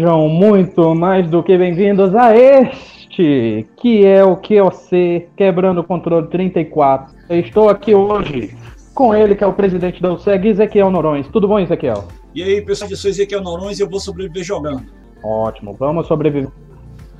Sejam 0.00 0.30
muito 0.30 0.94
mais 0.94 1.28
do 1.28 1.42
que 1.42 1.58
bem-vindos 1.58 2.14
a 2.14 2.34
este, 2.34 3.68
que 3.76 4.06
é 4.06 4.24
o 4.24 4.34
QOC 4.34 5.28
Quebrando 5.36 5.82
o 5.82 5.84
Controle 5.84 6.26
34. 6.28 7.14
Eu 7.28 7.40
estou 7.40 7.68
aqui 7.68 7.94
hoje 7.94 8.56
com 8.94 9.14
ele, 9.14 9.34
que 9.34 9.44
é 9.44 9.46
o 9.46 9.52
presidente 9.52 10.00
da 10.00 10.10
USEG, 10.10 10.48
Ezequiel 10.48 10.90
Norões. 10.90 11.28
Tudo 11.28 11.46
bom, 11.46 11.58
Ezequiel? 11.58 12.08
E 12.34 12.42
aí, 12.42 12.62
pessoal, 12.62 12.90
eu 12.90 12.96
sou 12.96 13.10
Ezequiel 13.10 13.42
Norões 13.42 13.78
e 13.78 13.82
eu 13.82 13.90
vou 13.90 14.00
sobreviver 14.00 14.42
jogando. 14.42 14.84
Ótimo, 15.22 15.74
vamos 15.78 16.06
sobreviver. 16.06 16.48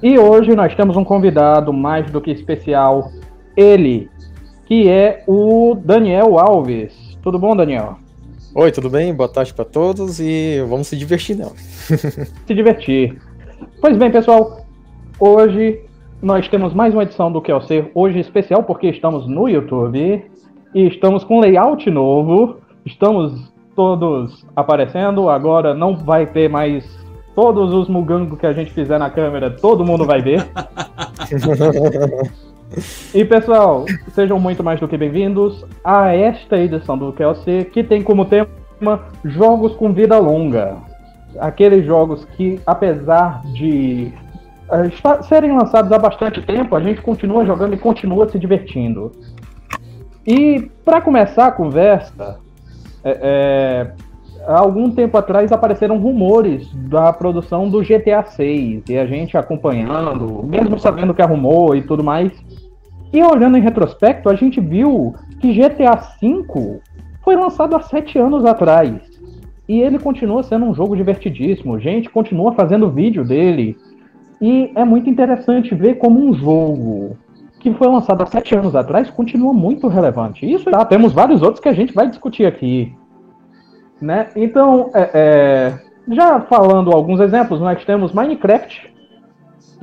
E 0.02 0.18
hoje 0.18 0.56
nós 0.56 0.74
temos 0.74 0.96
um 0.96 1.04
convidado 1.04 1.74
mais 1.74 2.10
do 2.10 2.18
que 2.18 2.30
especial, 2.30 3.10
ele, 3.54 4.08
que 4.64 4.88
é 4.88 5.22
o 5.28 5.74
Daniel 5.74 6.38
Alves. 6.38 7.18
Tudo 7.22 7.38
bom, 7.38 7.54
Daniel? 7.54 7.98
Oi, 8.52 8.72
tudo 8.72 8.90
bem? 8.90 9.14
Boa 9.14 9.28
tarde 9.28 9.54
para 9.54 9.64
todos 9.64 10.18
e 10.18 10.60
vamos 10.68 10.88
se 10.88 10.96
divertir, 10.96 11.36
não? 11.36 11.52
se 11.56 12.52
divertir. 12.52 13.16
Pois 13.80 13.96
bem, 13.96 14.10
pessoal, 14.10 14.66
hoje 15.20 15.80
nós 16.20 16.48
temos 16.48 16.74
mais 16.74 16.92
uma 16.92 17.04
edição 17.04 17.30
do 17.30 17.40
Que 17.40 17.52
ao 17.52 17.62
Ser, 17.62 17.92
hoje 17.94 18.18
especial 18.18 18.64
porque 18.64 18.88
estamos 18.88 19.28
no 19.28 19.48
YouTube 19.48 20.24
e 20.74 20.86
estamos 20.88 21.22
com 21.22 21.38
layout 21.38 21.88
novo, 21.88 22.56
estamos 22.84 23.52
todos 23.76 24.44
aparecendo, 24.56 25.30
agora 25.30 25.72
não 25.72 25.96
vai 25.96 26.26
ter 26.26 26.50
mais 26.50 26.84
todos 27.36 27.72
os 27.72 27.88
mugangos 27.88 28.36
que 28.36 28.46
a 28.46 28.52
gente 28.52 28.72
fizer 28.72 28.98
na 28.98 29.10
câmera, 29.10 29.48
todo 29.48 29.84
mundo 29.84 30.04
vai 30.04 30.20
ver. 30.20 30.44
E 33.12 33.24
pessoal, 33.24 33.84
sejam 34.14 34.38
muito 34.38 34.62
mais 34.62 34.78
do 34.78 34.86
que 34.86 34.96
bem-vindos 34.96 35.64
a 35.82 36.14
esta 36.14 36.56
edição 36.56 36.96
do 36.96 37.12
QLC, 37.12 37.64
que 37.64 37.82
tem 37.82 38.00
como 38.00 38.24
tema 38.24 38.48
jogos 39.24 39.74
com 39.74 39.92
vida 39.92 40.16
longa. 40.18 40.76
Aqueles 41.40 41.84
jogos 41.84 42.24
que, 42.36 42.60
apesar 42.64 43.42
de 43.52 44.12
uh, 44.68 45.24
serem 45.24 45.56
lançados 45.56 45.90
há 45.90 45.98
bastante 45.98 46.40
tempo, 46.42 46.76
a 46.76 46.80
gente 46.80 47.02
continua 47.02 47.44
jogando 47.44 47.74
e 47.74 47.78
continua 47.78 48.28
se 48.28 48.38
divertindo. 48.38 49.10
E 50.24 50.70
para 50.84 51.00
começar 51.00 51.46
a 51.46 51.52
conversa, 51.52 52.38
é, 53.02 53.18
é, 53.20 53.92
há 54.46 54.60
algum 54.60 54.92
tempo 54.92 55.16
atrás 55.18 55.50
apareceram 55.50 55.98
rumores 55.98 56.72
da 56.88 57.12
produção 57.12 57.68
do 57.68 57.80
GTA 57.80 58.22
6 58.24 58.84
e 58.88 58.96
a 58.96 59.06
gente 59.06 59.36
acompanhando, 59.36 60.44
mesmo 60.44 60.78
sabendo 60.78 61.12
que 61.12 61.22
arrumou 61.22 61.74
e 61.74 61.82
tudo 61.82 62.04
mais. 62.04 62.32
E 63.12 63.22
olhando 63.22 63.56
em 63.56 63.60
retrospecto, 63.62 64.28
a 64.28 64.34
gente 64.34 64.60
viu 64.60 65.14
que 65.40 65.52
GTA 65.52 65.96
V 66.20 66.80
foi 67.22 67.36
lançado 67.36 67.74
há 67.74 67.80
sete 67.80 68.18
anos 68.18 68.44
atrás. 68.44 69.00
E 69.68 69.80
ele 69.80 69.98
continua 69.98 70.42
sendo 70.42 70.66
um 70.66 70.74
jogo 70.74 70.96
divertidíssimo. 70.96 71.78
Gente 71.78 72.08
continua 72.08 72.52
fazendo 72.52 72.90
vídeo 72.90 73.24
dele. 73.24 73.76
E 74.40 74.72
é 74.74 74.84
muito 74.84 75.10
interessante 75.10 75.74
ver 75.74 75.96
como 75.96 76.24
um 76.24 76.34
jogo 76.34 77.16
que 77.60 77.72
foi 77.74 77.88
lançado 77.88 78.22
há 78.22 78.26
sete 78.26 78.54
anos 78.54 78.74
atrás 78.74 79.10
continua 79.10 79.52
muito 79.52 79.86
relevante. 79.86 80.50
Isso 80.50 80.70
tá, 80.70 80.84
temos 80.84 81.12
vários 81.12 81.42
outros 81.42 81.60
que 81.60 81.68
a 81.68 81.74
gente 81.74 81.92
vai 81.92 82.08
discutir 82.08 82.46
aqui. 82.46 82.94
Né? 84.00 84.28
Então, 84.34 84.90
é, 84.94 85.10
é, 85.12 85.78
já 86.08 86.40
falando 86.40 86.90
alguns 86.90 87.20
exemplos, 87.20 87.60
nós 87.60 87.84
temos 87.84 88.12
Minecraft, 88.12 88.90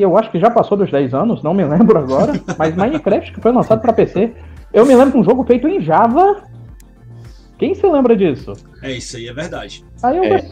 eu 0.03 0.17
acho 0.17 0.31
que 0.31 0.39
já 0.39 0.49
passou 0.49 0.77
dos 0.77 0.91
10 0.91 1.13
anos, 1.13 1.43
não 1.43 1.53
me 1.53 1.63
lembro 1.63 1.97
agora, 1.97 2.33
mas 2.57 2.75
Minecraft 2.75 3.33
que 3.33 3.41
foi 3.41 3.51
lançado 3.51 3.81
para 3.81 3.93
PC. 3.93 4.33
Eu 4.73 4.85
me 4.85 4.95
lembro 4.95 5.11
de 5.11 5.17
um 5.17 5.23
jogo 5.23 5.43
feito 5.43 5.67
em 5.67 5.81
Java. 5.81 6.43
Quem 7.57 7.73
se 7.73 7.87
lembra 7.87 8.15
disso? 8.15 8.53
É 8.83 8.91
isso 8.91 9.17
aí, 9.17 9.27
é 9.27 9.33
verdade. 9.33 9.83
Aí 10.03 10.17
eu, 10.17 10.23
é. 10.23 10.45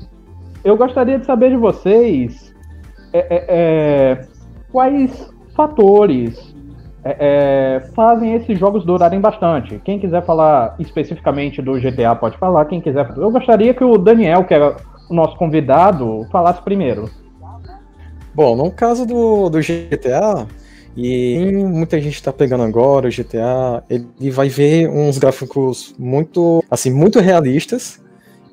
eu 0.63 0.75
gostaria 0.75 1.19
de 1.19 1.25
saber 1.25 1.51
de 1.51 1.57
vocês 1.57 2.53
é, 3.13 3.19
é, 3.19 3.45
é 3.47 4.27
quais 4.71 5.31
fatores 5.55 6.55
é, 7.05 7.15
é, 7.19 7.79
fazem 7.93 8.33
esses 8.33 8.57
jogos 8.57 8.83
durarem 8.83 9.21
bastante. 9.21 9.79
Quem 9.85 9.99
quiser 9.99 10.25
falar 10.25 10.75
especificamente 10.79 11.61
do 11.61 11.79
GTA 11.79 12.15
pode 12.15 12.35
falar, 12.37 12.65
quem 12.65 12.81
quiser. 12.81 13.07
Eu 13.15 13.29
gostaria 13.29 13.75
que 13.75 13.83
o 13.83 13.97
Daniel, 13.97 14.43
que 14.43 14.55
é 14.55 14.75
o 15.09 15.13
nosso 15.13 15.37
convidado, 15.37 16.25
falasse 16.31 16.61
primeiro. 16.63 17.07
Bom, 18.35 18.53
no 18.53 18.69
caso 18.69 19.05
do, 19.05 19.47
do 19.47 19.59
GTA, 19.59 20.45
e 20.97 21.53
muita 21.53 22.01
gente 22.01 22.15
está 22.15 22.33
pegando 22.33 22.63
agora 22.63 23.07
o 23.07 23.09
GTA, 23.09 23.81
ele 23.89 24.29
vai 24.29 24.49
ver 24.49 24.89
uns 24.89 25.17
gráficos 25.17 25.95
muito, 25.97 26.61
assim, 26.69 26.91
muito 26.91 27.21
realistas, 27.21 28.01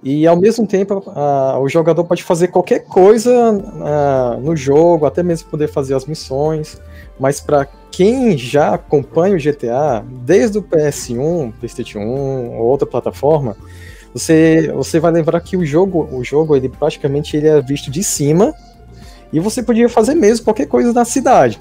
e 0.01 0.25
ao 0.25 0.37
mesmo 0.37 0.69
tempo 0.69 1.03
a, 1.09 1.59
o 1.59 1.69
jogador 1.69 2.05
pode 2.05 2.23
fazer 2.23 2.47
qualquer 2.47 2.85
coisa 2.85 3.33
a, 3.81 4.39
no 4.41 4.55
jogo, 4.55 5.05
até 5.05 5.21
mesmo 5.21 5.51
poder 5.51 5.67
fazer 5.67 5.97
as 5.97 6.07
missões. 6.07 6.81
Mas 7.19 7.41
para 7.41 7.67
quem 7.91 8.39
já 8.39 8.75
acompanha 8.75 9.35
o 9.35 9.39
GTA 9.39 10.05
desde 10.25 10.59
o 10.59 10.63
PS1, 10.63 11.53
PlayStation 11.59 11.99
1 11.99 12.57
ou 12.57 12.67
outra 12.67 12.87
plataforma, 12.87 13.57
você, 14.15 14.73
você 14.73 15.01
vai 15.01 15.11
lembrar 15.11 15.41
que 15.41 15.57
o 15.57 15.67
jogo, 15.67 16.09
o 16.13 16.23
jogo 16.23 16.55
ele 16.55 16.69
praticamente 16.69 17.37
ele 17.37 17.49
é 17.49 17.61
visto 17.61 17.91
de 17.91 18.05
cima 18.05 18.55
e 19.33 19.41
você 19.41 19.63
podia 19.63 19.89
fazer 19.89 20.15
mesmo 20.15 20.45
qualquer 20.45 20.67
coisa 20.67 20.93
na 20.93 21.05
cidade. 21.05 21.61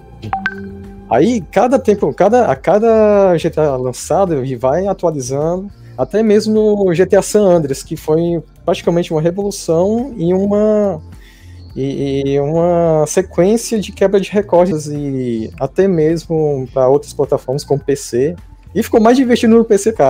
Aí 1.10 1.42
cada 1.52 1.78
tempo, 1.78 2.14
cada 2.14 2.52
a 2.52 2.56
cada 2.56 3.36
GTA 3.36 3.76
lançado 3.76 4.34
ele 4.34 4.56
vai 4.56 4.88
atualizando, 4.88 5.70
até 5.98 6.24
mesmo 6.24 6.54
no 6.54 6.94
GTA 6.94 7.22
San 7.22 7.42
Andreas, 7.42 7.84
que 7.84 7.96
foi 7.96 8.42
praticamente 8.66 9.12
uma 9.12 9.22
revolução 9.22 10.14
e 10.18 10.34
uma 10.34 11.02
e, 11.76 12.40
uma 12.40 13.06
sequência 13.08 13.80
de 13.80 13.92
quebra 13.92 14.20
de 14.20 14.30
recordes 14.30 14.88
e 14.88 15.52
até 15.60 15.88
mesmo 15.88 16.68
para 16.74 16.88
outras 16.88 17.14
plataformas 17.14 17.64
como 17.64 17.84
PC. 17.84 18.36
E 18.74 18.82
ficou 18.82 19.02
mais 19.02 19.18
divertido 19.18 19.56
no 19.56 19.66
PC 19.66 19.92
que 19.92 20.02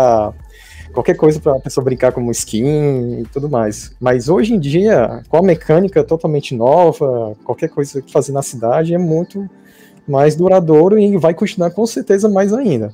qualquer 0.94 1.16
coisa 1.16 1.40
para 1.40 1.54
a 1.54 1.60
pessoa 1.60 1.84
brincar 1.84 2.12
como 2.12 2.32
skin 2.32 3.22
e 3.22 3.24
tudo 3.32 3.50
mais. 3.50 3.96
Mas 4.00 4.30
hoje 4.30 4.54
em 4.54 4.60
dia, 4.60 5.22
com 5.30 5.38
a 5.38 5.42
mecânica 5.42 6.04
totalmente 6.04 6.56
nova, 6.56 7.36
qualquer 7.44 7.70
coisa 7.70 8.02
que 8.02 8.12
fazer 8.12 8.32
na 8.32 8.42
cidade 8.42 8.94
é 8.94 8.98
muito 8.98 9.50
mais 10.08 10.36
duradouro 10.36 11.00
e 11.00 11.18
vai 11.18 11.34
continuar 11.34 11.72
com 11.72 11.86
certeza 11.86 12.28
mais 12.30 12.54
ainda. 12.54 12.92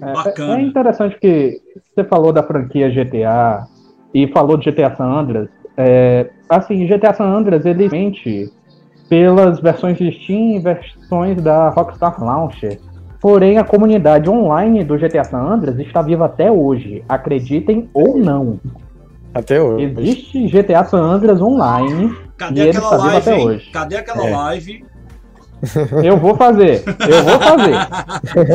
É, 0.00 0.42
é 0.42 0.60
interessante 0.60 1.18
que 1.18 1.60
você 1.94 2.04
falou 2.04 2.32
da 2.32 2.42
franquia 2.42 2.90
GTA 2.90 3.66
e 4.14 4.26
falou 4.28 4.56
de 4.56 4.70
GTA 4.70 4.94
San 4.96 5.04
Andreas. 5.04 5.48
É, 5.76 6.30
assim, 6.48 6.86
GTA 6.86 7.14
San 7.14 7.24
Andreas, 7.24 7.64
ele 7.64 7.88
mente 7.88 8.52
pelas 9.08 9.60
versões 9.60 9.96
de 9.98 10.10
Steam 10.12 10.56
e 10.56 10.58
versões 10.58 11.40
da 11.42 11.70
Rockstar 11.70 12.22
Launcher. 12.22 12.78
Porém, 13.26 13.58
a 13.58 13.64
comunidade 13.64 14.30
online 14.30 14.84
do 14.84 14.96
GTA 14.96 15.24
San 15.24 15.40
Andreas 15.40 15.76
está 15.80 16.00
viva 16.00 16.26
até 16.26 16.48
hoje, 16.48 17.02
acreditem 17.08 17.90
ou 17.92 18.16
não. 18.16 18.60
Até 19.34 19.60
hoje. 19.60 19.82
Existe 19.82 20.46
GTA 20.46 20.84
San 20.84 21.00
Andreas 21.00 21.42
online 21.42 22.16
Cadê 22.36 22.60
e 22.60 22.68
ele 22.68 22.78
está 22.78 22.96
vivo 22.96 23.16
até 23.16 23.36
hein? 23.36 23.46
hoje. 23.48 23.70
Cadê 23.72 23.96
aquela 23.96 24.28
é. 24.28 24.30
live 24.30 24.84
eu 26.04 26.18
vou 26.18 26.36
fazer, 26.36 26.84
eu 26.86 27.24
vou 27.24 27.40
fazer. 27.40 27.74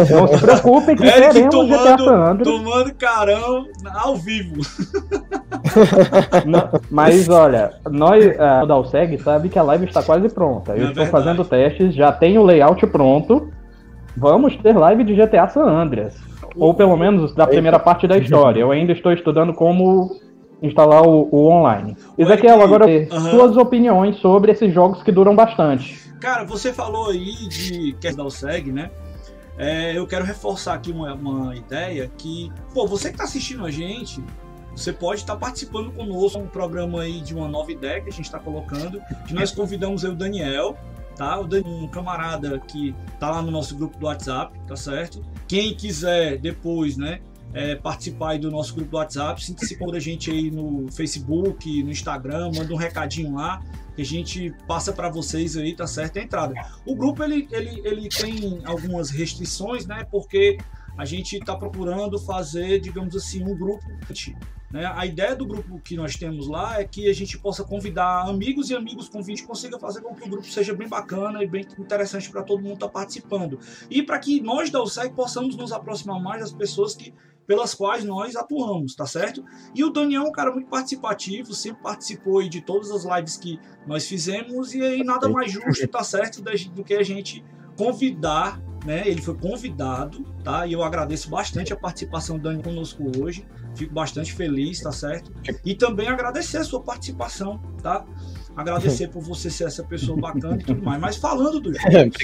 Não 0.15 0.27
se 0.27 0.37
preocupem 0.39 0.95
que 0.95 1.03
Eric 1.03 1.33
teremos 1.33 1.53
tomando, 1.53 1.77
GTA 1.77 1.97
San 1.97 2.31
Andreas. 2.31 2.57
Tomando 2.57 2.93
carão 2.93 3.65
ao 3.93 4.15
vivo. 4.15 4.61
Não, 6.47 6.69
mas 6.89 7.27
olha, 7.27 7.73
nós 7.89 8.25
uh, 8.25 8.65
da 8.65 8.77
USEG 8.77 9.21
sabe 9.21 9.49
que 9.49 9.59
a 9.59 9.63
live 9.63 9.83
está 9.85 10.01
quase 10.01 10.29
pronta. 10.29 10.71
Eu 10.71 10.85
é 10.85 10.89
estou 10.91 11.03
verdade. 11.03 11.11
fazendo 11.11 11.43
testes, 11.43 11.93
já 11.93 12.13
tenho 12.13 12.39
o 12.39 12.45
layout 12.45 12.87
pronto. 12.87 13.51
Vamos 14.15 14.55
ter 14.57 14.77
live 14.77 15.03
de 15.03 15.15
GTA 15.15 15.47
San 15.47 15.63
Andreas. 15.63 16.15
Ou 16.55 16.73
pelo 16.73 16.97
menos 16.97 17.33
da 17.33 17.47
primeira 17.47 17.79
parte 17.79 18.07
da 18.07 18.17
história. 18.17 18.59
Eu 18.59 18.71
ainda 18.71 18.91
estou 18.91 19.13
estudando 19.13 19.53
como 19.53 20.19
instalar 20.61 21.03
o, 21.03 21.27
o 21.31 21.47
online. 21.47 21.95
Ezequiel, 22.17 22.61
agora 22.61 22.85
uhum. 22.85 23.31
suas 23.31 23.57
opiniões 23.57 24.17
sobre 24.17 24.51
esses 24.51 24.73
jogos 24.73 25.01
que 25.01 25.11
duram 25.11 25.35
bastante. 25.35 26.11
Cara, 26.19 26.43
você 26.43 26.71
falou 26.71 27.09
aí 27.09 27.47
de 27.47 27.95
quer 27.99 28.13
dar 28.13 28.23
o 28.23 28.29
SEG, 28.29 28.71
né? 28.71 28.91
É, 29.57 29.97
eu 29.97 30.05
quero 30.07 30.23
reforçar 30.23 30.75
aqui 30.75 30.91
uma, 30.91 31.13
uma, 31.13 31.55
ideia 31.55 32.09
que, 32.17 32.51
pô, 32.73 32.87
você 32.87 33.09
que 33.09 33.15
está 33.15 33.25
assistindo 33.25 33.65
a 33.65 33.71
gente, 33.71 34.23
você 34.75 34.93
pode 34.93 35.21
estar 35.21 35.33
tá 35.33 35.39
participando 35.39 35.91
conosco 35.91 36.39
um 36.39 36.47
programa 36.47 37.01
aí 37.01 37.21
de 37.21 37.35
uma 37.35 37.47
nova 37.47 37.71
ideia 37.71 38.01
que 38.01 38.09
a 38.09 38.11
gente 38.11 38.25
está 38.25 38.39
colocando, 38.39 39.01
que 39.27 39.33
nós 39.33 39.51
convidamos 39.51 40.05
aí 40.05 40.11
o 40.11 40.15
Daniel, 40.15 40.77
tá? 41.21 41.39
O 41.39 41.45
um 41.67 41.87
camarada 41.87 42.59
que 42.61 42.95
tá 43.19 43.29
lá 43.29 43.43
no 43.43 43.51
nosso 43.51 43.75
grupo 43.75 43.95
do 43.99 44.07
WhatsApp, 44.07 44.59
tá 44.67 44.75
certo? 44.75 45.23
Quem 45.47 45.75
quiser 45.75 46.39
depois, 46.39 46.97
né, 46.97 47.19
é, 47.53 47.75
participar 47.75 48.39
do 48.39 48.49
nosso 48.49 48.73
grupo 48.73 48.89
do 48.89 48.97
WhatsApp, 48.97 49.43
sinta-se 49.43 49.77
por 49.77 49.95
a 49.95 49.99
gente 49.99 50.31
aí 50.31 50.49
no 50.49 50.91
Facebook, 50.91 51.83
no 51.83 51.91
Instagram, 51.91 52.51
manda 52.55 52.73
um 52.73 52.77
recadinho 52.77 53.35
lá 53.35 53.61
que 53.95 54.01
a 54.01 54.05
gente 54.05 54.51
passa 54.67 54.91
para 54.91 55.09
vocês 55.09 55.55
aí, 55.55 55.75
tá 55.75 55.85
certo? 55.85 56.17
A 56.17 56.23
entrada. 56.23 56.55
O 56.87 56.95
grupo 56.95 57.23
ele, 57.23 57.47
ele, 57.51 57.81
ele 57.85 58.09
tem 58.09 58.59
algumas 58.63 59.11
restrições, 59.11 59.85
né? 59.85 60.07
Porque 60.09 60.57
a 60.97 61.05
gente 61.05 61.37
está 61.37 61.55
procurando 61.55 62.19
fazer, 62.19 62.79
digamos 62.79 63.15
assim, 63.15 63.43
um 63.43 63.55
grupo. 63.55 63.85
Né? 64.71 64.85
A 64.85 65.05
ideia 65.05 65.35
do 65.35 65.45
grupo 65.45 65.79
que 65.79 65.95
nós 65.95 66.15
temos 66.15 66.47
lá 66.47 66.79
é 66.79 66.85
que 66.85 67.09
a 67.09 67.13
gente 67.13 67.37
possa 67.37 67.63
convidar 67.63 68.27
amigos 68.27 68.69
e 68.69 68.75
amigos 68.75 69.09
20 69.13 69.43
consiga 69.43 69.77
fazer 69.77 70.01
com 70.01 70.15
que 70.15 70.23
o 70.23 70.29
grupo 70.29 70.47
seja 70.47 70.73
bem 70.73 70.87
bacana 70.87 71.43
e 71.43 71.47
bem 71.47 71.67
interessante 71.77 72.29
para 72.29 72.41
todo 72.41 72.61
mundo 72.61 72.75
estar 72.75 72.87
tá 72.87 72.93
participando. 72.93 73.59
E 73.89 74.01
para 74.01 74.17
que 74.17 74.39
nós 74.41 74.69
da 74.69 74.81
USEC 74.81 75.13
possamos 75.13 75.55
nos 75.55 75.71
aproximar 75.71 76.21
mais 76.21 76.41
das 76.41 76.53
pessoas 76.53 76.95
que 76.95 77.13
pelas 77.45 77.73
quais 77.73 78.05
nós 78.05 78.35
atuamos, 78.35 78.95
tá 78.95 79.05
certo? 79.05 79.43
E 79.75 79.83
o 79.83 79.89
Daniel 79.89 80.23
é 80.23 80.29
um 80.29 80.31
cara 80.31 80.53
muito 80.53 80.69
participativo, 80.69 81.53
sempre 81.53 81.81
participou 81.81 82.41
de 82.47 82.61
todas 82.61 82.91
as 82.91 83.03
lives 83.03 83.35
que 83.35 83.59
nós 83.85 84.07
fizemos 84.07 84.73
e 84.73 84.81
aí 84.81 85.03
nada 85.03 85.27
mais 85.27 85.51
justo, 85.51 85.85
tá 85.87 86.01
certo, 86.01 86.41
do 86.41 86.83
que 86.83 86.93
a 86.93 87.03
gente 87.03 87.43
convidar 87.75 88.61
né? 88.85 89.07
Ele 89.07 89.21
foi 89.21 89.35
convidado, 89.35 90.23
tá? 90.43 90.65
E 90.65 90.73
eu 90.73 90.83
agradeço 90.83 91.29
bastante 91.29 91.71
a 91.71 91.75
participação 91.75 92.37
do 92.37 92.43
Dani 92.43 92.63
conosco 92.63 93.03
hoje. 93.19 93.45
Fico 93.75 93.93
bastante 93.93 94.33
feliz, 94.33 94.81
tá 94.81 94.91
certo? 94.91 95.31
E 95.63 95.75
também 95.75 96.07
agradecer 96.07 96.57
a 96.57 96.63
sua 96.63 96.81
participação, 96.81 97.61
tá? 97.81 98.05
Agradecer 98.55 99.07
por 99.07 99.21
você 99.21 99.49
ser 99.49 99.65
essa 99.65 99.83
pessoa 99.83 100.19
bacana 100.19 100.57
e 100.59 100.63
tudo 100.63 100.83
mais. 100.83 100.99
Mas 100.99 101.15
falando 101.15 101.59
dos 101.59 101.77
jogos, 101.81 102.17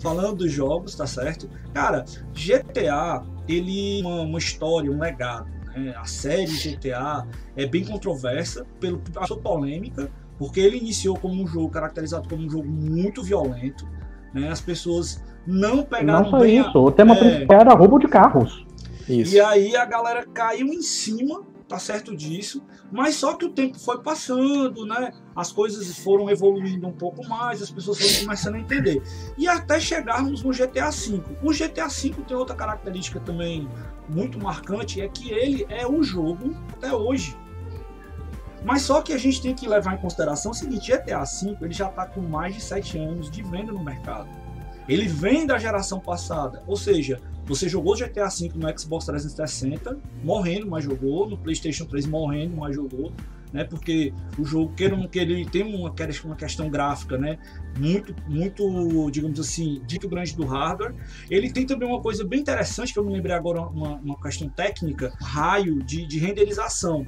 falando 0.00 0.36
dos 0.36 0.52
jogos, 0.52 0.94
tá 0.94 1.06
certo? 1.06 1.48
Cara, 1.74 2.04
GTA, 2.32 3.24
ele 3.48 4.00
uma, 4.02 4.22
uma 4.22 4.38
história, 4.38 4.90
um 4.90 4.98
legado. 4.98 5.50
Né? 5.74 5.94
A 5.96 6.04
série 6.04 6.46
GTA 6.46 7.26
é 7.56 7.66
bem 7.66 7.84
controversa, 7.84 8.64
pelo, 8.78 9.02
a 9.16 9.26
sua 9.26 9.38
polêmica, 9.38 10.10
porque 10.38 10.60
ele 10.60 10.76
iniciou 10.76 11.18
como 11.18 11.42
um 11.42 11.46
jogo 11.46 11.70
caracterizado 11.70 12.28
como 12.28 12.44
um 12.44 12.50
jogo 12.50 12.68
muito 12.68 13.22
violento. 13.22 13.88
Né? 14.32 14.48
As 14.48 14.60
pessoas 14.60 15.22
não 15.46 15.82
pegaram 15.82 16.24
não 16.24 16.30
só 16.30 16.38
bem 16.40 16.58
isso, 16.58 16.76
a... 16.76 16.80
o 16.80 16.90
tema 16.90 17.14
é... 17.14 17.18
principal 17.18 17.60
era 17.60 17.74
roubo 17.74 17.98
de 17.98 18.08
carros. 18.08 18.66
Isso. 19.08 19.34
E 19.34 19.40
aí 19.40 19.76
a 19.76 19.84
galera 19.84 20.26
caiu 20.26 20.66
em 20.66 20.82
cima, 20.82 21.42
tá 21.68 21.78
certo 21.78 22.16
disso, 22.16 22.62
mas 22.90 23.14
só 23.14 23.34
que 23.34 23.44
o 23.44 23.50
tempo 23.50 23.78
foi 23.78 24.02
passando, 24.02 24.84
né? 24.84 25.12
As 25.34 25.52
coisas 25.52 25.96
foram 25.98 26.28
evoluindo 26.28 26.86
um 26.86 26.92
pouco 26.92 27.26
mais, 27.28 27.62
as 27.62 27.70
pessoas 27.70 27.98
foram 27.98 28.24
começando 28.24 28.54
a 28.56 28.58
entender. 28.58 29.02
E 29.38 29.46
até 29.46 29.78
chegarmos 29.78 30.42
no 30.42 30.50
GTA 30.50 30.90
V. 30.90 31.22
O 31.42 31.52
GTA 31.52 31.88
V 31.88 32.14
tem 32.26 32.36
outra 32.36 32.56
característica 32.56 33.20
também 33.20 33.68
muito 34.08 34.38
marcante, 34.38 35.00
é 35.00 35.08
que 35.08 35.30
ele 35.30 35.66
é 35.68 35.86
o 35.86 36.02
jogo 36.02 36.56
até 36.72 36.92
hoje. 36.92 37.36
Mas 38.64 38.82
só 38.82 39.00
que 39.00 39.12
a 39.12 39.18
gente 39.18 39.40
tem 39.40 39.54
que 39.54 39.68
levar 39.68 39.94
em 39.94 39.98
consideração 39.98 40.50
o 40.50 40.54
seguinte, 40.54 40.90
GTA 40.90 41.22
V 41.22 41.56
ele 41.60 41.72
já 41.72 41.88
está 41.88 42.06
com 42.06 42.20
mais 42.20 42.54
de 42.54 42.60
7 42.60 42.98
anos 42.98 43.30
de 43.30 43.42
venda 43.42 43.70
no 43.70 43.84
mercado. 43.84 44.28
Ele 44.88 45.08
vem 45.08 45.46
da 45.46 45.58
geração 45.58 45.98
passada, 45.98 46.62
ou 46.66 46.76
seja, 46.76 47.20
você 47.44 47.68
jogou 47.68 47.96
GTA 47.96 48.28
V 48.28 48.50
no 48.54 48.78
Xbox 48.78 49.06
360, 49.06 49.98
morrendo, 50.22 50.66
mas 50.68 50.84
jogou, 50.84 51.28
no 51.28 51.38
PlayStation 51.38 51.84
3 51.84 52.06
morrendo, 52.06 52.56
mas 52.56 52.74
jogou, 52.74 53.12
né? 53.52 53.64
Porque 53.64 54.12
o 54.38 54.44
jogo, 54.44 54.72
ou 54.76 54.98
não 54.98 55.08
ele 55.14 55.44
tem 55.46 55.62
uma, 55.62 55.92
uma 56.24 56.36
questão 56.36 56.68
gráfica, 56.68 57.16
né? 57.16 57.38
Muito, 57.78 58.14
muito, 58.28 59.10
digamos 59.10 59.38
assim, 59.38 59.80
dito 59.86 60.08
grande 60.08 60.34
do 60.34 60.44
hardware. 60.44 60.94
Ele 61.30 61.50
tem 61.50 61.64
também 61.64 61.88
uma 61.88 62.00
coisa 62.00 62.24
bem 62.24 62.40
interessante, 62.40 62.92
que 62.92 62.98
eu 62.98 63.04
me 63.04 63.12
lembrei 63.12 63.34
agora, 63.34 63.60
uma, 63.62 63.96
uma 63.96 64.20
questão 64.20 64.48
técnica, 64.48 65.12
raio 65.20 65.82
de, 65.82 66.06
de 66.06 66.18
renderização. 66.18 67.06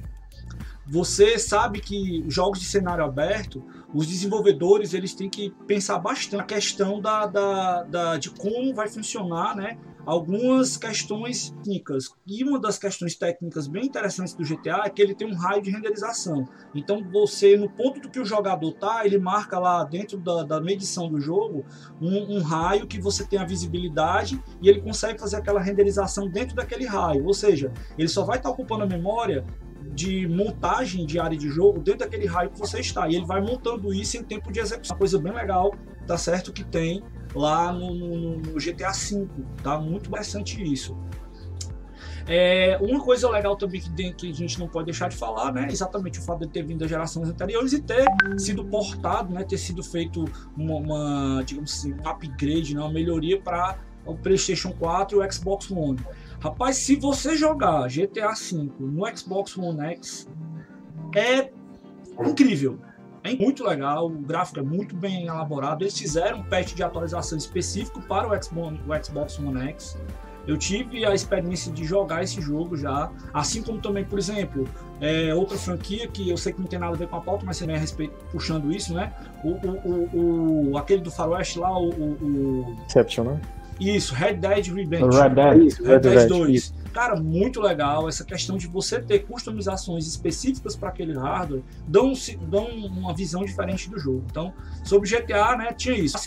Você 0.91 1.37
sabe 1.37 1.81
que 1.81 2.25
jogos 2.27 2.59
de 2.59 2.65
cenário 2.65 3.03
aberto, 3.03 3.63
os 3.93 4.07
desenvolvedores 4.07 4.95
eles 4.95 5.13
têm 5.13 5.29
que 5.29 5.51
pensar 5.67 5.99
bastante 5.99 6.37
na 6.37 6.43
questão 6.43 6.99
da, 6.99 7.27
da, 7.27 7.83
da, 7.83 8.17
de 8.17 8.31
como 8.31 8.73
vai 8.73 8.89
funcionar 8.89 9.55
né, 9.55 9.77
algumas 10.03 10.77
questões 10.77 11.51
técnicas. 11.57 12.09
E 12.25 12.43
uma 12.43 12.59
das 12.59 12.79
questões 12.79 13.15
técnicas 13.15 13.67
bem 13.67 13.85
interessantes 13.85 14.33
do 14.33 14.43
GTA 14.43 14.81
é 14.85 14.89
que 14.89 14.99
ele 14.99 15.13
tem 15.13 15.31
um 15.31 15.35
raio 15.35 15.61
de 15.61 15.69
renderização. 15.69 16.47
Então 16.73 17.03
você, 17.11 17.55
no 17.55 17.69
ponto 17.69 17.99
do 17.99 18.09
que 18.09 18.19
o 18.19 18.25
jogador 18.25 18.71
tá, 18.73 19.05
ele 19.05 19.19
marca 19.19 19.59
lá 19.59 19.83
dentro 19.83 20.17
da, 20.17 20.41
da 20.41 20.59
medição 20.59 21.07
do 21.07 21.19
jogo 21.19 21.63
um, 22.01 22.37
um 22.37 22.41
raio 22.41 22.87
que 22.87 22.99
você 22.99 23.23
tem 23.23 23.37
a 23.37 23.45
visibilidade 23.45 24.43
e 24.59 24.67
ele 24.67 24.81
consegue 24.81 25.19
fazer 25.19 25.35
aquela 25.35 25.61
renderização 25.61 26.27
dentro 26.27 26.55
daquele 26.55 26.87
raio. 26.87 27.27
Ou 27.27 27.33
seja, 27.33 27.71
ele 27.95 28.07
só 28.07 28.25
vai 28.25 28.37
estar 28.37 28.49
tá 28.49 28.53
ocupando 28.55 28.85
a 28.85 28.87
memória 28.87 29.45
de 29.93 30.27
montagem 30.27 31.05
de 31.05 31.19
área 31.19 31.37
de 31.37 31.49
jogo 31.49 31.79
dentro 31.79 31.99
daquele 31.99 32.25
raio 32.25 32.49
que 32.49 32.59
você 32.59 32.79
está. 32.79 33.07
E 33.07 33.15
ele 33.15 33.25
vai 33.25 33.41
montando 33.41 33.93
isso 33.93 34.17
em 34.17 34.23
tempo 34.23 34.51
de 34.51 34.59
execução. 34.59 34.95
Uma 34.95 34.99
coisa 34.99 35.19
bem 35.19 35.33
legal, 35.33 35.73
tá 36.05 36.17
certo? 36.17 36.53
Que 36.53 36.63
tem 36.63 37.03
lá 37.35 37.71
no, 37.71 37.93
no, 37.93 38.37
no 38.37 38.53
GTA 38.55 38.91
V, 38.91 39.27
tá? 39.63 39.79
Muito 39.79 40.07
interessante 40.07 40.61
isso. 40.61 40.97
É, 42.31 42.77
uma 42.79 43.03
coisa 43.03 43.27
legal 43.27 43.55
também 43.55 43.81
que, 43.81 44.13
que, 44.13 44.29
a 44.29 44.33
gente 44.33 44.59
não 44.59 44.67
pode 44.67 44.85
deixar 44.85 45.09
de 45.09 45.17
falar, 45.17 45.51
né? 45.51 45.67
Exatamente 45.71 46.19
o 46.19 46.21
fato 46.21 46.41
de 46.41 46.47
ter 46.47 46.63
vindo 46.63 46.79
das 46.79 46.89
gerações 46.89 47.27
anteriores 47.27 47.73
e 47.73 47.81
ter 47.81 48.05
sido 48.37 48.63
portado, 48.63 49.33
né? 49.33 49.43
Ter 49.43 49.57
sido 49.57 49.81
feito 49.81 50.25
uma, 50.55 50.75
uma 50.75 51.43
digamos 51.43 51.73
assim, 51.73 51.93
um 51.93 52.07
upgrade, 52.07 52.75
né? 52.75 52.81
uma 52.81 52.91
melhoria 52.91 53.41
para 53.41 53.79
o 54.05 54.15
PlayStation 54.15 54.71
4 54.73 55.17
e 55.19 55.25
o 55.25 55.31
Xbox 55.31 55.71
One. 55.71 55.99
Rapaz, 56.41 56.77
se 56.77 56.95
você 56.95 57.35
jogar 57.35 57.87
GTA 57.89 58.31
V 58.33 58.71
no 58.79 59.17
Xbox 59.17 59.57
One 59.57 59.81
X, 59.93 60.27
é 61.15 61.51
incrível. 62.25 62.79
É 63.23 63.35
muito 63.35 63.65
legal, 63.65 64.05
o 64.05 64.09
gráfico 64.09 64.59
é 64.59 64.63
muito 64.63 64.95
bem 64.95 65.25
elaborado. 65.27 65.83
Eles 65.83 65.97
fizeram 65.97 66.39
um 66.39 66.43
patch 66.43 66.73
de 66.73 66.81
atualização 66.81 67.37
específico 67.37 68.01
para 68.01 68.27
o 68.27 68.43
Xbox, 68.43 68.79
o 68.87 69.05
Xbox 69.05 69.37
One 69.37 69.69
X. 69.69 69.97
Eu 70.47 70.57
tive 70.57 71.05
a 71.05 71.13
experiência 71.13 71.71
de 71.71 71.83
jogar 71.83 72.23
esse 72.23 72.41
jogo 72.41 72.77
já, 72.77 73.11
assim 73.33 73.61
como 73.61 73.79
também, 73.79 74.05
por 74.05 74.17
exemplo, 74.17 74.67
é, 75.01 75.35
outra 75.35 75.57
franquia 75.57 76.07
que 76.07 76.29
eu 76.29 76.37
sei 76.37 76.53
que 76.53 76.61
não 76.61 76.67
tem 76.67 76.79
nada 76.79 76.95
a 76.95 76.97
ver 76.97 77.07
com 77.07 77.17
a 77.17 77.21
pauta, 77.21 77.45
mas 77.45 77.57
você 77.57 77.67
me 77.67 77.77
respeito 77.77 78.13
puxando 78.31 78.71
isso, 78.71 78.93
né? 78.93 79.13
O, 79.43 79.49
o, 79.49 80.09
o, 80.17 80.71
o 80.71 80.77
aquele 80.77 81.01
do 81.01 81.11
Faroeste 81.11 81.59
lá, 81.59 81.77
o. 81.77 81.89
o, 81.89 82.17
o... 82.21 82.75
Né? 83.25 83.41
Isso, 83.79 84.13
Red 84.13 84.33
Dead 84.33 84.67
Redemption. 84.67 85.09
Red 85.09 85.29
Dead, 85.29 85.63
isso, 85.63 85.83
Red, 85.83 85.91
Red 85.93 85.99
Dead 85.99 86.27
2. 86.27 86.55
Isso. 86.55 86.73
Cara, 86.93 87.15
muito 87.15 87.61
legal 87.61 88.09
essa 88.09 88.25
questão 88.25 88.57
de 88.57 88.67
você 88.67 88.99
ter 88.99 89.19
customizações 89.19 90.07
específicas 90.07 90.75
para 90.75 90.89
aquele 90.89 91.13
hardware, 91.13 91.61
dão, 91.87 92.13
dão 92.49 92.65
uma 92.67 93.13
visão 93.13 93.45
diferente 93.45 93.89
do 93.89 93.99
jogo. 93.99 94.23
Então, 94.29 94.53
sobre 94.83 95.09
GTA, 95.09 95.55
né, 95.55 95.71
tinha 95.71 95.95
isso. 95.95 96.17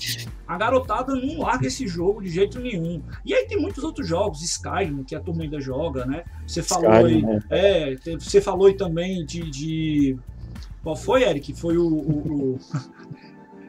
A 0.47 0.57
garotada 0.57 1.15
não 1.15 1.41
larga 1.41 1.67
esse 1.67 1.87
jogo 1.87 2.23
de 2.23 2.31
jeito 2.31 2.61
nenhum. 2.61 3.03
E 3.25 3.35
aí 3.35 3.47
tem 3.47 3.61
muitos 3.61 3.83
outros 3.83 4.07
jogos, 4.07 4.43
Skyrim, 4.43 5.03
que 5.03 5.15
a 5.15 5.21
turma 5.21 5.43
ainda 5.43 5.61
joga, 5.61 6.07
né? 6.07 6.25
Você 6.47 6.62
falou 6.62 6.93
Skyrim, 6.93 7.27
aí, 7.27 7.41
é. 7.50 7.93
é, 7.93 8.17
você 8.19 8.41
falou 8.41 8.67
aí 8.67 8.75
também 8.75 9.25
de, 9.27 9.50
de... 9.50 10.17
Qual 10.83 10.97
foi, 10.97 11.25
Eric? 11.25 11.55
Foi 11.55 11.77
o, 11.77 11.87
o, 11.87 12.55
o... 12.55 12.59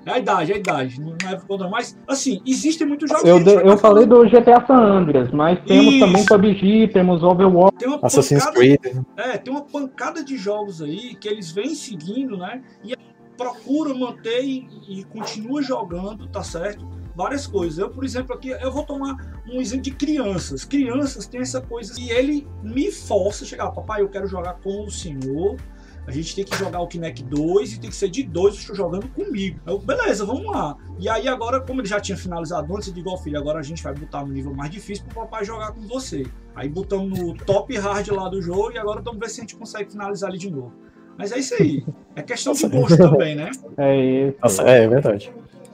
É 0.05 0.11
a 0.11 0.19
idade, 0.19 0.51
é 0.51 0.55
a 0.55 0.57
idade. 0.57 1.01
Não 1.01 1.15
é 1.29 1.35
contra 1.47 1.69
mais. 1.69 1.97
Assim, 2.07 2.41
existem 2.45 2.85
muitos 2.85 3.09
jogos. 3.09 3.25
Eu, 3.25 3.41
de, 3.41 3.53
eu 3.53 3.77
falei 3.77 4.05
do 4.05 4.23
GTA 4.25 4.65
San 4.65 4.75
Andreas, 4.75 5.31
mas 5.31 5.59
temos 5.65 5.93
Isso. 5.93 6.05
também 6.05 6.25
PUBG, 6.25 6.87
temos 6.89 7.23
Overwatch. 7.23 7.77
Tem 7.77 7.87
uma 7.87 7.99
Assassin's 8.01 8.43
pancada, 8.43 8.59
Creed. 8.59 9.05
É, 9.15 9.37
tem 9.37 9.53
uma 9.53 9.63
pancada 9.63 10.23
de 10.23 10.37
jogos 10.37 10.81
aí 10.81 11.15
que 11.15 11.27
eles 11.27 11.51
vêm 11.51 11.73
seguindo, 11.73 12.37
né? 12.37 12.61
E 12.83 12.93
procura 13.37 13.93
manter 13.93 14.43
e, 14.43 14.67
e 14.87 15.03
continua 15.05 15.61
jogando, 15.61 16.27
tá 16.27 16.43
certo? 16.43 16.87
Várias 17.15 17.47
coisas. 17.47 17.77
Eu, 17.77 17.89
por 17.89 18.03
exemplo, 18.03 18.33
aqui, 18.33 18.49
eu 18.49 18.71
vou 18.71 18.83
tomar 18.83 19.15
um 19.47 19.61
exemplo 19.61 19.83
de 19.83 19.91
crianças. 19.91 20.65
Crianças 20.65 21.27
têm 21.27 21.41
essa 21.41 21.61
coisa 21.61 21.93
e 21.99 22.09
ele 22.11 22.47
me 22.61 22.91
força 22.91 23.43
a 23.43 23.47
chegar, 23.47 23.71
papai, 23.71 24.01
eu 24.01 24.09
quero 24.09 24.27
jogar 24.27 24.55
com 24.61 24.85
o 24.85 24.91
senhor 24.91 25.57
a 26.05 26.11
gente 26.11 26.35
tem 26.35 26.43
que 26.43 26.57
jogar 26.57 26.81
o 26.81 26.87
Kinect 26.87 27.23
2 27.23 27.73
e 27.73 27.79
tem 27.79 27.89
que 27.89 27.95
ser 27.95 28.09
de 28.09 28.23
dois, 28.23 28.55
estou 28.55 28.75
jogando 28.75 29.07
comigo. 29.09 29.59
Eu, 29.65 29.79
beleza, 29.79 30.25
vamos 30.25 30.45
lá. 30.45 30.75
E 30.99 31.07
aí 31.07 31.27
agora, 31.27 31.61
como 31.61 31.79
ele 31.79 31.87
já 31.87 31.99
tinha 31.99 32.17
finalizado 32.17 32.75
antes, 32.75 32.89
eu 32.89 32.93
digo, 32.93 33.09
ó 33.09 33.17
filho, 33.17 33.37
agora 33.37 33.59
a 33.59 33.63
gente 33.63 33.81
vai 33.81 33.93
botar 33.93 34.25
no 34.25 34.33
nível 34.33 34.53
mais 34.53 34.69
difícil 34.69 35.05
pro 35.05 35.21
papai 35.21 35.45
jogar 35.45 35.71
com 35.71 35.81
você. 35.87 36.25
Aí 36.55 36.67
botamos 36.67 37.17
no 37.17 37.33
top 37.33 37.77
hard 37.77 38.07
lá 38.09 38.27
do 38.27 38.41
jogo 38.41 38.73
e 38.73 38.77
agora 38.77 39.01
vamos 39.01 39.19
ver 39.19 39.29
se 39.29 39.39
a 39.39 39.43
gente 39.43 39.55
consegue 39.55 39.91
finalizar 39.91 40.29
ali 40.29 40.37
de 40.37 40.51
novo. 40.51 40.73
Mas 41.17 41.31
é 41.31 41.39
isso 41.39 41.53
aí. 41.55 41.85
É 42.15 42.21
questão 42.21 42.53
de 42.53 42.67
gosto 42.67 42.97
também, 42.97 43.35
né? 43.35 43.51
É 43.77 43.95
isso. 43.95 44.37
Nossa, 44.41 44.63
é, 44.63 44.83
é 44.83 44.87
verdade. 44.87 45.31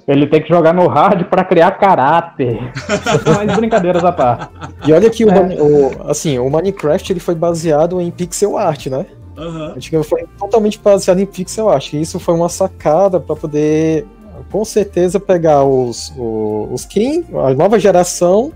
Ele 0.08 0.26
tem 0.26 0.42
que 0.42 0.50
jogar 0.50 0.74
no 0.74 0.88
hard 0.88 1.26
para 1.26 1.44
criar 1.44 1.72
caráter. 1.72 2.58
Mais 3.36 3.56
brincadeiras 3.56 4.04
à 4.04 4.12
parte. 4.12 4.52
E 4.88 4.92
olha 4.92 5.10
que 5.10 5.24
o, 5.24 5.30
é. 5.30 5.62
o, 5.62 6.10
assim, 6.10 6.40
o 6.40 6.50
Minecraft 6.50 7.14
ele 7.14 7.20
foi 7.20 7.36
baseado 7.36 8.02
em 8.02 8.10
pixel 8.10 8.58
art, 8.58 8.88
né? 8.88 9.06
Uhum. 9.40 10.04
foi 10.04 10.26
totalmente 10.38 10.78
baseado 10.80 11.20
em 11.20 11.26
pixel 11.26 11.70
art. 11.70 11.94
E 11.94 12.02
isso 12.02 12.20
foi 12.20 12.34
uma 12.34 12.50
sacada 12.50 13.20
para 13.20 13.36
poder, 13.36 14.06
com 14.52 14.66
certeza, 14.66 15.20
pegar 15.20 15.64
os, 15.64 16.14
os, 16.18 16.72
os 16.72 16.86
King, 16.86 17.26
a 17.36 17.54
nova 17.54 17.80
geração, 17.80 18.52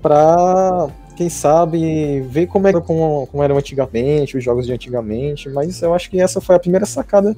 para 0.00 0.88
quem 1.16 1.28
sabe 1.28 2.20
ver 2.20 2.46
como 2.46 2.68
era 2.68 2.80
como, 2.80 3.26
como 3.26 3.42
eram 3.42 3.56
antigamente, 3.56 4.36
os 4.36 4.44
jogos 4.44 4.66
de 4.66 4.72
antigamente. 4.72 5.48
Mas 5.48 5.82
eu 5.82 5.92
acho 5.92 6.08
que 6.08 6.20
essa 6.20 6.40
foi 6.40 6.54
a 6.54 6.60
primeira 6.60 6.86
sacada 6.86 7.34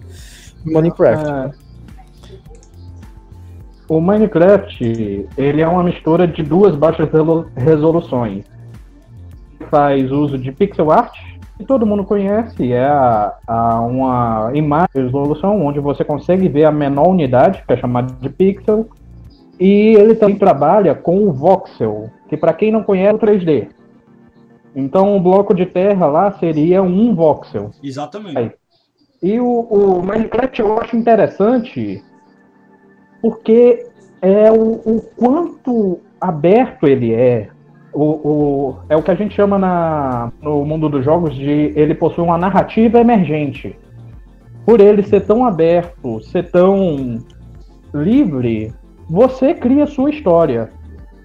do 0.64 0.72
Minecraft. 0.72 1.26
É. 1.26 1.50
o 3.88 4.00
Minecraft 4.00 5.28
ele 5.38 5.62
é 5.62 5.68
uma 5.68 5.82
mistura 5.82 6.26
de 6.26 6.42
duas 6.42 6.74
baixas 6.76 7.08
resoluções. 7.56 8.44
Faz 9.70 10.10
uso 10.10 10.38
de 10.38 10.50
pixel 10.52 10.90
art, 10.90 11.16
que 11.58 11.64
todo 11.64 11.84
mundo 11.84 12.04
conhece, 12.04 12.72
é 12.72 12.86
a, 12.86 13.34
a 13.46 13.80
uma 13.80 14.52
imagem 14.54 14.88
de 14.94 15.02
resolução 15.02 15.66
onde 15.66 15.80
você 15.80 16.04
consegue 16.04 16.48
ver 16.48 16.64
a 16.64 16.72
menor 16.72 17.08
unidade, 17.08 17.64
que 17.66 17.72
é 17.72 17.76
chamada 17.76 18.14
de 18.20 18.30
pixel, 18.30 18.88
e 19.58 19.94
ele 19.96 20.14
também 20.14 20.38
trabalha 20.38 20.94
com 20.94 21.26
o 21.26 21.32
voxel, 21.32 22.08
que 22.28 22.36
para 22.36 22.52
quem 22.52 22.70
não 22.70 22.84
conhece 22.84 23.10
é 23.10 23.14
o 23.14 23.18
3D. 23.18 23.68
Então 24.74 25.16
o 25.16 25.20
bloco 25.20 25.52
de 25.52 25.66
terra 25.66 26.06
lá 26.06 26.30
seria 26.38 26.80
um 26.80 27.12
voxel. 27.12 27.72
Exatamente. 27.82 28.54
E 29.20 29.40
o, 29.40 29.60
o 29.62 30.00
Minecraft 30.00 30.60
eu 30.60 30.78
acho 30.80 30.96
interessante 30.96 32.04
porque 33.20 33.84
é 34.22 34.52
o, 34.52 34.74
o 34.74 35.02
quanto 35.16 35.98
aberto 36.20 36.86
ele 36.86 37.12
é. 37.12 37.48
O, 37.92 38.04
o, 38.04 38.76
é 38.88 38.96
o 38.96 39.02
que 39.02 39.10
a 39.10 39.14
gente 39.14 39.34
chama 39.34 39.58
na, 39.58 40.30
no 40.42 40.64
mundo 40.64 40.88
dos 40.88 41.04
jogos 41.04 41.34
de 41.34 41.72
ele 41.74 41.94
possui 41.94 42.22
uma 42.22 42.38
narrativa 42.38 42.98
emergente. 42.98 43.76
Por 44.64 44.80
ele 44.80 45.02
ser 45.02 45.22
tão 45.22 45.44
aberto, 45.44 46.20
ser 46.20 46.50
tão 46.50 47.18
livre, 47.94 48.72
você 49.08 49.54
cria 49.54 49.86
sua 49.86 50.10
história. 50.10 50.68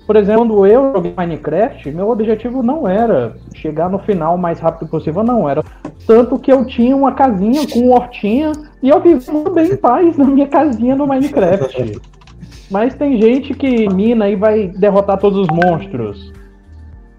Por 0.06 0.16
exemplo, 0.16 0.48
quando 0.48 0.68
eu 0.68 0.94
joguei 0.94 1.14
Minecraft, 1.16 1.92
meu 1.92 2.10
objetivo 2.10 2.62
não 2.62 2.88
era 2.88 3.36
chegar 3.54 3.90
no 3.90 4.00
final 4.00 4.36
o 4.36 4.38
mais 4.38 4.60
rápido 4.60 4.90
possível, 4.90 5.24
não. 5.24 5.50
Era 5.50 5.64
tanto 6.06 6.38
que 6.38 6.52
eu 6.52 6.66
tinha 6.66 6.96
uma 6.96 7.14
casinha 7.14 7.66
com 7.68 7.90
hortinha 7.90 8.52
e 8.82 8.90
eu 8.90 9.00
vivi 9.00 9.32
muito 9.32 9.52
bem 9.52 9.72
em 9.72 9.78
paz 9.78 10.18
na 10.18 10.26
minha 10.26 10.48
casinha 10.48 10.96
no 10.96 11.08
Minecraft. 11.08 12.02
Mas 12.70 12.96
tem 12.96 13.22
gente 13.22 13.54
que 13.54 13.88
mina 13.94 14.30
e 14.30 14.36
vai 14.36 14.68
derrotar 14.68 15.18
todos 15.18 15.40
os 15.40 15.48
monstros. 15.48 16.34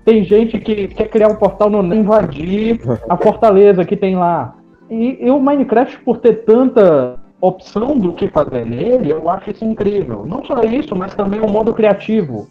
Tem 0.04 0.22
gente 0.22 0.58
que 0.58 0.88
quer 0.88 1.08
criar 1.08 1.28
um 1.28 1.36
portal 1.36 1.70
no 1.70 1.94
invadir 1.94 2.80
a 3.08 3.16
fortaleza 3.16 3.84
que 3.84 3.96
tem 3.96 4.16
lá. 4.16 4.54
E, 4.90 5.26
e 5.26 5.30
o 5.30 5.40
Minecraft, 5.40 5.98
por 6.00 6.18
ter 6.18 6.44
tanta 6.44 7.18
opção 7.40 7.98
do 7.98 8.12
que 8.12 8.28
fazer 8.28 8.66
nele, 8.66 9.10
eu 9.10 9.28
acho 9.30 9.50
isso 9.50 9.64
incrível. 9.64 10.24
Não 10.26 10.44
só 10.44 10.62
isso, 10.62 10.94
mas 10.94 11.14
também 11.14 11.40
o 11.40 11.48
modo 11.48 11.72
criativo, 11.72 12.46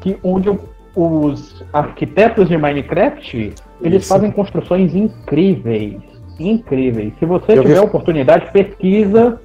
que 0.00 0.18
onde 0.22 0.50
os 0.96 1.64
arquitetos 1.72 2.48
de 2.48 2.56
Minecraft 2.56 3.54
eles 3.82 4.02
isso. 4.02 4.12
fazem 4.12 4.30
construções 4.30 4.94
incríveis, 4.94 6.00
incríveis. 6.40 7.12
Se 7.18 7.26
você 7.26 7.52
eu 7.52 7.62
tiver 7.62 7.74
vi... 7.74 7.80
oportunidade, 7.80 8.50
pesquisa 8.50 9.38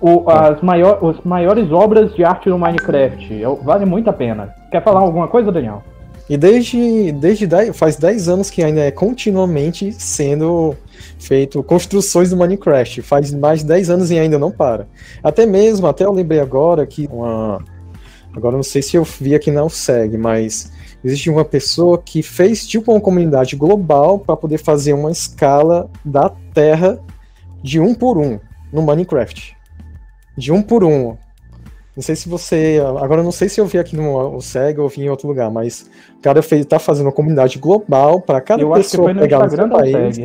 o, 0.00 0.28
as 0.30 0.60
maior, 0.60 1.02
os 1.02 1.20
maiores 1.24 1.70
obras 1.72 2.14
de 2.14 2.24
arte 2.24 2.48
do 2.48 2.58
Minecraft. 2.58 3.42
Vale 3.62 3.84
muito 3.84 4.08
a 4.10 4.12
pena. 4.12 4.54
Quer 4.70 4.82
falar 4.82 5.00
alguma 5.00 5.28
coisa, 5.28 5.50
Daniel? 5.50 5.82
E 6.28 6.38
desde, 6.38 7.12
desde 7.12 7.46
dez, 7.46 7.76
faz 7.76 7.96
10 7.96 8.28
anos 8.28 8.50
que 8.50 8.62
ainda 8.62 8.80
é 8.80 8.90
continuamente 8.90 9.92
sendo 9.92 10.74
feito 11.18 11.62
construções 11.62 12.30
do 12.30 12.36
Minecraft. 12.36 13.02
Faz 13.02 13.32
mais 13.32 13.60
de 13.60 13.66
10 13.66 13.90
anos 13.90 14.10
e 14.10 14.18
ainda 14.18 14.38
não 14.38 14.50
para. 14.50 14.88
Até 15.22 15.44
mesmo, 15.44 15.86
até 15.86 16.04
eu 16.04 16.12
lembrei 16.12 16.40
agora 16.40 16.86
que 16.86 17.06
uma. 17.12 17.62
Agora 18.34 18.56
não 18.56 18.62
sei 18.62 18.82
se 18.82 18.96
eu 18.96 19.04
vi 19.04 19.34
aqui 19.34 19.50
não 19.50 19.68
segue, 19.68 20.16
mas 20.18 20.72
existe 21.04 21.30
uma 21.30 21.44
pessoa 21.44 22.02
que 22.02 22.22
fez 22.22 22.66
tipo 22.66 22.90
uma 22.90 23.00
comunidade 23.00 23.54
global 23.54 24.18
para 24.18 24.36
poder 24.36 24.58
fazer 24.58 24.92
uma 24.92 25.10
escala 25.10 25.88
da 26.04 26.28
Terra 26.52 26.98
de 27.62 27.78
um 27.78 27.94
por 27.94 28.18
um 28.18 28.40
no 28.72 28.82
Minecraft. 28.82 29.56
De 30.36 30.50
um 30.50 30.62
por 30.62 30.82
um. 30.82 31.16
Não 31.96 32.02
sei 32.02 32.16
se 32.16 32.28
você. 32.28 32.82
Agora 33.00 33.22
não 33.22 33.30
sei 33.30 33.48
se 33.48 33.60
eu 33.60 33.66
vi 33.66 33.78
aqui 33.78 33.96
no 33.96 34.40
SEG 34.40 34.80
ou 34.80 34.88
vi 34.88 35.02
em 35.02 35.10
outro 35.10 35.28
lugar, 35.28 35.50
mas 35.50 35.88
o 36.18 36.20
cara 36.20 36.42
fez, 36.42 36.66
tá 36.66 36.78
fazendo 36.78 37.06
uma 37.06 37.12
comunidade 37.12 37.58
global 37.58 38.20
para 38.20 38.40
cada 38.40 38.62
eu 38.62 38.72
pessoa 38.72 39.14
pegar 39.14 39.44
no 39.44 39.50
seu 39.50 39.68
país. 39.68 40.18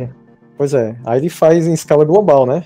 Pois 0.56 0.74
é, 0.74 0.96
aí 1.04 1.20
ele 1.20 1.28
faz 1.28 1.66
em 1.66 1.72
escala 1.72 2.04
global, 2.04 2.44
né? 2.44 2.64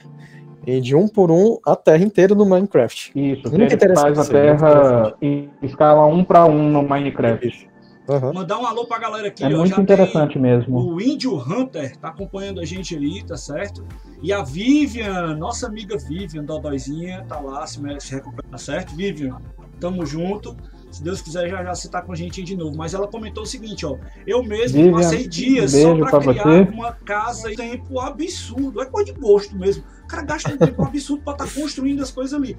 E 0.67 0.81
de 0.81 0.97
um 0.97 1.07
por 1.07 1.31
um 1.31 1.59
a 1.67 1.77
terra 1.77 2.03
inteira 2.03 2.35
no 2.35 2.47
Minecraft. 2.47 3.13
Isso, 3.15 3.51
muito 3.51 3.73
ele 3.75 3.95
faz 3.95 4.19
a 4.19 4.25
terra 4.25 5.15
em 5.21 5.51
escala 5.63 6.07
um 6.07 6.25
para 6.25 6.47
um 6.47 6.71
no 6.71 6.83
Minecraft. 6.83 7.69
Uhum. 8.07 8.35
Mandar 8.35 8.59
um 8.59 8.67
alô 8.67 8.85
pra 8.85 8.99
galera 8.99 9.29
aqui. 9.29 9.43
É 9.45 9.49
ó, 9.49 9.59
muito 9.59 9.81
interessante 9.81 10.39
mesmo. 10.39 10.79
O 10.79 11.01
Índio 11.01 11.37
Hunter 11.37 11.97
tá 11.97 12.09
acompanhando 12.09 12.61
a 12.61 12.65
gente 12.65 12.95
ali, 12.95 13.23
tá 13.23 13.37
certo? 13.37 13.85
E 14.23 14.33
a 14.33 14.43
Vivian, 14.43 15.35
nossa 15.37 15.67
amiga 15.67 15.97
Vivian, 15.97 16.45
Dodóizinha, 16.45 17.25
tá 17.27 17.41
lá, 17.41 17.67
se, 17.67 17.81
se 18.01 18.15
recupera, 18.15 18.47
tá 18.51 18.59
certo? 18.59 18.95
Vivian, 18.95 19.39
tamo 19.81 20.05
junto. 20.05 20.55
Se 20.91 21.03
Deus 21.03 21.21
quiser, 21.21 21.49
já 21.49 21.65
já 21.65 21.75
você 21.75 21.89
tá 21.89 22.01
com 22.01 22.13
a 22.13 22.15
gente 22.15 22.41
aí 22.41 22.47
de 22.47 22.57
novo. 22.57 22.77
Mas 22.77 22.95
ela 22.95 23.09
comentou 23.09 23.43
o 23.43 23.47
seguinte, 23.47 23.85
ó. 23.85 23.97
Eu 24.27 24.45
mesmo 24.45 24.83
Vivian, 24.83 24.93
passei 24.97 25.27
dias 25.27 25.75
um 25.75 25.83
só 25.83 25.97
pra, 25.97 26.11
pra 26.11 26.21
criar 26.21 26.45
você. 26.45 26.71
uma 26.73 26.93
casa 26.93 27.53
e 27.53 27.57
tempo 27.57 27.99
absurdo. 27.99 28.81
É 28.81 28.87
coisa 28.87 29.13
de 29.13 29.19
gosto 29.19 29.57
mesmo. 29.59 29.83
O 30.05 30.07
cara 30.07 30.23
gasta 30.23 30.53
um 30.53 30.59
tempo 30.59 30.83
absurdo 30.85 31.25
pra 31.25 31.33
estar 31.33 31.47
tá 31.47 31.51
construindo 31.53 32.03
as 32.03 32.13
coisas 32.13 32.35
ali. 32.35 32.57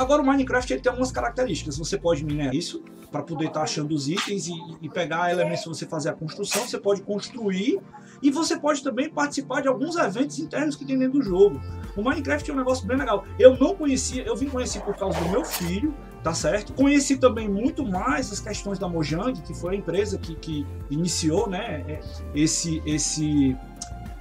Agora 0.00 0.22
o 0.22 0.24
Minecraft 0.24 0.72
ele 0.72 0.80
tem 0.80 0.88
algumas 0.88 1.12
características. 1.12 1.76
Você 1.76 1.98
pode 1.98 2.24
minerar 2.24 2.54
isso 2.54 2.82
para 3.10 3.22
poder 3.22 3.48
estar 3.48 3.60
tá 3.60 3.64
achando 3.64 3.94
os 3.94 4.08
itens 4.08 4.46
e, 4.46 4.54
e 4.80 4.88
pegar 4.88 5.30
elementos 5.30 5.62
para 5.62 5.74
você 5.74 5.84
fazer 5.84 6.08
a 6.08 6.14
construção. 6.14 6.66
Você 6.66 6.78
pode 6.78 7.02
construir 7.02 7.78
e 8.22 8.30
você 8.30 8.58
pode 8.58 8.82
também 8.82 9.10
participar 9.10 9.60
de 9.60 9.68
alguns 9.68 9.96
eventos 9.96 10.38
internos 10.38 10.74
que 10.74 10.86
tem 10.86 10.98
dentro 10.98 11.18
do 11.18 11.22
jogo. 11.22 11.60
O 11.94 12.02
Minecraft 12.02 12.50
é 12.50 12.54
um 12.54 12.56
negócio 12.56 12.86
bem 12.86 12.96
legal. 12.96 13.26
Eu 13.38 13.58
não 13.58 13.76
conhecia, 13.76 14.22
eu 14.22 14.34
vim 14.34 14.48
conhecer 14.48 14.80
por 14.80 14.96
causa 14.96 15.20
do 15.20 15.28
meu 15.28 15.44
filho, 15.44 15.94
tá 16.24 16.32
certo? 16.32 16.72
Conheci 16.72 17.18
também 17.18 17.46
muito 17.46 17.86
mais 17.86 18.32
as 18.32 18.40
questões 18.40 18.78
da 18.78 18.88
Mojang, 18.88 19.38
que 19.42 19.52
foi 19.52 19.74
a 19.74 19.78
empresa 19.78 20.16
que, 20.16 20.34
que 20.34 20.66
iniciou, 20.90 21.46
né, 21.46 21.84
é, 21.86 22.00
esse 22.34 22.82
esse 22.86 23.54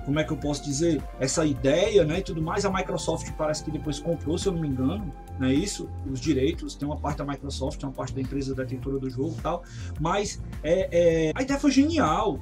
como 0.03 0.19
é 0.19 0.23
que 0.23 0.33
eu 0.33 0.37
posso 0.37 0.63
dizer, 0.63 1.03
essa 1.19 1.45
ideia, 1.45 2.03
né, 2.03 2.19
e 2.19 2.23
tudo 2.23 2.41
mais. 2.41 2.65
A 2.65 2.71
Microsoft 2.71 3.31
parece 3.37 3.63
que 3.63 3.71
depois 3.71 3.99
comprou, 3.99 4.37
se 4.37 4.47
eu 4.47 4.53
não 4.53 4.59
me 4.59 4.67
engano, 4.67 5.13
não 5.39 5.47
é 5.47 5.53
isso? 5.53 5.89
Os 6.11 6.19
direitos, 6.19 6.75
tem 6.75 6.87
uma 6.87 6.97
parte 6.97 7.19
da 7.19 7.25
Microsoft, 7.25 7.81
uma 7.83 7.93
parte 7.93 8.13
da 8.13 8.21
empresa 8.21 8.53
detentora 8.53 8.99
do 8.99 9.09
jogo 9.09 9.35
e 9.37 9.41
tal, 9.41 9.63
mas 9.99 10.41
é, 10.61 11.27
é, 11.27 11.31
a 11.33 11.41
ideia 11.41 11.59
foi 11.59 11.71
genial, 11.71 12.39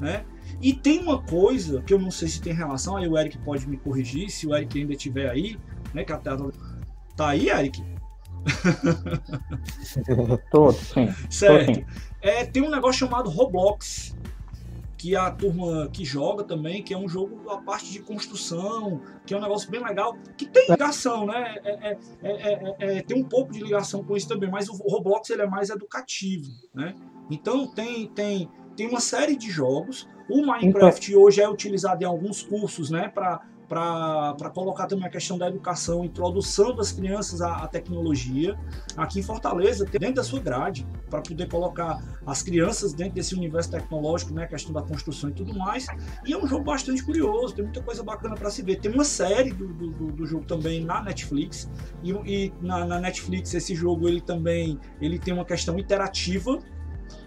né? 0.00 0.24
E 0.60 0.72
tem 0.72 1.00
uma 1.00 1.22
coisa 1.22 1.82
que 1.82 1.92
eu 1.92 1.98
não 1.98 2.10
sei 2.10 2.28
se 2.28 2.40
tem 2.40 2.52
relação, 2.52 2.96
aí 2.96 3.06
o 3.06 3.18
Eric 3.18 3.36
pode 3.38 3.68
me 3.68 3.76
corrigir, 3.76 4.30
se 4.30 4.46
o 4.46 4.56
Eric 4.56 4.80
ainda 4.80 4.92
estiver 4.92 5.30
aí, 5.30 5.58
né, 5.92 6.04
que 6.04 6.12
até 6.12 6.30
tá 7.16 7.28
aí, 7.28 7.50
Eric? 7.50 7.84
Tô, 10.50 10.72
sim. 10.72 11.08
Certo. 11.28 11.66
Tô, 11.66 11.74
sim. 11.74 11.84
É, 12.22 12.46
tem 12.46 12.62
um 12.62 12.70
negócio 12.70 13.00
chamado 13.00 13.28
Roblox, 13.28 14.16
que 15.02 15.16
a 15.16 15.28
turma 15.32 15.88
que 15.92 16.04
joga 16.04 16.44
também, 16.44 16.80
que 16.80 16.94
é 16.94 16.96
um 16.96 17.08
jogo 17.08 17.50
a 17.50 17.56
parte 17.56 17.90
de 17.90 17.98
construção, 17.98 19.00
que 19.26 19.34
é 19.34 19.36
um 19.36 19.40
negócio 19.40 19.68
bem 19.68 19.82
legal, 19.82 20.16
que 20.38 20.46
tem 20.46 20.64
ligação, 20.70 21.26
né? 21.26 21.56
É, 21.64 21.98
é, 22.22 22.76
é, 22.78 23.02
tem 23.02 23.20
um 23.20 23.24
pouco 23.24 23.52
de 23.52 23.60
ligação 23.60 24.04
com 24.04 24.16
isso 24.16 24.28
também, 24.28 24.48
mas 24.48 24.68
o 24.68 24.74
Roblox 24.74 25.28
ele 25.30 25.42
é 25.42 25.46
mais 25.46 25.70
educativo, 25.70 26.52
né? 26.72 26.94
Então 27.28 27.66
tem, 27.66 28.06
tem, 28.06 28.48
tem 28.76 28.88
uma 28.88 29.00
série 29.00 29.34
de 29.34 29.50
jogos. 29.50 30.08
O 30.30 30.46
Minecraft 30.46 31.10
então... 31.10 31.22
hoje 31.24 31.40
é 31.40 31.48
utilizado 31.48 32.04
em 32.04 32.06
alguns 32.06 32.40
cursos, 32.40 32.88
né? 32.88 33.08
Para 33.08 33.42
para 33.72 34.50
colocar 34.50 34.86
também 34.86 35.06
a 35.06 35.08
questão 35.08 35.38
da 35.38 35.48
educação, 35.48 36.04
introdução 36.04 36.76
das 36.76 36.92
crianças 36.92 37.40
à, 37.40 37.56
à, 37.56 37.66
tecnologia. 37.66 38.54
Aqui 38.98 39.20
em 39.20 39.22
Fortaleza, 39.22 39.86
dentro 39.86 40.16
da 40.16 40.22
sua 40.22 40.40
grade, 40.40 40.86
para 41.08 41.22
poder 41.22 41.48
colocar 41.48 41.98
as 42.26 42.42
crianças 42.42 42.92
dentro 42.92 43.14
desse 43.14 43.34
universo 43.34 43.70
tecnológico, 43.70 44.34
né, 44.34 44.44
a 44.44 44.46
questão 44.46 44.74
da 44.74 44.82
construção 44.82 45.30
e 45.30 45.32
tudo 45.32 45.56
mais. 45.56 45.86
E 46.26 46.34
é 46.34 46.36
um 46.36 46.46
jogo 46.46 46.64
bastante 46.64 47.02
curioso, 47.02 47.54
tem 47.54 47.64
muita 47.64 47.82
coisa 47.82 48.02
bacana 48.02 48.34
para 48.34 48.50
se 48.50 48.62
ver. 48.62 48.76
Tem 48.76 48.92
uma 48.92 49.04
série 49.04 49.52
do, 49.52 49.68
do, 49.68 50.12
do, 50.12 50.26
jogo 50.26 50.44
também 50.44 50.84
na 50.84 51.02
Netflix, 51.02 51.70
e, 52.02 52.10
e 52.10 52.52
na, 52.60 52.84
na 52.84 53.00
Netflix 53.00 53.54
esse 53.54 53.74
jogo 53.74 54.06
ele 54.06 54.20
também 54.20 54.78
ele 55.00 55.18
tem 55.18 55.32
uma 55.32 55.46
questão 55.46 55.78
interativa, 55.78 56.58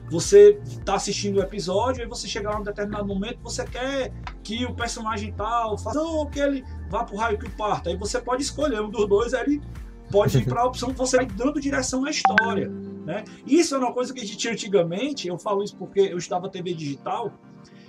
você 0.10 0.60
está 0.66 0.96
assistindo 0.96 1.38
o 1.38 1.42
episódio 1.42 2.04
e 2.04 2.08
você 2.08 2.28
chegar 2.28 2.56
a 2.56 2.60
um 2.60 2.64
determinado 2.64 3.06
momento, 3.06 3.40
você 3.42 3.66
quer 3.66 4.14
que 4.44 4.66
o 4.66 4.74
personagem 4.74 5.34
tal 5.34 5.78
faça 5.78 6.00
não, 6.00 6.26
que 6.28 6.40
ele 6.40 6.64
vá 6.90 7.04
pro 7.04 7.18
raio 7.18 7.38
que 7.38 7.48
o 7.48 7.52
parta. 7.52 7.90
Aí 7.90 7.98
você 7.98 8.20
pode 8.20 8.44
escolher 8.44 8.82
um 8.82 8.90
dos 8.90 9.08
dois, 9.08 9.34
aí 9.34 9.44
ele 9.44 9.62
pode 10.12 10.38
ir 10.38 10.46
para 10.46 10.62
a 10.62 10.66
opção 10.66 10.90
que 10.90 10.98
você 10.98 11.18
vai 11.18 11.26
dando 11.26 11.60
direção 11.60 12.02
na 12.02 12.12
história. 12.12 12.70
Né? 13.06 13.24
Isso 13.46 13.76
é 13.76 13.78
uma 13.78 13.94
coisa 13.94 14.14
que 14.14 14.20
a 14.20 14.24
gente 14.24 14.38
tinha 14.38 14.54
antigamente, 14.54 15.28
eu 15.28 15.38
falo 15.38 15.64
isso 15.64 15.76
porque 15.76 16.00
eu 16.00 16.18
estava 16.18 16.50
TV 16.50 16.74
digital, 16.74 17.32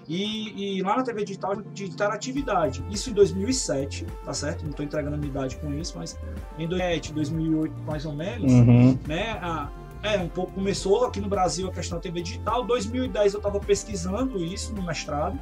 e, 0.09 0.79
e, 0.79 0.83
lá 0.83 0.97
na 0.97 1.03
TV 1.03 1.25
digital 1.25 1.57
de 1.57 1.87
interatividade. 1.87 2.85
Isso 2.91 3.11
em 3.11 3.13
2007, 3.13 4.07
tá 4.25 4.33
certo? 4.33 4.63
Não 4.63 4.71
estou 4.71 4.85
entregando 4.85 5.17
a 5.17 5.19
minha 5.19 5.31
idade 5.31 5.57
com 5.57 5.73
isso, 5.75 5.99
mas 5.99 6.17
em 6.59 6.69
2007, 6.69 7.13
2008 7.13 7.83
mais 7.83 8.07
ou 8.07 8.15
menos, 8.15 8.53
uhum. 8.53 8.97
né? 9.07 9.33
A, 9.43 9.69
é, 10.03 10.19
um 10.19 10.29
pouco 10.29 10.53
começou 10.53 11.05
aqui 11.05 11.21
no 11.21 11.29
Brasil 11.29 11.69
a 11.69 11.73
questão 11.73 11.99
da 11.99 12.03
TV 12.03 12.23
digital. 12.23 12.65
2010 12.65 13.35
eu 13.35 13.39
estava 13.39 13.61
pesquisando 13.61 14.43
isso 14.45 14.73
no 14.75 14.83
mestrado 14.83 15.39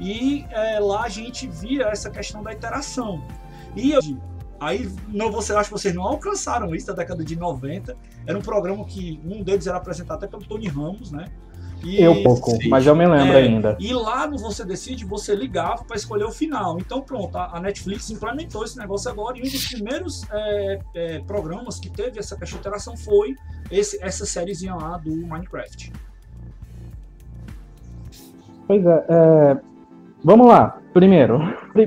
e 0.00 0.44
é, 0.50 0.80
lá 0.80 1.04
a 1.04 1.08
gente 1.08 1.46
via 1.46 1.84
essa 1.86 2.10
questão 2.10 2.42
da 2.42 2.52
interação. 2.52 3.22
E 3.76 3.92
eu, 3.92 4.00
Aí 4.62 4.88
não, 5.08 5.32
você 5.32 5.52
acha 5.52 5.64
que 5.64 5.72
vocês 5.72 5.92
não 5.92 6.04
alcançaram 6.04 6.72
isso 6.72 6.86
da 6.86 6.92
década 6.92 7.24
de 7.24 7.34
90. 7.34 7.96
Era 8.24 8.38
um 8.38 8.40
programa 8.40 8.84
que 8.84 9.20
um 9.24 9.42
deles 9.42 9.66
era 9.66 9.76
apresentado 9.76 10.18
até 10.18 10.28
pelo 10.28 10.44
Tony 10.44 10.68
Ramos, 10.68 11.10
né? 11.10 11.32
E, 11.84 12.00
eu 12.00 12.22
pouco, 12.22 12.52
sim, 12.52 12.68
mas 12.68 12.86
eu 12.86 12.94
me 12.94 13.06
lembro 13.06 13.36
é, 13.36 13.42
ainda. 13.42 13.76
E 13.80 13.92
lá 13.92 14.26
no 14.26 14.38
Você 14.38 14.64
Decide, 14.64 15.04
você 15.04 15.34
ligava 15.34 15.82
para 15.84 15.96
escolher 15.96 16.24
o 16.24 16.30
final. 16.30 16.78
Então, 16.78 17.00
pronto, 17.02 17.36
a, 17.36 17.56
a, 17.56 17.60
Netflix 17.60 18.08
implementou 18.10 18.64
esse 18.64 18.78
negócio 18.78 19.10
agora. 19.10 19.36
E 19.36 19.40
um 19.40 19.44
dos 19.44 19.66
primeiros 19.68 20.22
é, 20.30 20.78
é, 20.94 21.18
programas 21.20 21.80
que 21.80 21.90
teve 21.90 22.20
essa 22.20 22.36
questão 22.36 22.58
de 22.58 22.60
interação 22.60 22.96
foi 22.96 23.34
esse, 23.70 24.02
essa 24.02 24.24
sériezinha 24.24 24.74
lá 24.74 24.96
do 24.96 25.10
Minecraft. 25.26 25.92
Pois 28.66 28.86
é, 28.86 29.04
é, 29.08 29.56
vamos 30.22 30.46
lá. 30.46 30.78
Primeiro, 30.92 31.40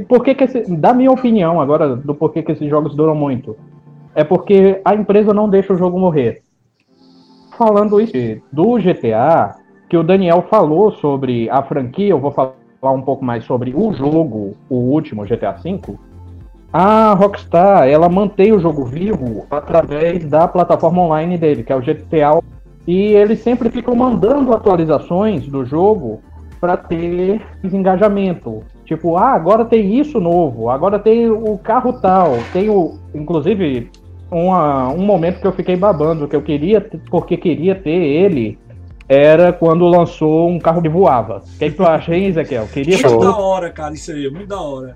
por 0.10 0.24
que, 0.24 0.36
que 0.36 0.44
esse, 0.44 0.64
da 0.76 0.94
minha 0.94 1.12
opinião 1.12 1.62
agora 1.62 1.96
do 1.96 2.14
porquê 2.14 2.44
que 2.44 2.52
esses 2.52 2.70
jogos 2.70 2.96
duram 2.96 3.16
muito, 3.16 3.56
é 4.14 4.24
porque 4.24 4.82
a 4.84 4.94
empresa 4.96 5.34
não 5.34 5.48
deixa 5.48 5.74
o 5.74 5.78
jogo 5.78 6.00
morrer. 6.00 6.42
Falando 7.58 8.02
isso 8.02 8.14
do 8.52 8.78
GTA, 8.78 9.56
que 9.96 9.98
o 9.98 10.04
Daniel 10.04 10.42
falou 10.50 10.92
sobre 10.92 11.50
a 11.50 11.64
franquia, 11.64 12.10
eu 12.10 12.20
vou 12.20 12.30
falar 12.30 12.52
um 12.84 13.02
pouco 13.02 13.24
mais 13.24 13.46
sobre 13.46 13.74
o 13.74 13.94
jogo, 13.94 14.54
o 14.70 14.76
último 14.76 15.24
GTA 15.24 15.54
V. 15.54 15.80
A 16.74 17.14
Rockstar, 17.14 17.88
ela 17.88 18.10
mantém 18.10 18.52
o 18.52 18.60
jogo 18.60 18.84
vivo 18.84 19.46
através 19.50 20.26
da 20.26 20.50
plataforma 20.50 21.02
online 21.02 21.38
dele, 21.38 21.64
que 21.64 21.72
é 21.72 21.76
o 21.78 21.82
GTA, 21.82 22.42
e 22.86 23.14
eles 23.14 23.40
sempre 23.40 23.70
ficam 23.70 23.96
mandando 23.96 24.54
atualizações 24.54 25.48
do 25.48 25.64
jogo 25.64 26.20
para 26.60 26.76
ter 26.76 27.42
engajamento. 27.64 28.64
Tipo, 28.84 29.16
ah, 29.16 29.32
agora 29.32 29.64
tem 29.64 29.98
isso 29.98 30.20
novo, 30.20 30.70
agora 30.70 31.00
tem 31.00 31.30
o 31.30 31.58
carro 31.58 31.94
tal, 32.02 32.34
tem 32.52 32.70
o. 32.70 33.00
Inclusive, 33.14 33.90
uma, 34.30 34.90
um 34.90 35.06
momento 35.06 35.40
que 35.40 35.48
eu 35.48 35.54
fiquei 35.54 35.78
babando, 35.78 36.28
que 36.28 36.36
eu 36.36 36.42
queria, 36.42 36.82
porque 37.10 37.38
queria 37.38 37.76
ter 37.76 37.92
ele, 37.92 38.60
era 39.08 39.54
quando 39.54 39.88
lançou 39.88 40.50
um 40.50 40.60
carro 40.60 40.82
que 40.82 40.90
voava. 40.90 41.38
O 41.38 41.58
que, 41.58 41.66
é 41.66 41.70
que 41.70 41.76
tu 41.76 41.84
acha, 41.84 42.16
hein, 42.16 42.28
Ezequiel? 42.28 42.68
Queria 42.68 42.98
muito 42.98 43.20
da 43.20 43.38
hora, 43.38 43.70
cara, 43.70 43.94
isso 43.94 44.12
aí, 44.12 44.30
muito 44.30 44.48
da 44.48 44.60
hora. 44.60 44.96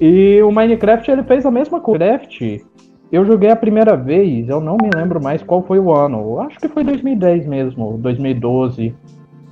E 0.00 0.40
o 0.42 0.50
Minecraft 0.50 1.10
ele 1.10 1.22
fez 1.24 1.44
a 1.44 1.50
mesma 1.50 1.80
coisa. 1.80 2.04
Minecraft, 2.04 2.64
eu 3.10 3.24
joguei 3.24 3.50
a 3.50 3.56
primeira 3.56 3.96
vez, 3.96 4.48
eu 4.48 4.60
não 4.60 4.76
me 4.76 4.88
lembro 4.94 5.22
mais 5.22 5.42
qual 5.42 5.62
foi 5.62 5.78
o 5.78 5.92
ano. 5.92 6.18
Eu 6.18 6.40
acho 6.40 6.58
que 6.58 6.68
foi 6.68 6.84
2010 6.84 7.46
mesmo, 7.46 7.98
2012, 7.98 8.94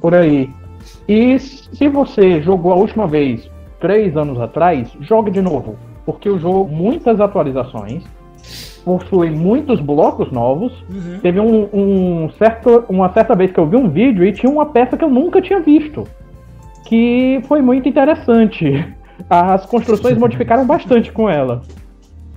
por 0.00 0.14
aí. 0.14 0.48
E 1.08 1.38
se 1.38 1.88
você 1.88 2.40
jogou 2.40 2.72
a 2.72 2.76
última 2.76 3.06
vez 3.06 3.50
três 3.80 4.16
anos 4.16 4.40
atrás, 4.40 4.90
jogue 5.00 5.30
de 5.30 5.42
novo. 5.42 5.76
Porque 6.06 6.30
o 6.30 6.38
jogo, 6.38 6.70
muitas 6.70 7.20
atualizações, 7.20 8.04
possui 8.96 9.30
muitos 9.30 9.80
blocos 9.80 10.30
novos. 10.30 10.72
Uhum. 10.88 11.18
Teve 11.20 11.40
um, 11.40 11.68
um, 11.72 12.30
certo, 12.38 12.84
uma 12.88 13.12
certa 13.12 13.34
vez 13.34 13.50
que 13.50 13.58
eu 13.58 13.66
vi 13.66 13.76
um 13.76 13.88
vídeo 13.88 14.24
e 14.24 14.32
tinha 14.32 14.50
uma 14.50 14.66
peça 14.66 14.96
que 14.96 15.04
eu 15.04 15.10
nunca 15.10 15.42
tinha 15.42 15.60
visto. 15.60 16.04
Que 16.86 17.42
foi 17.46 17.60
muito 17.60 17.88
interessante. 17.88 18.86
As 19.28 19.66
construções 19.66 20.16
modificaram 20.18 20.64
bastante 20.64 21.12
com 21.12 21.28
ela. 21.28 21.62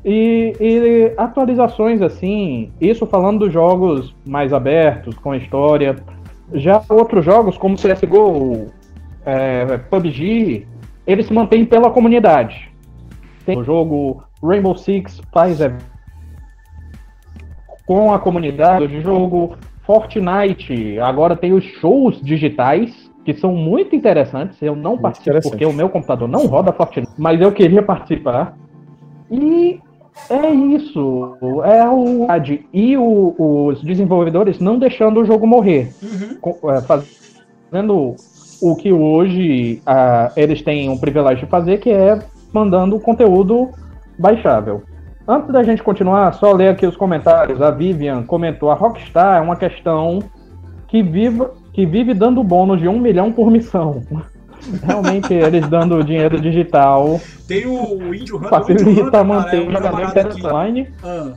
E, 0.04 0.54
e, 0.60 1.14
atualizações 1.16 2.02
assim, 2.02 2.72
isso 2.82 3.06
falando 3.06 3.40
dos 3.40 3.54
jogos 3.54 4.16
mais 4.26 4.52
abertos, 4.52 5.16
com 5.16 5.34
história. 5.36 5.96
Já 6.54 6.82
outros 6.90 7.24
jogos, 7.24 7.58
como 7.58 7.76
CSGO, 7.76 8.68
é, 9.26 9.78
PUBG, 9.90 10.68
eles 11.06 11.28
se 11.28 11.34
mantêm 11.34 11.64
pela 11.66 11.92
comunidade. 11.92 12.70
Tem 13.46 13.58
o 13.58 13.64
jogo 13.64 14.24
Rainbow 14.44 14.76
Six 14.76 15.22
faz 15.32 15.60
com 17.92 18.14
a 18.14 18.20
comunidade 18.20 18.88
de 18.88 19.02
jogo 19.02 19.58
Fortnite. 19.86 20.98
Agora 21.00 21.36
tem 21.36 21.52
os 21.52 21.66
shows 21.82 22.22
digitais 22.22 23.12
que 23.26 23.34
são 23.34 23.54
muito 23.54 23.94
interessantes. 23.94 24.58
Eu 24.62 24.78
não 24.78 24.92
muito 24.92 25.02
participo 25.02 25.42
porque 25.42 25.66
o 25.66 25.74
meu 25.74 25.90
computador 25.90 26.26
não 26.26 26.48
roda 26.48 26.72
Fortnite, 26.72 27.12
mas 27.18 27.42
eu 27.42 27.52
queria 27.52 27.84
participar. 27.84 28.56
E 29.30 29.82
é 30.30 30.50
isso. 30.52 31.36
É 31.66 31.86
o 31.90 32.28
e 32.74 32.96
o, 32.96 33.36
os 33.68 33.84
desenvolvedores 33.84 34.58
não 34.62 34.80
deixando 34.80 35.20
o 35.20 35.26
jogo 35.26 35.46
morrer, 35.46 35.92
uhum. 36.02 36.72
É, 36.72 36.82
fazendo 36.82 38.16
o 38.62 38.76
que 38.78 38.94
hoje 38.94 39.82
uh, 39.82 40.32
eles 40.38 40.62
têm 40.62 40.88
um 40.88 40.98
privilégio 40.98 41.44
de 41.44 41.52
fazer, 41.52 41.80
que 41.80 41.90
é 41.90 42.20
mandando 42.54 42.98
conteúdo 43.02 43.70
baixável. 44.18 44.82
Antes 45.32 45.50
da 45.50 45.64
gente 45.64 45.82
continuar, 45.82 46.34
só 46.34 46.52
ler 46.52 46.68
aqui 46.68 46.86
os 46.86 46.98
comentários. 46.98 47.62
A 47.62 47.72
Vivian 47.72 48.22
comentou: 48.24 48.70
a 48.70 48.74
Rockstar 48.74 49.38
é 49.38 49.40
uma 49.40 49.56
questão 49.56 50.20
que 50.90 51.02
vive, 51.02 51.48
que 51.72 51.86
vive 51.86 52.14
dando 52.14 52.44
bônus 52.44 52.82
de 52.82 52.88
um 52.90 53.00
milhão 53.00 53.32
por 53.32 53.50
missão. 53.50 54.04
Realmente, 54.84 55.34
eles 55.34 55.66
dando 55.70 56.04
dinheiro 56.04 56.38
digital. 56.42 57.18
Tem 57.48 57.66
o 57.66 58.14
Índio 58.14 58.36
Hunter. 58.36 58.50
Facilita 58.50 59.24
manter 59.24 59.66
o 59.66 59.72
jogamento 59.72 60.48
online. 60.48 60.94
Ah. 61.02 61.34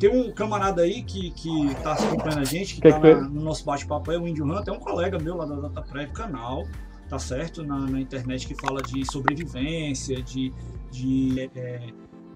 Tem 0.00 0.10
um 0.10 0.32
camarada 0.32 0.82
aí 0.82 1.04
que, 1.04 1.30
que 1.30 1.72
tá 1.84 1.92
acompanhando 1.92 2.40
a 2.40 2.44
gente, 2.44 2.74
que, 2.74 2.80
que 2.80 2.90
tá 2.90 3.00
que 3.00 3.14
na, 3.14 3.20
no 3.28 3.42
nosso 3.42 3.64
bate-papo 3.64 4.10
aí, 4.10 4.16
o 4.16 4.26
Índio 4.26 4.44
Hunter, 4.44 4.74
é 4.74 4.76
um 4.76 4.80
colega 4.80 5.20
meu 5.20 5.36
lá 5.36 5.46
da 5.46 5.54
Data 5.54 5.82
Prévio 5.82 6.12
canal, 6.12 6.66
tá 7.08 7.18
certo? 7.18 7.62
Na, 7.62 7.78
na, 7.78 8.00
internet 8.00 8.46
que 8.46 8.56
fala 8.56 8.82
de 8.82 9.10
sobrevivência, 9.10 10.20
de, 10.20 10.52
de 10.90 11.48
é, 11.54 11.80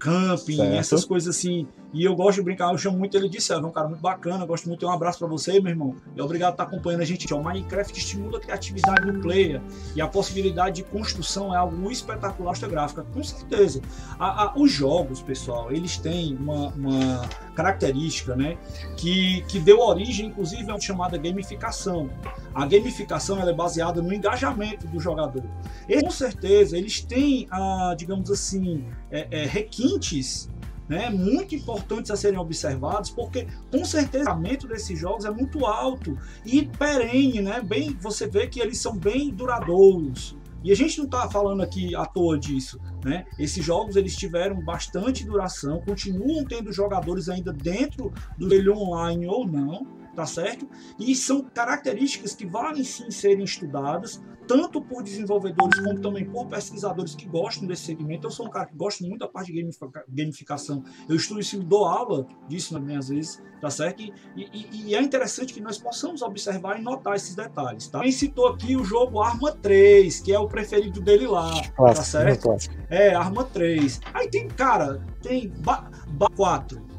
camping, 0.01 0.57
certo. 0.57 0.73
essas 0.73 1.05
coisas 1.05 1.35
assim. 1.35 1.67
E 1.93 2.05
eu 2.05 2.15
gosto 2.15 2.37
de 2.37 2.43
brincar, 2.43 2.71
eu 2.71 2.77
chamo 2.77 2.97
muito 2.97 3.17
ele 3.17 3.27
de 3.27 3.41
é 3.51 3.57
um 3.57 3.71
cara 3.71 3.87
muito 3.87 3.99
bacana, 3.99 4.45
gosto 4.45 4.67
muito, 4.67 4.85
um 4.85 4.91
abraço 4.91 5.19
para 5.19 5.27
você, 5.27 5.59
meu 5.59 5.71
irmão. 5.71 5.95
E 6.15 6.21
obrigado 6.21 6.55
por 6.55 6.61
estar 6.61 6.63
acompanhando 6.63 7.01
a 7.01 7.05
gente. 7.05 7.33
O 7.33 7.43
Minecraft 7.43 7.97
estimula 7.97 8.37
a 8.37 8.41
criatividade 8.41 9.11
do 9.11 9.19
player 9.19 9.61
e 9.93 10.01
a 10.01 10.07
possibilidade 10.07 10.77
de 10.77 10.83
construção 10.83 11.53
é 11.53 11.57
algo 11.57 11.91
espetacular 11.91 12.57
gráfica, 12.69 13.03
com 13.13 13.23
certeza. 13.23 13.81
A, 14.17 14.45
a, 14.45 14.53
os 14.55 14.71
jogos, 14.71 15.21
pessoal, 15.21 15.71
eles 15.71 15.97
têm 15.97 16.35
uma, 16.35 16.69
uma 16.69 17.29
característica, 17.55 18.35
né, 18.35 18.57
que, 18.95 19.41
que 19.47 19.59
deu 19.59 19.79
origem, 19.79 20.27
inclusive, 20.27 20.69
a 20.69 20.75
uma 20.75 20.79
chamada 20.79 21.17
gamificação. 21.17 22.09
A 22.53 22.65
gamificação 22.65 23.39
ela 23.39 23.51
é 23.51 23.53
baseada 23.53 24.01
no 24.01 24.13
engajamento 24.13 24.87
do 24.87 24.99
jogador. 24.99 25.43
E, 25.89 26.01
com 26.01 26.11
certeza, 26.11 26.77
eles 26.77 27.01
têm, 27.01 27.47
ah, 27.51 27.93
digamos 27.97 28.29
assim, 28.31 28.85
é, 29.09 29.27
é, 29.31 29.45
requintes 29.45 30.49
né, 30.91 31.09
muito 31.09 31.55
importantes 31.55 32.11
a 32.11 32.17
serem 32.17 32.37
observados, 32.37 33.09
porque 33.11 33.47
com 33.71 33.85
certeza 33.85 34.29
o 34.29 34.33
orçamento 34.33 34.67
desses 34.67 34.99
jogos 34.99 35.23
é 35.23 35.31
muito 35.31 35.65
alto 35.65 36.17
e 36.45 36.63
perene, 36.67 37.41
né? 37.41 37.61
Bem, 37.61 37.95
você 37.97 38.27
vê 38.27 38.45
que 38.45 38.59
eles 38.59 38.77
são 38.77 38.97
bem 38.97 39.29
duradouros. 39.29 40.35
E 40.61 40.69
a 40.69 40.75
gente 40.75 40.97
não 40.97 41.05
está 41.05 41.29
falando 41.29 41.63
aqui 41.63 41.95
à 41.95 42.05
toa 42.05 42.37
disso, 42.37 42.77
né? 43.05 43.25
Esses 43.39 43.63
jogos 43.63 43.95
eles 43.95 44.17
tiveram 44.17 44.61
bastante 44.65 45.23
duração, 45.23 45.79
continuam 45.79 46.43
tendo 46.43 46.73
jogadores 46.73 47.29
ainda 47.29 47.53
dentro 47.53 48.11
do 48.37 48.53
ele 48.53 48.69
online 48.69 49.25
ou 49.27 49.47
não, 49.47 49.87
tá 50.15 50.25
certo? 50.25 50.67
E 50.99 51.15
são 51.15 51.41
características 51.41 52.35
que 52.35 52.45
valem 52.45 52.83
sim 52.83 53.09
serem 53.09 53.43
estudadas, 53.43 54.21
tanto 54.47 54.81
por 54.81 55.03
desenvolvedores 55.03 55.79
como 55.79 56.01
também 56.01 56.25
por 56.25 56.47
pesquisadores 56.47 57.15
que 57.15 57.25
gostam 57.25 57.67
desse 57.67 57.83
segmento. 57.83 58.27
Eu 58.27 58.31
sou 58.31 58.47
um 58.47 58.49
cara 58.49 58.65
que 58.65 58.75
gosta 58.75 59.05
muito 59.05 59.19
da 59.19 59.27
parte 59.27 59.51
de 59.51 59.65
gamificação. 60.09 60.83
Eu 61.07 61.15
estudo 61.15 61.39
isso, 61.39 61.59
dou 61.59 61.85
aula 61.85 62.27
disso 62.47 62.73
também 62.73 62.97
às 62.97 63.09
vezes, 63.09 63.41
tá 63.61 63.69
certo? 63.69 64.01
E, 64.01 64.13
e, 64.35 64.89
e, 64.89 64.95
é 64.95 65.01
interessante 65.01 65.53
que 65.53 65.61
nós 65.61 65.77
possamos 65.77 66.21
observar 66.21 66.79
e 66.79 66.81
notar 66.81 67.15
esses 67.15 67.35
detalhes, 67.35 67.87
tá? 67.87 68.01
Quem 68.01 68.11
citou 68.11 68.47
aqui 68.47 68.75
o 68.75 68.83
jogo 68.83 69.21
Arma 69.21 69.53
3, 69.53 70.19
que 70.19 70.33
é 70.33 70.39
o 70.39 70.47
preferido 70.47 70.99
dele 70.99 71.27
lá, 71.27 71.51
tá 71.77 71.95
certo? 71.95 72.49
É, 72.89 73.13
Arma 73.13 73.45
3. 73.45 74.01
Aí 74.13 74.29
tem, 74.29 74.47
cara, 74.49 75.01
tem 75.21 75.49
ba, 75.59 75.89
ba 76.09 76.27
4 76.35 76.90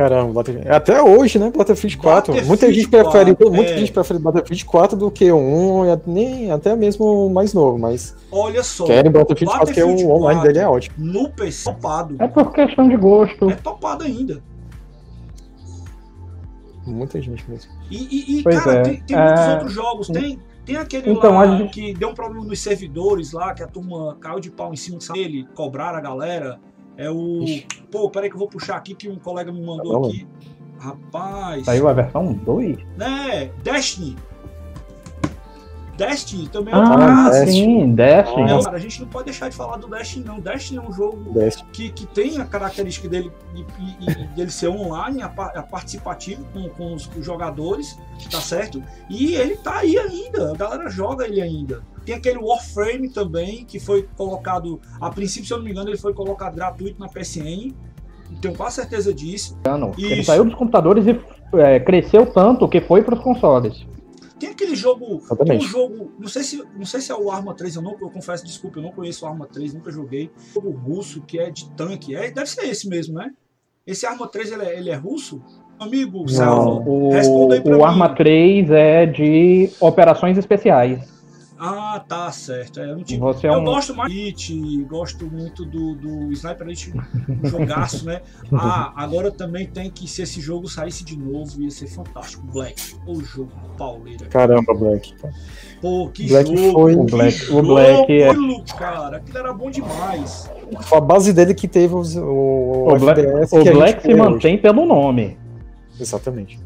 Caramba, 0.00 0.32
Battlefield. 0.32 0.70
Até 0.70 1.02
hoje, 1.02 1.38
né? 1.38 1.52
Battlefield 1.54 1.98
4. 1.98 2.14
Battlefield 2.14 2.48
muita 2.48 2.72
gente 2.72 2.88
prefere, 2.88 3.36
4, 3.36 3.52
muita 3.52 3.70
é. 3.70 3.76
gente 3.76 3.92
prefere 3.92 4.18
Battlefield 4.18 4.64
4 4.64 4.96
do 4.96 5.10
que 5.10 5.30
1, 5.30 6.00
nem 6.06 6.50
até 6.50 6.74
mesmo 6.74 7.28
mais 7.28 7.52
novo, 7.52 7.78
mas. 7.78 8.16
Olha 8.32 8.62
só. 8.62 8.86
Querem 8.86 9.12
Battlefield 9.12 9.58
4 9.58 9.66
porque 9.66 9.82
o 9.82 10.10
online 10.10 10.42
dele 10.42 10.58
é 10.60 10.66
ótimo. 10.66 10.96
No 10.98 11.28
PC 11.28 11.70
topado. 11.70 12.16
É 12.18 12.26
por 12.28 12.50
questão 12.50 12.88
de 12.88 12.96
gosto. 12.96 13.50
É 13.50 13.54
topado 13.56 14.04
ainda. 14.04 14.42
Muita 16.86 17.20
gente 17.20 17.48
mesmo. 17.48 17.70
E, 17.90 17.96
e, 17.96 18.40
e 18.40 18.42
cara, 18.42 18.72
é. 18.72 18.82
tem, 18.82 19.02
tem 19.02 19.16
é... 19.18 19.24
muitos 19.26 19.48
outros 19.48 19.72
jogos. 19.72 20.08
Tem, 20.08 20.40
tem 20.64 20.76
aquele 20.76 21.10
então, 21.10 21.34
lá 21.34 21.58
gente... 21.58 21.72
que 21.72 21.92
deu 21.92 22.08
um 22.08 22.14
problema 22.14 22.46
nos 22.46 22.58
servidores 22.58 23.32
lá, 23.32 23.52
que 23.52 23.62
a 23.62 23.66
turma 23.66 24.16
caiu 24.18 24.40
de 24.40 24.50
pau 24.50 24.72
em 24.72 24.76
cima 24.76 24.98
dele, 25.12 25.46
cobraram 25.54 25.98
a 25.98 26.00
galera. 26.00 26.58
É 27.00 27.10
o. 27.10 27.44
Pô, 27.90 28.10
peraí 28.10 28.28
que 28.28 28.34
eu 28.34 28.38
vou 28.38 28.48
puxar 28.48 28.76
aqui 28.76 28.94
que 28.94 29.08
um 29.08 29.16
colega 29.18 29.50
me 29.50 29.64
mandou 29.64 30.02
tá 30.02 30.08
aqui. 30.08 30.26
Rapaz. 30.78 31.64
Saiu 31.64 31.88
a 31.88 31.92
versão 31.94 32.32
2? 32.32 32.78
É, 33.00 33.46
Destiny. 33.62 34.16
Destiny 35.96 36.48
também 36.48 36.72
é 36.72 36.76
outro 36.78 36.94
Ah, 36.94 36.96
caso. 37.30 37.46
sim, 37.50 37.94
Destiny. 37.94 38.46
Não, 38.46 38.62
cara, 38.62 38.76
a 38.76 38.80
gente 38.80 39.00
não 39.02 39.08
pode 39.08 39.26
deixar 39.26 39.50
de 39.50 39.56
falar 39.56 39.76
do 39.76 39.86
Destiny, 39.86 40.24
não. 40.24 40.40
Destiny 40.40 40.78
é 40.78 40.82
um 40.88 40.90
jogo 40.92 41.30
Destiny. 41.34 41.68
que, 41.72 41.90
que 41.90 42.06
tem 42.06 42.38
a 42.38 42.44
característica 42.46 43.06
dele 43.06 43.30
de, 43.54 43.64
de- 43.64 44.14
de- 44.14 44.26
dele 44.28 44.50
ser 44.50 44.68
online, 44.68 45.22
a, 45.22 45.26
a 45.26 45.62
participativo 45.62 46.42
com, 46.54 46.68
com 46.70 46.94
os, 46.94 47.06
os 47.14 47.24
jogadores, 47.24 47.98
tá 48.30 48.40
certo? 48.40 48.82
E 49.10 49.34
ele 49.34 49.56
tá 49.56 49.80
aí 49.80 49.98
ainda, 49.98 50.52
a 50.52 50.56
galera 50.56 50.88
joga 50.88 51.26
ele 51.26 51.42
ainda. 51.42 51.82
Tem 52.10 52.16
aquele 52.16 52.38
Warframe 52.38 53.08
também, 53.08 53.64
que 53.64 53.78
foi 53.78 54.02
colocado, 54.16 54.80
a 55.00 55.10
princípio, 55.10 55.46
se 55.46 55.52
eu 55.52 55.58
não 55.58 55.64
me 55.64 55.70
engano, 55.70 55.90
ele 55.90 55.96
foi 55.96 56.12
colocado 56.12 56.56
gratuito 56.56 56.98
na 56.98 57.08
PSN. 57.08 57.72
Tenho 58.40 58.56
quase 58.56 58.74
certeza 58.76 59.14
disso. 59.14 59.56
ano. 59.64 59.92
Ele 59.96 60.14
Isso. 60.14 60.24
saiu 60.24 60.44
dos 60.44 60.56
computadores 60.56 61.06
e 61.06 61.20
é, 61.56 61.78
cresceu 61.78 62.26
tanto 62.26 62.68
que 62.68 62.80
foi 62.80 63.02
para 63.04 63.14
os 63.14 63.22
consoles. 63.22 63.86
Tem 64.40 64.50
aquele 64.50 64.74
jogo. 64.74 65.22
Tem 65.46 65.56
um 65.56 65.60
jogo. 65.60 66.10
Não 66.18 66.26
sei, 66.26 66.42
se, 66.42 66.64
não 66.76 66.84
sei 66.84 67.00
se 67.00 67.12
é 67.12 67.14
o 67.14 67.30
Arma 67.30 67.54
3, 67.54 67.76
eu 67.76 67.82
não 67.82 67.92
eu 67.92 68.10
confesso, 68.10 68.44
desculpa, 68.44 68.80
eu 68.80 68.82
não 68.82 68.90
conheço 68.90 69.24
o 69.24 69.28
Arma 69.28 69.46
3, 69.46 69.72
nunca 69.74 69.92
joguei. 69.92 70.32
Um 70.36 70.52
jogo 70.54 70.70
russo 70.70 71.22
que 71.22 71.38
é 71.38 71.48
de 71.48 71.70
tanque. 71.76 72.16
É, 72.16 72.28
deve 72.32 72.48
ser 72.48 72.62
esse 72.62 72.88
mesmo, 72.88 73.14
né? 73.14 73.30
Esse 73.86 74.04
Arma 74.04 74.26
3 74.26 74.50
ele 74.50 74.64
é, 74.64 74.76
ele 74.76 74.90
é 74.90 74.96
russo? 74.96 75.40
Amigo, 75.78 76.28
Salva, 76.28 76.90
o, 76.90 77.10
responda 77.10 77.54
aí 77.54 77.60
pra 77.60 77.72
o 77.72 77.78
mim. 77.78 77.84
Arma 77.84 78.08
3 78.16 78.68
é 78.72 79.06
de 79.06 79.70
operações 79.80 80.36
especiais. 80.36 81.19
Ah, 81.62 82.02
tá 82.08 82.32
certo. 82.32 82.80
É, 82.80 82.90
eu 82.90 82.96
não 82.96 83.04
tive- 83.04 83.20
Você 83.20 83.46
é 83.46 83.50
eu 83.50 83.58
um. 83.58 83.64
gosto 83.64 83.94
mais 83.94 84.10
do 84.10 84.18
Elite, 84.18 84.84
gosto 84.88 85.26
muito 85.30 85.64
do, 85.66 85.94
do 85.94 86.32
Sniper 86.32 86.66
Elite, 86.66 86.94
um 87.28 87.46
jogaço, 87.46 88.06
né? 88.06 88.22
Ah, 88.50 88.92
agora 88.96 89.30
também 89.30 89.66
tem 89.66 89.90
que, 89.90 90.08
se 90.08 90.22
esse 90.22 90.40
jogo 90.40 90.66
saísse 90.68 91.04
de 91.04 91.18
novo, 91.18 91.60
ia 91.62 91.70
ser 91.70 91.86
fantástico. 91.86 92.42
Black, 92.50 92.94
o 93.06 93.22
jogo 93.22 93.50
pauleira. 93.76 94.24
Caramba, 94.26 94.72
Black. 94.72 95.14
Pô, 95.82 96.08
que 96.08 96.28
Black 96.28 96.56
jogo! 96.56 96.72
foi- 96.72 96.94
O 96.94 97.04
Black- 97.04 97.42
o 97.44 97.46
jogo, 97.46 97.62
Black 97.68 98.12
é- 98.12 98.28
aquilo, 98.30 98.64
cara, 98.78 99.16
aquilo 99.18 99.38
era 99.38 99.52
bom 99.52 99.70
demais. 99.70 100.50
Foi 100.82 100.96
a 100.98 101.00
base 101.02 101.32
dele 101.34 101.52
que 101.54 101.68
teve 101.68 101.94
os, 101.94 102.16
o, 102.16 102.22
O 102.88 102.98
Black, 102.98 103.20
o 103.20 103.24
que 103.48 103.56
a 103.56 103.62
gente 103.64 103.72
Black 103.74 104.00
se 104.00 104.06
tem 104.08 104.14
hoje. 104.18 104.30
mantém 104.30 104.56
pelo 104.58 104.86
nome. 104.86 105.36
Exatamente. 106.00 106.58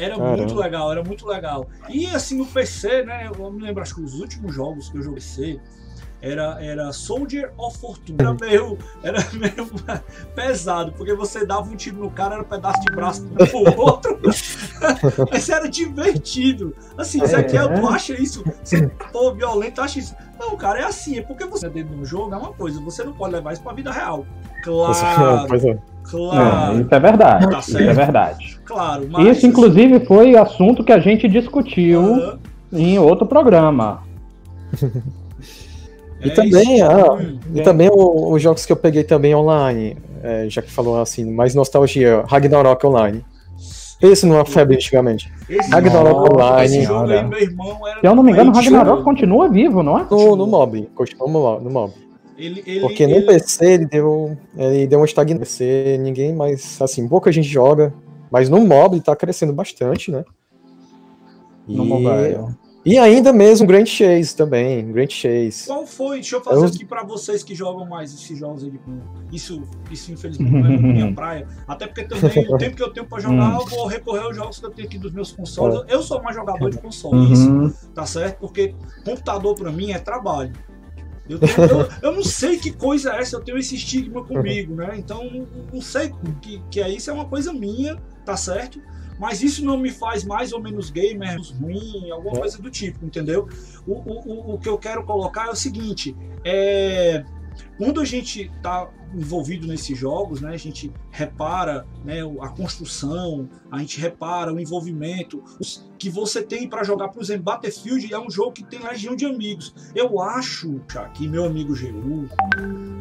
Era 0.00 0.16
Caramba. 0.16 0.36
muito 0.36 0.54
legal, 0.54 0.92
era 0.92 1.04
muito 1.04 1.26
legal. 1.26 1.68
E 1.88 2.06
assim, 2.06 2.36
no 2.36 2.46
PC, 2.46 3.04
né? 3.04 3.30
Eu 3.36 3.50
me 3.52 3.62
lembro, 3.62 3.82
acho 3.82 3.94
que 3.94 4.00
os 4.00 4.14
últimos 4.14 4.54
jogos 4.54 4.88
que 4.88 4.98
eu 4.98 5.02
joguei 5.02 5.20
PC 5.20 5.60
era, 6.22 6.62
era 6.62 6.92
Soldier 6.92 7.52
of 7.56 7.78
Fortune. 7.78 8.16
Era 8.18 8.34
meio, 8.34 8.78
era 9.02 9.18
meio 9.32 9.66
pesado, 10.34 10.92
porque 10.92 11.14
você 11.14 11.46
dava 11.46 11.70
um 11.70 11.76
tiro 11.76 11.98
no 11.98 12.10
cara, 12.10 12.34
era 12.34 12.42
um 12.42 12.46
pedaço 12.46 12.80
de 12.82 12.94
braço 12.94 13.26
pro 13.26 13.80
outro. 13.80 14.20
Mas 15.30 15.48
era 15.48 15.68
divertido. 15.68 16.74
Assim, 16.96 17.22
É. 17.22 17.42
Kel, 17.42 17.74
tu 17.74 17.88
acha 17.88 18.20
isso? 18.20 18.44
Você 18.62 18.90
for 19.12 19.34
violento, 19.34 19.80
acha 19.80 19.98
isso? 19.98 20.14
Não, 20.38 20.56
cara, 20.56 20.80
é 20.80 20.84
assim, 20.84 21.18
é 21.18 21.22
porque 21.22 21.44
você 21.44 21.66
é 21.66 21.70
dentro 21.70 21.94
de 21.94 22.00
um 22.00 22.04
jogo, 22.04 22.34
é 22.34 22.38
uma 22.38 22.52
coisa, 22.52 22.80
você 22.80 23.02
não 23.04 23.12
pode 23.12 23.34
levar 23.34 23.52
isso 23.52 23.62
pra 23.62 23.72
vida 23.72 23.90
real. 23.90 24.26
Claro, 24.62 25.46
Pois 25.48 25.64
é. 25.64 25.70
É, 25.70 25.78
claro, 26.02 26.80
isso 26.80 26.94
é 26.94 27.00
verdade. 27.00 27.50
Tá 27.50 27.58
isso 27.60 27.78
é 27.78 27.92
verdade. 27.92 28.59
Claro. 28.70 29.06
Mas, 29.10 29.36
Isso, 29.38 29.46
inclusive, 29.46 30.00
foi 30.06 30.36
assunto 30.36 30.82
que 30.84 30.92
a 30.92 30.98
gente 30.98 31.28
discutiu 31.28 32.00
Ah, 32.14 32.38
em 32.72 32.98
outro 32.98 33.26
programa. 33.26 34.02
E 36.22 36.28
é 36.28 36.34
também, 36.34 36.74
isso. 36.76 36.84
ah, 36.84 37.14
Hum. 37.14 37.38
E 37.54 37.62
também 37.62 37.88
os 37.92 38.42
jogos 38.42 38.66
que 38.66 38.72
eu 38.72 38.76
peguei 38.76 39.02
também 39.02 39.34
online, 39.34 39.96
é, 40.22 40.46
já 40.50 40.60
que 40.60 40.70
falou 40.70 41.00
assim, 41.00 41.24
mais 41.24 41.54
nostalgia, 41.54 42.22
Ragnarok 42.26 42.84
Online. 42.86 43.24
Esse 44.02 44.26
não 44.26 44.38
é 44.38 44.44
febre 44.44 44.76
antigamente. 44.76 45.32
Esse 45.48 45.70
Ragnarok 45.70 46.10
jogo- 46.28 46.34
Online. 46.34 46.76
Esse 46.76 46.82
jogo 46.86 47.10
aí, 47.10 47.24
meu 47.26 47.38
irmão, 47.40 47.78
era 47.88 48.00
Se 48.00 48.06
eu 48.06 48.14
não 48.14 48.22
me 48.22 48.32
engano, 48.32 48.50
o 48.50 48.52
doente. 48.52 48.64
Ragnarok 48.70 49.02
continua 49.02 49.48
vivo, 49.48 49.82
não 49.82 49.98
é? 49.98 50.06
No, 50.10 50.36
no 50.36 50.46
mob, 50.46 50.88
continua 50.94 51.58
no 51.58 51.70
mob. 51.70 51.92
Ele, 52.38 52.62
ele, 52.66 52.80
Porque 52.80 53.06
no 53.06 53.14
ele- 53.16 53.26
PC 53.26 53.64
ele 53.72 53.86
deu, 53.86 54.36
ele 54.56 54.86
deu 54.86 54.98
uma 54.98 55.04
estagnação. 55.06 55.34
No 55.38 55.40
PC 55.40 55.98
ninguém 56.02 56.34
mais, 56.34 56.80
assim, 56.82 57.06
pouca 57.08 57.30
gente 57.32 57.48
joga. 57.48 57.92
Mas 58.30 58.48
no 58.48 58.60
mob 58.66 58.96
ele 58.96 59.02
tá 59.02 59.14
crescendo 59.16 59.52
bastante, 59.52 60.10
né? 60.10 60.24
No 61.66 61.84
E- 61.84 61.88
mobile. 61.88 62.54
E 62.82 62.96
ainda 62.96 63.30
mesmo 63.30 63.66
Grand 63.66 63.84
Chase 63.84 64.34
também, 64.34 64.90
Grand 64.90 65.10
Chase. 65.10 65.66
Qual 65.66 65.86
foi? 65.86 66.16
Deixa 66.16 66.36
eu 66.36 66.40
fazer 66.42 66.62
Eu- 66.64 66.68
aqui 66.68 66.82
pra 66.84 67.02
vocês 67.04 67.42
que 67.42 67.54
jogam 67.54 67.84
mais 67.86 68.14
esses 68.14 68.38
jogos 68.38 68.64
aí. 68.64 68.70
de- 68.70 68.80
Isso, 69.36 69.62
isso 69.90 70.10
infelizmente 70.10 70.50
não 70.50 70.66
é 70.66 70.76
minha 70.78 71.12
praia. 71.14 71.46
Até 71.68 71.86
porque 71.86 72.04
também 72.04 72.48
o 72.52 72.56
tempo 72.56 72.76
que 72.76 72.82
eu 72.82 72.90
tenho 72.90 73.06
pra 73.06 73.20
jogar, 73.20 73.58
eu 73.60 73.66
vou 73.66 73.86
recorrer 73.86 74.20
aos 74.22 74.34
jogos 74.34 74.58
que 74.58 74.64
eu 74.64 74.70
tenho 74.70 74.88
aqui 74.88 74.98
dos 74.98 75.12
meus 75.12 75.30
consoles. 75.30 75.82
Eu 75.88 76.02
sou 76.02 76.22
mais 76.22 76.34
jogador 76.34 76.70
de 76.70 76.78
console, 76.78 77.30
isso, 77.30 77.50
Uhum. 77.50 77.70
tá 77.94 78.06
certo? 78.06 78.38
Porque 78.38 78.74
computador 79.04 79.54
pra 79.54 79.70
mim 79.70 79.92
é 79.92 79.98
trabalho. 79.98 80.52
Eu, 81.28 81.38
tenho- 81.38 81.52
eu- 81.60 81.88
eu 82.02 82.12
não 82.16 82.24
sei 82.24 82.56
que 82.58 82.72
coisa 82.72 83.12
é 83.14 83.20
essa, 83.20 83.36
eu 83.36 83.40
tenho 83.40 83.58
esse 83.58 83.74
estigma 83.76 84.24
comigo, 84.24 84.74
né? 84.74 84.94
Então 84.96 85.22
não, 85.30 85.46
não 85.74 85.80
sei 85.82 86.12
que, 86.40 86.60
que 86.70 86.80
é 86.80 86.88
isso, 86.88 87.10
é 87.10 87.12
uma 87.12 87.26
coisa 87.26 87.52
minha, 87.52 87.96
tá 88.24 88.36
certo? 88.36 88.80
Mas 89.18 89.42
isso 89.42 89.62
não 89.64 89.76
me 89.76 89.90
faz 89.90 90.24
mais 90.24 90.50
ou 90.52 90.60
menos 90.62 90.90
gamer, 90.90 91.36
ruim, 91.60 92.10
alguma 92.10 92.36
É. 92.36 92.40
coisa 92.40 92.56
do 92.62 92.70
tipo, 92.70 93.04
entendeu? 93.04 93.46
O, 93.86 93.92
o, 93.92 94.54
o- 94.54 94.58
que 94.58 94.68
eu 94.68 94.78
quero 94.78 95.04
colocar 95.04 95.48
é 95.48 95.50
o 95.50 95.54
seguinte: 95.54 96.16
é, 96.42 97.22
quando 97.76 98.00
a 98.00 98.04
gente 98.06 98.50
está 98.56 98.88
envolvido 99.14 99.66
nesses 99.66 99.98
jogos, 99.98 100.40
né, 100.40 100.50
a 100.52 100.56
gente 100.56 100.90
repara 101.10 101.84
né, 102.04 102.20
a 102.40 102.48
construção, 102.48 103.46
a 103.70 103.78
gente 103.80 104.00
repara 104.00 104.54
o 104.54 104.58
envolvimento 104.60 105.42
que 105.98 106.08
você 106.08 106.42
tem 106.42 106.66
para 106.68 106.82
jogar, 106.84 107.08
por 107.08 107.20
exemplo, 107.22 107.42
Battlefield 107.42 108.14
é 108.14 108.18
um 108.18 108.30
jogo 108.30 108.52
que 108.52 108.64
tem 108.64 108.78
legião 108.78 109.14
de 109.16 109.26
amigos. 109.26 109.74
Eu 109.94 110.18
acho 110.20 110.80
já 110.90 111.06
que 111.10 111.28
meu 111.28 111.44
amigo 111.44 111.74
GU, 111.74 112.26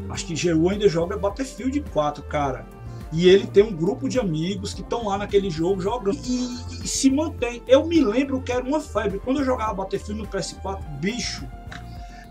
acho 0.09 0.25
que 0.25 0.33
GU 0.33 0.67
ainda 0.69 0.89
joga 0.89 1.15
Battlefield 1.15 1.79
4, 1.93 2.23
cara. 2.23 2.67
E 3.11 3.27
ele 3.27 3.47
tem 3.47 3.63
um 3.63 3.71
grupo 3.73 4.07
de 4.07 4.19
amigos 4.19 4.73
que 4.73 4.81
estão 4.81 5.07
lá 5.07 5.17
naquele 5.17 5.49
jogo 5.49 5.81
jogando. 5.81 6.15
E, 6.25 6.83
e 6.83 6.87
se 6.87 7.09
mantém. 7.09 7.61
Eu 7.67 7.85
me 7.85 7.99
lembro 7.99 8.39
que 8.41 8.51
era 8.51 8.63
uma 8.63 8.79
febre. 8.79 9.19
Quando 9.19 9.39
eu 9.39 9.45
jogava 9.45 9.73
Battlefield 9.73 10.21
no 10.21 10.27
PS4, 10.27 10.79
bicho, 10.99 11.45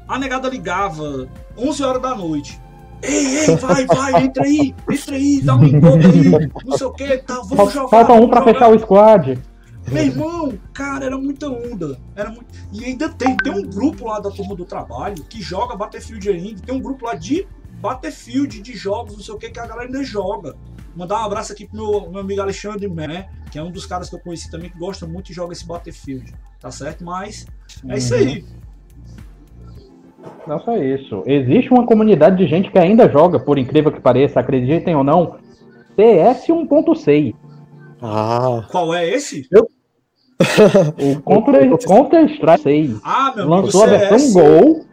a 0.06 0.18
negada 0.18 0.48
ligava 0.48 1.28
11 1.56 1.82
horas 1.82 2.02
da 2.02 2.14
noite. 2.14 2.60
Ei, 3.02 3.38
ei, 3.40 3.56
vai, 3.56 3.86
vai, 3.86 4.24
entra 4.24 4.42
aí, 4.44 4.74
entra 4.90 5.14
aí, 5.14 5.40
dá 5.40 5.54
um 5.54 5.64
encontro 5.64 6.10
aí, 6.10 6.50
não 6.64 6.76
sei 6.76 6.86
o 6.88 6.92
que, 6.92 7.18
tá, 7.18 7.34
vamos 7.34 7.56
Fal- 7.56 7.70
jogar. 7.70 7.88
Falta 7.88 8.12
um 8.14 8.28
pra 8.28 8.40
jogar. 8.40 8.52
fechar 8.54 8.68
o 8.70 8.78
squad. 8.80 9.38
Meu 9.86 10.02
irmão, 10.04 10.58
cara, 10.74 11.06
era 11.06 11.16
muita 11.16 11.48
onda. 11.48 11.98
Era 12.14 12.28
muito... 12.28 12.46
E 12.72 12.84
ainda 12.84 13.08
tem, 13.08 13.36
tem 13.36 13.52
um 13.52 13.62
grupo 13.62 14.06
lá 14.06 14.18
da 14.20 14.30
turma 14.30 14.54
do 14.54 14.64
trabalho 14.64 15.22
que 15.24 15.40
joga 15.40 15.76
Battlefield 15.76 16.28
ainda. 16.28 16.60
Tem 16.60 16.74
um 16.74 16.80
grupo 16.80 17.06
lá 17.06 17.14
de 17.14 17.46
Battlefield, 17.80 18.60
de 18.60 18.72
jogos, 18.76 19.16
não 19.16 19.22
sei 19.22 19.34
o 19.34 19.38
que, 19.38 19.50
que 19.50 19.58
a 19.60 19.66
galera 19.66 19.86
ainda 19.86 20.02
joga. 20.02 20.54
Mandar 20.96 21.20
um 21.22 21.26
abraço 21.26 21.52
aqui 21.52 21.66
pro 21.66 21.76
meu, 21.76 22.10
meu 22.10 22.20
amigo 22.20 22.40
Alexandre, 22.40 22.88
né? 22.88 23.28
Que 23.52 23.58
é 23.58 23.62
um 23.62 23.70
dos 23.70 23.86
caras 23.86 24.08
que 24.10 24.16
eu 24.16 24.20
conheci 24.20 24.50
também 24.50 24.68
que 24.70 24.78
gosta 24.78 25.06
muito 25.06 25.30
e 25.30 25.34
joga 25.34 25.52
esse 25.52 25.66
Battlefield. 25.66 26.34
Tá 26.60 26.70
certo? 26.70 27.04
Mas 27.04 27.46
é 27.88 27.96
isso 27.98 28.14
aí. 28.14 28.44
Não 30.46 30.58
só 30.60 30.76
isso. 30.76 31.22
Existe 31.26 31.70
uma 31.70 31.86
comunidade 31.86 32.36
de 32.36 32.46
gente 32.48 32.70
que 32.70 32.78
ainda 32.78 33.08
joga, 33.08 33.38
por 33.38 33.58
incrível 33.58 33.92
que 33.92 34.00
pareça, 34.00 34.40
acreditem 34.40 34.96
ou 34.96 35.04
não, 35.04 35.36
CS 35.94 36.46
1.6. 36.48 37.34
Ah, 38.00 38.66
Qual 38.70 38.94
é 38.94 39.08
esse? 39.08 39.46
O 41.00 41.20
Counter- 41.22 41.68
Counter-Strike 41.84 42.62
6. 42.62 43.00
Ah, 43.02 43.32
meu 43.34 43.44
amigo, 43.44 43.62
Lançou 43.66 43.82
a 43.82 43.86
versão 43.86 44.18
CS. 44.18 44.32
Gol. 44.34 44.84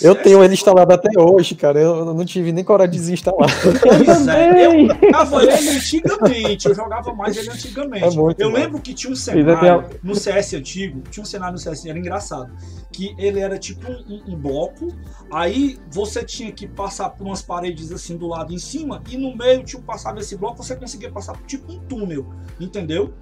Eu 0.00 0.14
tenho 0.14 0.42
ele 0.44 0.54
instalado 0.54 0.92
até 0.92 1.08
hoje, 1.20 1.54
cara. 1.54 1.80
Eu 1.80 2.04
não 2.14 2.24
tive 2.24 2.52
nem 2.52 2.62
coragem 2.64 2.92
de 2.92 2.98
desinstalar. 2.98 3.48
Pois 3.82 4.26
é, 4.28 4.66
eu 4.66 4.88
Também. 4.88 4.88
jogava 4.88 5.42
ele 5.42 5.68
antigamente, 5.70 6.68
eu 6.68 6.74
jogava 6.74 7.14
mais 7.14 7.36
ele 7.36 7.50
antigamente. 7.50 8.04
É 8.04 8.10
muito 8.10 8.40
eu 8.40 8.50
bom. 8.50 8.56
lembro 8.56 8.80
que 8.80 8.94
tinha 8.94 9.12
um 9.12 9.16
cenário 9.16 9.84
no 10.02 10.14
CS 10.14 10.54
antigo, 10.54 11.02
tinha 11.10 11.22
um 11.22 11.26
cenário 11.26 11.52
no 11.54 11.58
CS, 11.58 11.86
era 11.86 11.98
engraçado, 11.98 12.50
que 12.92 13.14
ele 13.18 13.40
era 13.40 13.58
tipo 13.58 13.90
um, 13.90 14.14
um- 14.14 14.34
um 14.34 14.36
bloco, 14.36 14.88
aí 15.32 15.78
você 15.90 16.22
tinha 16.24 16.50
que 16.52 16.66
passar 16.66 17.10
por 17.10 17.26
umas 17.26 17.42
paredes 17.42 17.90
assim 17.92 18.16
do 18.16 18.26
lado 18.28 18.52
em 18.52 18.58
cima, 18.58 19.02
e 19.10 19.16
no 19.16 19.36
meio, 19.36 19.62
tipo, 19.64 19.82
passava 19.82 20.20
esse 20.20 20.36
bloco, 20.36 20.62
você 20.62 20.76
conseguia 20.76 21.10
passar 21.10 21.32
por 21.32 21.46
tipo 21.46 21.70
um 21.72 21.78
túnel, 21.80 22.26
entendeu? 22.58 23.12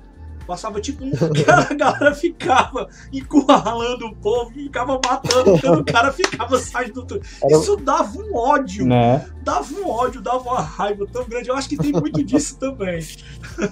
Passava 0.48 0.80
tipo 0.80 1.04
um. 1.04 1.12
A 1.70 1.74
galera 1.74 2.14
ficava 2.14 2.88
encurralando 3.12 4.06
o 4.06 4.16
povo, 4.16 4.50
ficava 4.50 4.98
matando, 5.06 5.60
quando 5.60 5.80
o 5.80 5.84
cara 5.84 6.10
ficava 6.10 6.58
saindo 6.58 7.02
do 7.02 7.20
Isso 7.50 7.76
dava 7.76 8.18
um 8.18 8.34
ódio 8.34 8.86
Né? 8.86 9.26
dava 9.42 9.66
um 9.74 9.88
ódio, 9.90 10.22
dava 10.22 10.38
uma 10.48 10.60
raiva 10.60 11.06
tão 11.12 11.24
grande. 11.28 11.50
Eu 11.50 11.54
acho 11.54 11.68
que 11.68 11.76
tem 11.76 11.92
muito 11.92 12.24
disso 12.24 12.58
também. 12.58 12.98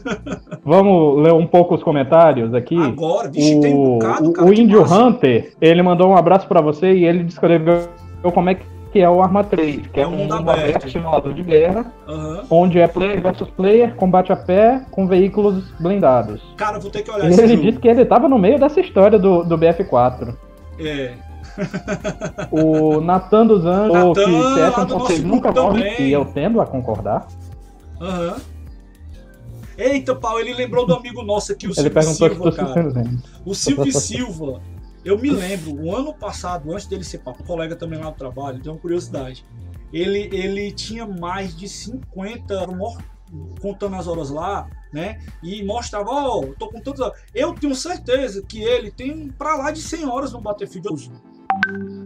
Vamos 0.64 1.22
ler 1.22 1.32
um 1.32 1.46
pouco 1.46 1.74
os 1.74 1.82
comentários 1.82 2.52
aqui. 2.54 2.76
Agora, 2.78 3.30
vixe, 3.30 3.58
tem 3.60 3.74
um 3.74 3.80
o, 3.80 3.98
bocado, 3.98 4.28
o- 4.30 4.32
cara. 4.34 4.48
o 4.48 4.52
Índio 4.52 4.80
massa. 4.82 4.94
Hunter, 5.02 5.54
ele 5.60 5.82
mandou 5.82 6.08
um 6.10 6.16
abraço 6.16 6.46
pra 6.46 6.60
você 6.60 6.92
e 6.92 7.04
ele 7.06 7.24
descreveu 7.24 7.88
como 8.34 8.50
é 8.50 8.54
que 8.54 8.66
é 9.00 9.08
o 9.10 9.20
Arma 9.22 9.42
3, 9.44 9.86
que 9.88 10.00
é, 10.00 10.02
É 10.02 10.06
um 10.06 10.12
mundo 10.12 10.34
aberto. 10.34 10.90
simulador 10.90 11.32
de 11.34 11.42
guerra, 11.42 11.92
Aham. 12.08 12.44
onde 12.50 12.78
é 12.78 12.86
player 12.88 13.20
versus 13.20 13.48
player, 13.50 13.94
combate 13.96 14.32
a 14.32 14.36
pé 14.36 14.84
com 14.90 15.06
veículos 15.06 15.64
blindados. 15.80 16.42
Cara, 16.56 16.78
vou 16.78 16.90
ter 16.90 17.02
que 17.02 17.10
olhar 17.10 17.26
E 17.26 17.30
esse 17.32 17.40
ele 17.42 17.54
jogo. 17.56 17.62
disse 17.62 17.78
que 17.78 17.88
ele 17.88 18.02
estava 18.02 18.28
no 18.28 18.38
meio 18.38 18.58
dessa 18.58 18.80
história 18.80 19.18
do, 19.18 19.42
do 19.44 19.56
BF4. 19.58 20.34
É. 20.78 21.14
O 22.50 23.00
Natan 23.00 23.46
dos 23.46 23.64
Anjos, 23.66 23.92
Natan, 23.94 24.84
que 24.84 24.86
do 24.86 24.86
que 24.86 25.02
vocês 25.02 25.24
nunca 25.24 25.52
também. 25.52 26.02
e 26.02 26.12
eu 26.12 26.24
tendo 26.26 26.60
a 26.60 26.66
concordar. 26.66 27.26
Aham. 28.00 28.36
Eita, 29.78 30.14
Paulo, 30.14 30.38
ele 30.40 30.54
lembrou 30.54 30.86
do 30.86 30.94
amigo 30.94 31.22
nosso 31.22 31.52
aqui, 31.52 31.66
o 31.66 31.68
Ele 31.68 31.74
Silvio 31.74 31.92
perguntou 31.92 32.28
Silva, 32.30 32.44
tu 32.44 32.50
se 32.52 32.56
cara. 32.56 33.04
O 33.44 33.54
Silvio 33.54 33.92
Silva, 33.92 34.60
eu 35.06 35.18
me 35.18 35.30
lembro, 35.30 35.74
o 35.74 35.94
ano 35.94 36.12
passado, 36.12 36.72
antes 36.72 36.86
dele 36.86 37.04
ser 37.04 37.18
papo, 37.18 37.42
um 37.42 37.46
colega 37.46 37.76
também 37.76 37.98
lá 37.98 38.10
do 38.10 38.16
trabalho, 38.16 38.60
tem 38.60 38.70
uma 38.72 38.78
curiosidade. 38.78 39.44
Ele, 39.92 40.28
ele 40.32 40.72
tinha 40.72 41.06
mais 41.06 41.56
de 41.56 41.68
50, 41.68 42.66
mor- 42.68 43.00
contando 43.60 43.96
as 43.96 44.06
horas 44.06 44.30
lá, 44.30 44.68
né? 44.92 45.20
E 45.42 45.62
mostrava, 45.64 46.10
ó, 46.10 46.44
tô 46.58 46.68
com 46.68 46.80
tantas 46.80 47.00
horas. 47.00 47.20
Eu 47.34 47.54
tenho 47.54 47.74
certeza 47.74 48.42
que 48.42 48.62
ele 48.62 48.90
tem 48.90 49.28
pra 49.28 49.56
lá 49.56 49.70
de 49.70 49.80
100 49.80 50.06
horas 50.06 50.32
no 50.32 50.40
Battlefield. 50.40 51.10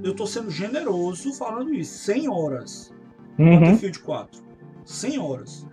Eu 0.02 0.14
tô 0.14 0.26
sendo 0.26 0.50
generoso 0.50 1.32
falando 1.34 1.72
isso, 1.74 1.98
100 2.04 2.28
horas. 2.28 2.92
Uhum. 3.38 3.58
Battlefield 3.60 3.98
4. 4.00 4.42
100 4.84 5.18
horas. 5.18 5.66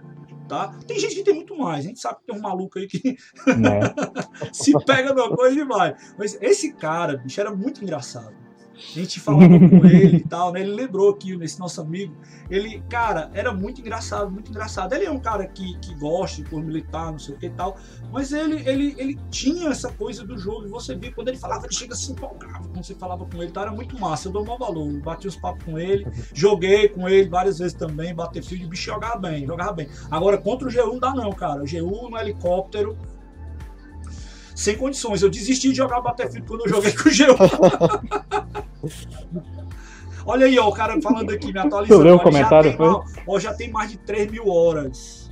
Tá? 0.48 0.74
Tem 0.88 0.98
gente 0.98 1.16
que 1.16 1.24
tem 1.24 1.34
muito 1.34 1.58
mais, 1.58 1.86
a 1.86 1.88
gente 1.90 2.00
sabe 2.00 2.20
que 2.20 2.32
tem 2.32 2.36
um 2.36 2.42
maluco 2.42 2.80
aí 2.80 2.88
que 2.88 3.18
Né? 3.58 3.80
se 4.54 4.74
pega 4.86 5.14
numa 5.14 5.36
coisa 5.36 5.60
e 5.60 5.66
vai. 5.66 5.96
Mas 6.18 6.38
esse 6.42 6.74
cara, 6.74 7.18
bicho, 7.18 7.40
era 7.40 7.54
muito 7.54 7.84
engraçado. 7.84 8.47
A 8.78 9.00
gente 9.00 9.20
falava 9.20 9.60
com 9.60 9.86
ele 9.88 10.18
e 10.18 10.24
tal, 10.24 10.52
né? 10.52 10.62
Ele 10.62 10.74
lembrou 10.74 11.10
aqui, 11.10 11.36
nesse 11.36 11.60
nosso 11.60 11.82
amigo. 11.82 12.16
Ele, 12.50 12.82
cara, 12.88 13.32
era 13.34 13.52
muito 13.52 13.82
engraçado, 13.82 14.30
muito 14.30 14.52
engraçado. 14.52 14.94
Ele 14.94 15.06
é 15.06 15.12
um 15.12 15.20
cara 15.20 15.48
que, 15.48 15.78
que 15.80 15.96
gosta 15.96 16.44
de 16.44 16.50
cor 16.50 16.64
militar, 16.64 17.12
não 17.12 17.20
sei 17.20 17.36
o 17.36 17.38
que 17.38 17.48
e 17.48 17.50
tal. 17.50 17.78
Mas 18.12 18.32
ele, 18.32 18.62
ele, 18.70 18.96
ele 18.98 19.20
tinha 19.32 19.70
essa 19.70 19.92
coisa 19.92 20.24
do 20.24 20.38
jogo. 20.38 20.68
E 20.68 20.70
você 20.70 20.96
via 20.96 21.12
quando 21.12 21.30
ele 21.30 21.38
falava, 21.38 21.66
ele 21.66 21.74
chega 21.74 21.94
assim 21.94 22.12
empolgado. 22.12 22.70
Quando 22.70 22.86
você 22.86 22.96
falava 22.96 23.26
com 23.26 23.42
ele, 23.42 23.52
tá? 23.52 23.62
Era 23.62 23.72
muito 23.72 24.00
massa. 24.00 24.28
Eu 24.28 24.34
dou 24.34 24.46
maior 24.46 24.60
valor. 24.60 24.92
Bati 25.02 25.28
os 25.28 25.36
papos 25.36 25.64
com 25.66 25.80
ele, 25.80 26.06
joguei 26.34 26.88
com 26.88 27.10
ele 27.10 27.28
várias 27.28 27.58
vezes 27.58 27.74
também. 27.74 28.14
Battlefield, 28.14 28.66
o 28.66 28.70
bicho 28.70 28.86
jogava 28.86 29.18
bem, 29.18 29.46
jogava 29.46 29.74
bem. 29.74 29.90
Agora, 30.12 30.38
contra 30.38 30.68
o 30.68 30.72
G1 30.72 30.86
não 30.86 31.00
dá, 31.00 31.14
não, 31.14 31.32
cara. 31.32 31.64
O 31.64 31.66
G1 31.66 32.10
no 32.10 32.18
helicóptero 32.18 32.98
sem 34.58 34.76
condições. 34.76 35.22
Eu 35.22 35.30
desisti 35.30 35.70
de 35.70 35.76
jogar 35.76 36.02
Battlefield 36.02 36.48
quando 36.48 36.62
eu 36.66 36.70
joguei 36.70 36.92
com 36.98 37.08
o 37.10 37.12
G1. 37.12 37.38
Olha 40.26 40.46
aí, 40.48 40.58
ó, 40.60 40.68
o 40.68 40.74
cara 40.74 41.00
falando 41.02 41.30
aqui, 41.32 41.54
me 41.54 41.60
atualizando. 41.60 42.02
Tu 42.02 42.04
leu 42.04 42.16
o 42.16 42.18
Olha, 42.18 42.18
já 42.18 42.24
comentário, 42.24 42.70
tem, 42.72 42.78
foi? 42.78 42.88
ó, 42.88 43.04
ó, 43.28 43.40
já 43.40 43.54
tem 43.54 43.72
mais 43.72 43.92
de 43.92 43.98
3 44.00 44.32
mil 44.32 44.48
horas. 44.50 45.32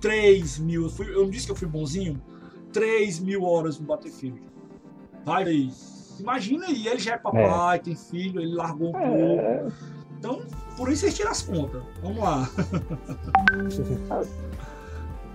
3 0.00 0.58
mil. 0.58 0.82
Eu, 0.84 0.90
fui- 0.90 1.08
eu 1.08 1.22
não 1.22 1.30
disse 1.30 1.46
que 1.46 1.52
eu 1.52 1.56
fui 1.56 1.68
bonzinho? 1.68 2.20
3 2.72 3.20
mil 3.20 3.44
horas 3.44 3.78
no 3.78 3.86
Battlefield. 3.86 4.42
Vai 5.24 5.44
aí. 5.44 5.70
Imagina 6.18 6.66
aí, 6.66 6.88
ele 6.88 6.98
já 6.98 7.14
é 7.14 7.18
papai, 7.18 7.78
tem 7.78 7.94
filho, 7.96 8.40
ele 8.40 8.54
largou 8.54 8.88
um 8.90 8.92
pouco. 8.92 9.40
É, 9.40 9.66
Então, 10.18 10.42
por 10.76 10.90
isso 10.90 11.02
vocês 11.02 11.14
tiram 11.16 11.30
as 11.30 11.42
contas. 11.42 11.80
Vamos 12.02 12.18
lá. 12.18 12.48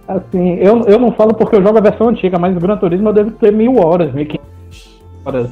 assim, 0.07 0.55
eu, 0.55 0.81
eu 0.83 0.99
não 0.99 1.11
falo 1.11 1.33
porque 1.33 1.55
eu 1.55 1.63
jogo 1.63 1.77
a 1.77 1.81
versão 1.81 2.09
antiga, 2.09 2.39
mas 2.39 2.53
no 2.53 2.61
Gran 2.61 2.77
Turismo 2.77 3.09
eu 3.09 3.13
devo 3.13 3.31
ter 3.31 3.51
mil 3.51 3.77
horas, 3.77 4.13
mil 4.13 4.27
horas. 5.25 5.51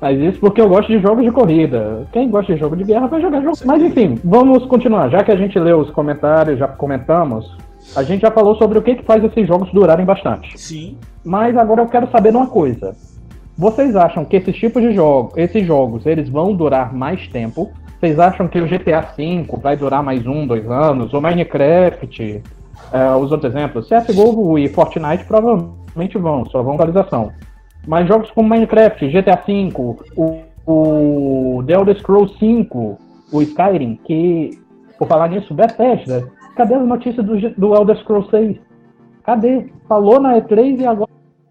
Mas 0.00 0.18
isso 0.20 0.38
porque 0.38 0.60
eu 0.60 0.68
gosto 0.68 0.88
de 0.88 1.00
jogos 1.00 1.24
de 1.24 1.30
corrida. 1.32 2.06
Quem 2.12 2.30
gosta 2.30 2.54
de 2.54 2.60
jogo 2.60 2.76
de 2.76 2.84
guerra 2.84 3.08
vai 3.08 3.20
jogar 3.20 3.42
jogo. 3.42 3.56
Mas 3.64 3.82
enfim, 3.82 4.18
vamos 4.22 4.64
continuar. 4.66 5.08
Já 5.10 5.24
que 5.24 5.32
a 5.32 5.36
gente 5.36 5.58
leu 5.58 5.80
os 5.80 5.90
comentários, 5.90 6.58
já 6.58 6.68
comentamos, 6.68 7.56
a 7.96 8.02
gente 8.04 8.20
já 8.20 8.30
falou 8.30 8.54
sobre 8.54 8.78
o 8.78 8.82
que, 8.82 8.94
que 8.94 9.02
faz 9.02 9.24
esses 9.24 9.46
jogos 9.46 9.72
durarem 9.72 10.06
bastante. 10.06 10.56
Sim. 10.58 10.96
Mas 11.24 11.56
agora 11.56 11.82
eu 11.82 11.86
quero 11.88 12.08
saber 12.10 12.30
de 12.30 12.36
uma 12.36 12.46
coisa. 12.46 12.94
Vocês 13.56 13.96
acham 13.96 14.24
que 14.24 14.36
esses 14.36 14.54
tipos 14.54 14.80
de 14.80 14.92
jogos, 14.92 15.36
esses 15.36 15.66
jogos, 15.66 16.06
eles 16.06 16.28
vão 16.28 16.54
durar 16.54 16.94
mais 16.94 17.26
tempo? 17.26 17.68
Vocês 17.98 18.16
acham 18.20 18.46
que 18.46 18.60
o 18.60 18.68
GTA 18.68 19.00
V 19.00 19.44
vai 19.60 19.76
durar 19.76 20.00
mais 20.00 20.24
um, 20.24 20.46
dois 20.46 20.70
anos? 20.70 21.12
O 21.12 21.20
Minecraft, 21.20 22.40
é, 22.92 23.10
os 23.14 23.30
outros 23.32 23.54
exemplos, 23.54 23.88
CSGO 23.88 24.58
e 24.58 24.68
Fortnite 24.68 25.24
provavelmente 25.24 26.16
vão, 26.18 26.44
só 26.46 26.62
vão 26.62 26.74
atualização. 26.74 27.32
Mas 27.86 28.06
jogos 28.08 28.30
como 28.30 28.48
Minecraft, 28.48 29.08
GTA 29.08 29.36
V, 29.46 29.72
o, 30.16 30.38
o 30.66 31.62
The 31.66 31.74
Elder 31.74 31.98
Scrolls 31.98 32.34
V, 32.40 32.68
o 33.32 33.42
Skyrim, 33.42 33.96
que, 34.04 34.58
por 34.98 35.08
falar 35.08 35.28
nisso, 35.28 35.54
Bethesda, 35.54 36.30
cadê 36.56 36.74
as 36.74 36.86
notícias 36.86 37.24
do, 37.24 37.36
do 37.56 37.74
Elder 37.74 37.96
Scrolls 37.98 38.30
6? 38.30 38.56
Cadê? 39.24 39.66
Falou 39.88 40.20
na 40.20 40.36
E3 40.40 40.80
e 40.80 40.86
agora. 40.86 41.10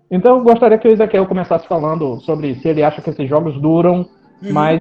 Então 0.09 0.37
eu 0.37 0.43
gostaria 0.43 0.77
que 0.77 0.87
o 0.87 0.91
Ezequiel 0.91 1.25
começasse 1.25 1.67
falando 1.67 2.19
sobre 2.21 2.55
se 2.55 2.67
ele 2.67 2.83
acha 2.83 3.01
que 3.01 3.09
esses 3.09 3.27
jogos 3.29 3.59
duram 3.59 4.07
Uhum. 4.43 4.53
mais. 4.53 4.79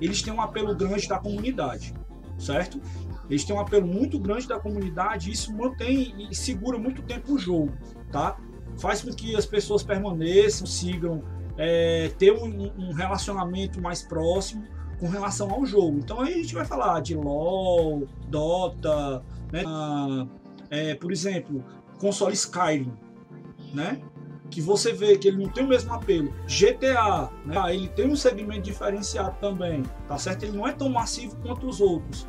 eles 0.00 0.20
têm 0.22 0.32
um 0.32 0.40
apelo 0.42 0.74
grande 0.74 1.08
da 1.08 1.18
comunidade, 1.18 1.94
certo? 2.38 2.78
Eles 3.28 3.44
têm 3.44 3.54
um 3.54 3.60
apelo 3.60 3.86
muito 3.86 4.18
grande 4.18 4.46
da 4.46 4.58
comunidade 4.58 5.30
e 5.30 5.32
isso 5.32 5.52
mantém 5.54 6.28
e 6.30 6.34
segura 6.34 6.78
muito 6.78 7.02
tempo 7.02 7.34
o 7.34 7.38
jogo, 7.38 7.72
tá? 8.12 8.36
Faz 8.78 9.02
com 9.02 9.12
que 9.12 9.34
as 9.34 9.46
pessoas 9.46 9.82
permaneçam, 9.82 10.66
sigam, 10.66 11.22
é, 11.56 12.10
ter 12.18 12.32
um, 12.32 12.72
um 12.78 12.92
relacionamento 12.92 13.80
mais 13.80 14.02
próximo 14.02 14.64
com 14.98 15.08
relação 15.08 15.50
ao 15.50 15.64
jogo. 15.64 15.98
Então 15.98 16.20
aí 16.20 16.34
a 16.34 16.36
gente 16.36 16.54
vai 16.54 16.64
falar 16.64 17.00
de 17.00 17.14
LoL, 17.14 18.06
Dota, 18.28 19.22
né? 19.52 19.62
Ah, 19.66 20.26
é, 20.70 20.94
por 20.94 21.12
exemplo, 21.12 21.64
console 21.98 22.34
Skyrim, 22.34 22.92
né? 23.72 24.00
que 24.54 24.60
você 24.60 24.92
vê 24.92 25.18
que 25.18 25.26
ele 25.26 25.42
não 25.42 25.50
tem 25.50 25.64
o 25.64 25.68
mesmo 25.68 25.92
apelo. 25.92 26.32
GTA, 26.46 27.28
né? 27.44 27.56
Ah, 27.56 27.74
ele 27.74 27.88
tem 27.88 28.06
um 28.06 28.14
segmento 28.14 28.62
diferenciado 28.62 29.36
também, 29.40 29.82
tá 30.06 30.16
certo? 30.16 30.44
Ele 30.44 30.56
não 30.56 30.66
é 30.66 30.72
tão 30.72 30.88
massivo 30.88 31.36
quanto 31.42 31.66
os 31.66 31.80
outros. 31.80 32.24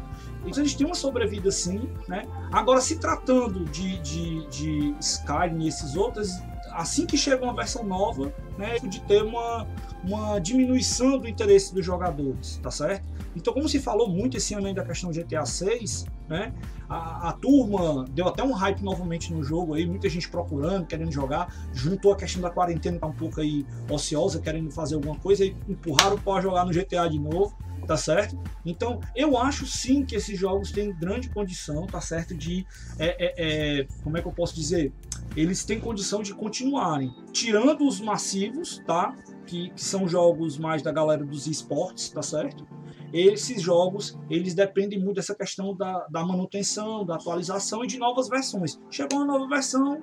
Então 0.46 0.62
eles 0.62 0.74
têm 0.74 0.86
uma 0.86 0.96
sobrevida 0.96 1.52
sim, 1.52 1.90
né? 2.08 2.24
Agora, 2.52 2.80
se 2.80 2.98
tratando 2.98 3.66
de, 3.66 4.00
de, 4.00 4.48
de 4.48 4.96
Skyrim 5.00 5.64
e 5.64 5.68
esses 5.68 5.96
outros, 5.96 6.30
assim 6.72 7.06
que 7.06 7.18
chega 7.18 7.44
uma 7.44 7.54
versão 7.54 7.84
nova, 7.84 8.32
né, 8.58 8.78
de 8.80 9.02
ter 9.02 9.24
uma, 9.24 9.68
uma 10.04 10.40
diminuição 10.40 11.18
do 11.18 11.28
interesse 11.28 11.74
dos 11.74 11.86
jogadores, 11.86 12.60
tá 12.62 12.70
certo? 12.70 13.06
Então, 13.36 13.54
como 13.54 13.68
se 13.68 13.80
falou 13.80 14.08
muito 14.08 14.38
esse 14.38 14.54
ano 14.54 14.68
aí 14.68 14.74
da 14.74 14.84
questão 14.86 15.12
GTA 15.12 15.46
6, 15.46 16.06
né? 16.30 16.54
A, 16.88 17.30
a 17.30 17.34
turma 17.34 18.06
deu 18.12 18.28
até 18.28 18.44
um 18.44 18.52
hype 18.54 18.82
novamente 18.82 19.34
no 19.34 19.44
jogo 19.44 19.74
aí, 19.74 19.86
muita 19.86 20.08
gente 20.08 20.30
procurando, 20.30 20.86
querendo 20.86 21.12
jogar, 21.12 21.54
juntou 21.74 22.14
a 22.14 22.16
questão 22.16 22.42
da 22.42 22.50
quarentena 22.50 23.00
tá 23.00 23.08
um 23.08 23.14
pouco 23.14 23.42
aí 23.42 23.66
ociosa, 23.90 24.40
querendo 24.40 24.72
fazer 24.72 24.96
alguma 24.96 25.18
coisa 25.18 25.44
e 25.44 25.56
empurraram 25.68 26.18
para 26.18 26.42
jogar 26.42 26.66
no 26.66 26.72
GTA 26.72 27.10
de 27.10 27.20
novo, 27.20 27.56
tá 27.86 27.98
certo? 27.98 28.38
Então, 28.65 29.00
eu 29.15 29.38
acho 29.38 29.65
sim 29.65 30.06
que 30.06 30.15
esses 30.15 30.38
jogos 30.38 30.71
têm 30.71 30.93
grande 30.93 31.30
condição, 31.30 31.86
tá 31.86 32.02
certo? 32.02 32.36
De, 32.36 32.65
é, 32.98 33.26
é, 33.26 33.34
é, 33.80 33.88
como 34.04 34.17
é 34.17 34.21
que 34.21 34.28
eu 34.28 34.34
posso 34.34 34.56
dizer? 34.56 34.91
Eles 35.36 35.63
têm 35.63 35.80
condição 35.80 36.21
de 36.21 36.34
continuarem, 36.34 37.13
tirando 37.32 37.88
os 37.88 38.00
massivos, 38.00 38.82
tá? 38.86 39.15
Que, 39.45 39.69
que 39.69 39.84
são 39.84 40.08
jogos 40.08 40.58
mais 40.58 40.82
da 40.82 40.91
galera 40.91 41.24
dos 41.24 41.48
esportes, 41.48 42.10
tá 42.10 42.21
certo? 42.21 42.65
esses 43.13 43.62
jogos 43.62 44.19
eles 44.30 44.54
dependem 44.54 45.00
muito 45.00 45.15
dessa 45.15 45.34
questão 45.34 45.74
da, 45.74 46.06
da 46.10 46.26
manutenção, 46.26 47.06
da 47.06 47.15
atualização 47.15 47.84
e 47.84 47.88
de 47.88 47.98
novas 47.98 48.28
versões. 48.28 48.78
Chegou 48.89 49.19
uma 49.19 49.26
nova 49.26 49.48
versão, 49.48 50.02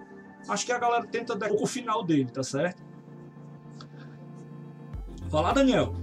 acho 0.48 0.64
que 0.64 0.72
a 0.72 0.78
galera 0.78 1.06
tenta 1.06 1.36
dar 1.36 1.52
o 1.52 1.66
final 1.66 2.02
dele, 2.04 2.30
tá 2.30 2.42
certo? 2.42 2.82
Fala, 5.30 5.52
Daniel. 5.52 5.94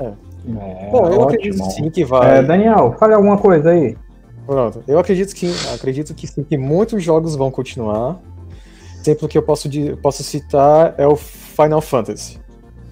É, 0.00 0.31
Bom, 0.44 1.06
eu 1.06 1.20
ótimo. 1.20 1.22
acredito 1.22 1.70
sim 1.70 1.90
que 1.90 2.04
vai. 2.04 2.38
É, 2.38 2.42
Daniel, 2.42 2.94
fale 2.98 3.14
alguma 3.14 3.38
coisa 3.38 3.70
aí. 3.70 3.96
Pronto. 4.46 4.82
Eu 4.88 4.98
acredito 4.98 5.34
que 5.34 5.52
acredito 5.74 6.14
que 6.14 6.26
sim, 6.26 6.42
que 6.42 6.58
muitos 6.58 7.02
jogos 7.02 7.34
vão 7.36 7.50
continuar. 7.50 8.20
Exemplo 9.00 9.28
que 9.28 9.36
eu 9.36 9.42
posso, 9.42 9.68
posso 10.00 10.22
citar 10.22 10.94
é 10.96 11.06
o 11.06 11.16
Final 11.16 11.80
Fantasy. 11.80 12.40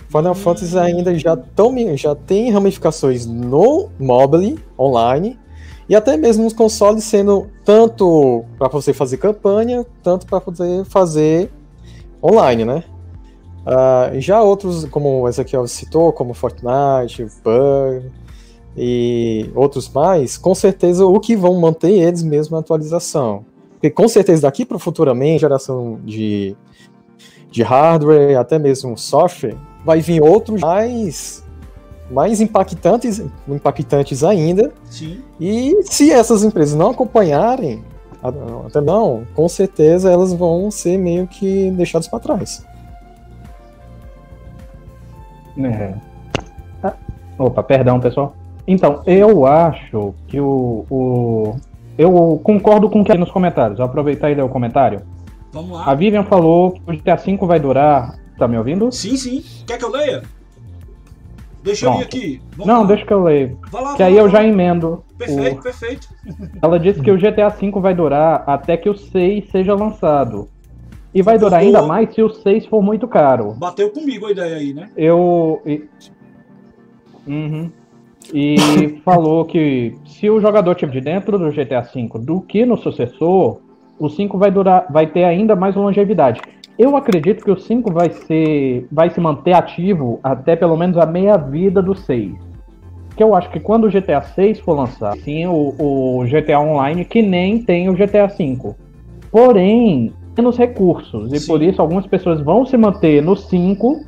Final 0.08 0.34
Fantasy 0.34 0.76
ainda 0.76 1.16
já, 1.16 1.36
tão, 1.36 1.72
já 1.96 2.16
tem 2.16 2.50
ramificações 2.50 3.26
no 3.26 3.88
mobile, 3.96 4.58
online, 4.76 5.38
e 5.88 5.94
até 5.94 6.16
mesmo 6.16 6.42
nos 6.42 6.52
consoles 6.52 7.04
sendo 7.04 7.48
tanto 7.64 8.44
para 8.58 8.66
você 8.68 8.92
fazer 8.92 9.18
campanha, 9.18 9.86
tanto 10.02 10.26
para 10.26 10.40
poder 10.40 10.84
fazer 10.84 11.48
online, 12.20 12.64
né? 12.64 12.84
Ah, 13.72 14.10
já 14.18 14.42
outros, 14.42 14.84
como 14.86 15.20
o 15.20 15.28
Ezequiel 15.28 15.64
citou, 15.68 16.12
como 16.12 16.34
Fortnite, 16.34 17.24
PUBG 17.44 18.10
e 18.76 19.48
outros 19.54 19.88
mais, 19.88 20.36
com 20.36 20.56
certeza 20.56 21.06
o 21.06 21.20
que 21.20 21.36
vão 21.36 21.60
manter 21.60 21.92
eles 21.92 22.24
mesmo 22.24 22.56
é 22.56 22.58
a 22.58 22.60
atualização. 22.60 23.44
Porque 23.74 23.88
com 23.88 24.08
certeza 24.08 24.42
daqui 24.42 24.64
para 24.64 24.76
futuramente, 24.76 25.42
geração 25.42 26.00
de, 26.04 26.56
de 27.48 27.62
hardware, 27.62 28.36
até 28.40 28.58
mesmo 28.58 28.98
software, 28.98 29.56
vai 29.84 30.00
vir 30.00 30.20
outros 30.20 30.60
mais, 30.60 31.44
mais 32.10 32.40
impactantes, 32.40 33.22
impactantes 33.46 34.24
ainda. 34.24 34.72
Sim. 34.90 35.20
E 35.38 35.80
se 35.84 36.10
essas 36.10 36.42
empresas 36.42 36.74
não 36.74 36.90
acompanharem, 36.90 37.84
até 38.66 38.80
não, 38.80 39.24
com 39.32 39.48
certeza 39.48 40.10
elas 40.10 40.32
vão 40.32 40.72
ser 40.72 40.98
meio 40.98 41.28
que 41.28 41.70
deixadas 41.70 42.08
para 42.08 42.18
trás. 42.18 42.68
É. 45.68 45.94
Opa, 47.38 47.62
perdão, 47.62 47.98
pessoal. 48.00 48.34
Então, 48.66 49.02
eu 49.06 49.46
acho 49.46 50.14
que 50.28 50.40
o. 50.40 50.84
o 50.90 51.56
eu 51.98 52.40
concordo 52.42 52.88
com 52.88 53.00
o 53.00 53.04
que 53.04 53.12
é 53.12 53.16
nos 53.16 53.30
comentários. 53.30 53.78
Vou 53.78 53.86
aproveitar 53.86 54.30
e 54.30 54.34
ler 54.34 54.42
o 54.42 54.48
comentário. 54.48 55.02
Vamos 55.52 55.72
lá. 55.72 55.84
A 55.86 55.94
Vivian 55.94 56.24
falou 56.24 56.72
que 56.72 56.80
o 56.86 56.96
GTA 56.96 57.16
V 57.16 57.36
vai 57.46 57.58
durar. 57.60 58.14
Tá 58.38 58.46
me 58.48 58.56
ouvindo? 58.56 58.90
Sim, 58.92 59.16
sim. 59.16 59.44
Quer 59.66 59.76
que 59.78 59.84
eu 59.84 59.90
leia? 59.90 60.22
Deixa 61.62 61.84
eu 61.84 61.90
ir 61.90 61.92
Pronto. 61.96 62.04
aqui. 62.06 62.42
Vamos 62.52 62.66
Não, 62.66 62.80
lá. 62.82 62.86
deixa 62.86 63.04
que 63.04 63.12
eu 63.12 63.22
leio. 63.22 63.58
Vai 63.70 63.82
lá, 63.82 63.94
Que 63.96 64.02
aí 64.02 64.14
lá, 64.14 64.20
eu 64.20 64.28
já 64.30 64.42
emendo. 64.44 65.04
Perfeito, 65.18 65.58
o- 65.58 65.62
perfeito. 65.62 66.08
Ela 66.62 66.78
disse 66.80 67.00
que 67.02 67.10
o 67.10 67.18
GTA 67.18 67.48
V 67.50 67.70
vai 67.80 67.94
durar 67.94 68.44
até 68.46 68.76
que 68.78 68.88
o 68.88 68.96
6 68.96 69.50
seja 69.50 69.74
lançado. 69.74 70.48
E 71.12 71.22
vai 71.22 71.38
durar 71.38 71.60
ainda 71.60 71.82
mais 71.82 72.14
se 72.14 72.22
o 72.22 72.30
6 72.30 72.66
for 72.66 72.82
muito 72.82 73.08
caro. 73.08 73.52
Bateu 73.58 73.90
comigo 73.90 74.26
a 74.26 74.30
ideia 74.30 74.56
aí, 74.56 74.72
né? 74.72 74.90
Eu. 74.96 75.60
E, 75.66 75.84
Uhum. 77.26 77.70
E 78.32 78.56
falou 79.04 79.44
que 79.44 79.94
se 80.04 80.28
o 80.28 80.40
jogador 80.40 80.74
tiver 80.74 80.92
de 80.92 81.00
dentro 81.00 81.38
do 81.38 81.50
GTA 81.50 81.80
V 81.80 82.08
do 82.20 82.40
que 82.40 82.64
no 82.64 82.76
sucessor, 82.76 83.60
o 83.98 84.08
5 84.08 84.38
vai 84.38 84.50
durar, 84.50 84.86
vai 84.90 85.06
ter 85.06 85.24
ainda 85.24 85.54
mais 85.54 85.74
longevidade. 85.74 86.40
Eu 86.78 86.96
acredito 86.96 87.44
que 87.44 87.50
o 87.50 87.58
5 87.58 87.92
vai 87.92 88.10
ser, 88.10 88.86
vai 88.90 89.10
se 89.10 89.20
manter 89.20 89.52
ativo 89.52 90.18
até 90.22 90.56
pelo 90.56 90.76
menos 90.76 90.96
a 90.96 91.04
meia 91.04 91.36
vida 91.36 91.82
do 91.82 91.94
6. 91.94 92.32
Que 93.14 93.22
eu 93.22 93.34
acho 93.34 93.50
que 93.50 93.60
quando 93.60 93.84
o 93.84 93.90
GTA 93.90 94.22
6 94.22 94.60
for 94.60 94.74
lançado, 94.74 95.20
sim, 95.20 95.46
o, 95.46 95.74
o 95.78 96.24
GTA 96.24 96.58
Online 96.58 97.04
que 97.04 97.20
nem 97.20 97.62
tem 97.62 97.88
o 97.90 97.94
GTA 97.94 98.26
V. 98.26 98.74
Porém, 99.30 100.12
menos 100.36 100.56
recursos. 100.56 101.32
E 101.32 101.38
Sim. 101.38 101.46
por 101.46 101.62
isso 101.62 101.80
algumas 101.80 102.06
pessoas 102.06 102.40
vão 102.40 102.64
se 102.64 102.76
manter 102.76 103.22
no 103.22 103.36
5 103.36 104.04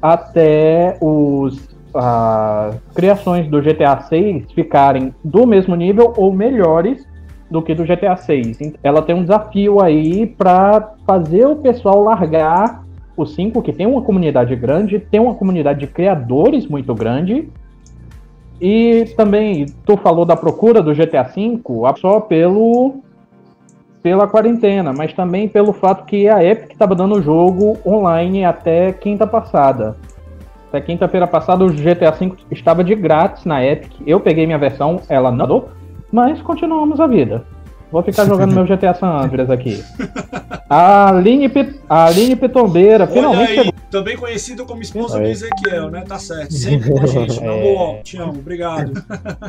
até 0.00 0.96
os 1.00 1.68
as 1.94 2.76
criações 2.94 3.48
do 3.48 3.60
GTA 3.60 4.00
6 4.00 4.52
ficarem 4.52 5.14
do 5.24 5.46
mesmo 5.46 5.74
nível 5.74 6.12
ou 6.16 6.32
melhores 6.32 7.04
do 7.50 7.60
que 7.60 7.74
do 7.74 7.84
GTA 7.84 8.16
6. 8.16 8.58
Ela 8.82 9.02
tem 9.02 9.14
um 9.14 9.22
desafio 9.22 9.82
aí 9.82 10.26
para 10.26 10.94
fazer 11.04 11.46
o 11.46 11.56
pessoal 11.56 12.02
largar 12.02 12.84
o 13.16 13.26
5, 13.26 13.60
que 13.60 13.72
tem 13.72 13.86
uma 13.86 14.02
comunidade 14.02 14.54
grande, 14.54 15.00
tem 15.00 15.20
uma 15.20 15.34
comunidade 15.34 15.80
de 15.80 15.86
criadores 15.88 16.66
muito 16.66 16.94
grande. 16.94 17.48
E 18.60 19.06
também, 19.16 19.66
tu 19.84 19.96
falou 19.96 20.24
da 20.24 20.36
procura 20.36 20.80
do 20.80 20.94
GTA 20.94 21.24
V, 21.24 21.60
só 21.98 22.20
pelo 22.20 23.00
pela 24.02 24.26
quarentena, 24.26 24.92
mas 24.92 25.12
também 25.12 25.48
pelo 25.48 25.72
fato 25.72 26.04
que 26.04 26.28
a 26.28 26.42
Epic 26.42 26.72
estava 26.72 26.94
dando 26.94 27.16
o 27.16 27.22
jogo 27.22 27.78
online 27.86 28.44
até 28.44 28.92
quinta 28.92 29.26
passada. 29.26 29.96
Até 30.68 30.80
quinta-feira 30.80 31.26
passada 31.26 31.64
o 31.64 31.72
GTA 31.72 32.10
V 32.12 32.32
estava 32.50 32.84
de 32.84 32.94
grátis 32.94 33.44
na 33.44 33.64
Epic. 33.64 33.92
Eu 34.06 34.20
peguei 34.20 34.46
minha 34.46 34.58
versão, 34.58 35.00
ela 35.08 35.30
não 35.30 35.68
mas 36.12 36.40
continuamos 36.42 37.00
a 37.00 37.06
vida. 37.06 37.44
Vou 37.90 38.02
ficar 38.04 38.24
jogando 38.24 38.54
meu 38.54 38.64
GTA 38.64 38.94
San 38.94 39.08
Andreas 39.08 39.50
aqui. 39.50 39.82
A 40.68 41.08
Aline, 41.08 41.48
Pit- 41.48 41.80
a 41.88 42.04
Aline 42.06 42.36
Pitombeira 42.36 43.02
Olha 43.04 43.12
finalmente 43.12 43.50
aí, 43.50 43.56
chegou. 43.56 43.72
também 43.90 44.16
conhecido 44.16 44.64
como 44.64 44.80
esposa 44.80 45.16
Oi. 45.16 45.24
do 45.24 45.28
Ezequiel, 45.28 45.90
né? 45.90 46.04
Tá 46.06 46.16
certo. 46.18 46.52
Sempre 46.54 46.90
com 46.92 47.02
a 47.02 47.06
gente. 47.06 47.40
Na 47.42 47.52
É. 47.52 47.60
boa, 47.62 47.98
te 48.02 48.16
amo, 48.16 48.38
obrigado. 48.38 48.92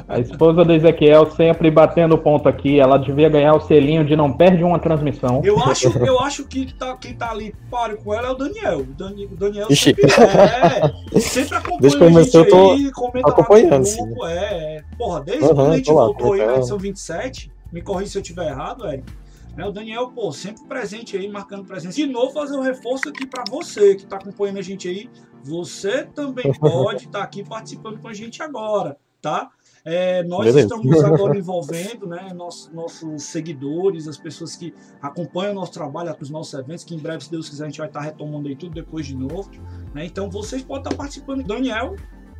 A 0.07 0.17
esposa 0.19 0.65
do 0.65 0.73
Ezequiel 0.73 1.29
sempre 1.31 1.69
batendo 1.69 2.17
ponto 2.17 2.49
aqui. 2.49 2.79
Ela 2.79 2.97
devia 2.97 3.29
ganhar 3.29 3.53
o 3.53 3.61
selinho 3.61 4.03
de 4.03 4.15
não 4.15 4.33
perde 4.33 4.63
uma 4.63 4.79
transmissão. 4.79 5.41
Eu 5.43 5.59
acho, 5.59 5.89
eu 5.99 6.19
acho 6.19 6.43
que 6.45 6.73
tá, 6.73 6.97
quem 6.99 7.13
tá 7.13 7.29
ali 7.29 7.53
páreo 7.69 7.97
com 8.03 8.11
ela 8.11 8.29
é 8.29 8.31
o 8.31 8.35
Daniel. 8.35 8.79
O, 8.79 8.83
Dani, 8.85 9.25
o 9.27 9.35
Daniel 9.35 9.67
Ixi. 9.69 9.83
sempre, 9.95 10.05
é, 10.11 11.19
sempre 11.19 11.57
acompanha 11.57 11.79
Desde 11.81 11.97
que 11.99 12.03
a 12.03 12.07
eu 12.07 12.09
gente 12.13 12.31
comecei, 12.31 12.39
eu 12.41 12.49
tô 12.49 12.71
aí, 12.71 12.91
comenta 12.91 13.29
acompanhando, 13.29 13.71
lá 13.71 13.77
no 13.79 14.05
grupo, 14.07 14.25
é, 14.25 14.35
é. 14.77 14.81
Porra, 14.97 15.21
desde 15.21 15.43
Aham, 15.45 15.53
quando 15.55 15.71
a 15.71 15.77
gente 15.77 15.91
lá, 15.91 16.05
voltou 16.05 16.33
aí 16.33 16.45
na 16.45 16.55
edição 16.57 16.77
27, 16.79 17.51
me 17.71 17.81
corri 17.81 18.07
se 18.07 18.17
eu 18.17 18.21
tiver 18.21 18.49
errado, 18.49 18.87
Eric. 18.87 19.11
Né, 19.55 19.65
o 19.65 19.71
Daniel, 19.71 20.11
pô, 20.11 20.31
sempre 20.31 20.63
presente 20.63 21.17
aí, 21.17 21.27
marcando 21.29 21.65
presença. 21.65 21.95
De 21.95 22.07
novo, 22.07 22.31
fazer 22.31 22.55
um 22.55 22.61
reforço 22.61 23.09
aqui 23.09 23.25
pra 23.25 23.43
você 23.49 23.95
que 23.95 24.05
tá 24.05 24.15
acompanhando 24.15 24.59
a 24.59 24.61
gente 24.61 24.87
aí. 24.87 25.09
Você 25.43 26.05
também 26.05 26.53
pode 26.57 27.05
estar 27.05 27.21
aqui 27.21 27.43
participando 27.43 27.99
com 27.99 28.07
a 28.07 28.13
gente 28.13 28.41
agora, 28.41 28.97
tá? 29.21 29.49
É, 29.83 30.23
nós 30.23 30.45
Beleza. 30.45 30.59
estamos 30.61 31.03
agora 31.03 31.37
envolvendo 31.37 32.07
né, 32.07 32.31
nossos, 32.33 32.71
nossos 32.71 33.23
seguidores, 33.23 34.07
as 34.07 34.17
pessoas 34.17 34.55
que 34.55 34.73
acompanham 35.01 35.51
o 35.51 35.55
nosso 35.55 35.73
trabalho, 35.73 36.15
os 36.19 36.29
nossos 36.29 36.53
eventos, 36.53 36.83
que 36.83 36.95
em 36.95 36.99
breve, 36.99 37.23
se 37.23 37.31
Deus 37.31 37.49
quiser, 37.49 37.65
a 37.65 37.67
gente 37.67 37.79
vai 37.79 37.87
estar 37.87 38.01
retomando 38.01 38.47
aí 38.47 38.55
tudo 38.55 38.73
depois 38.73 39.05
de 39.05 39.15
novo. 39.15 39.49
né? 39.93 40.05
Então 40.05 40.29
vocês 40.29 40.61
podem 40.63 40.83
estar 40.83 40.95
participando. 40.95 41.43
Daniel, 41.43 41.95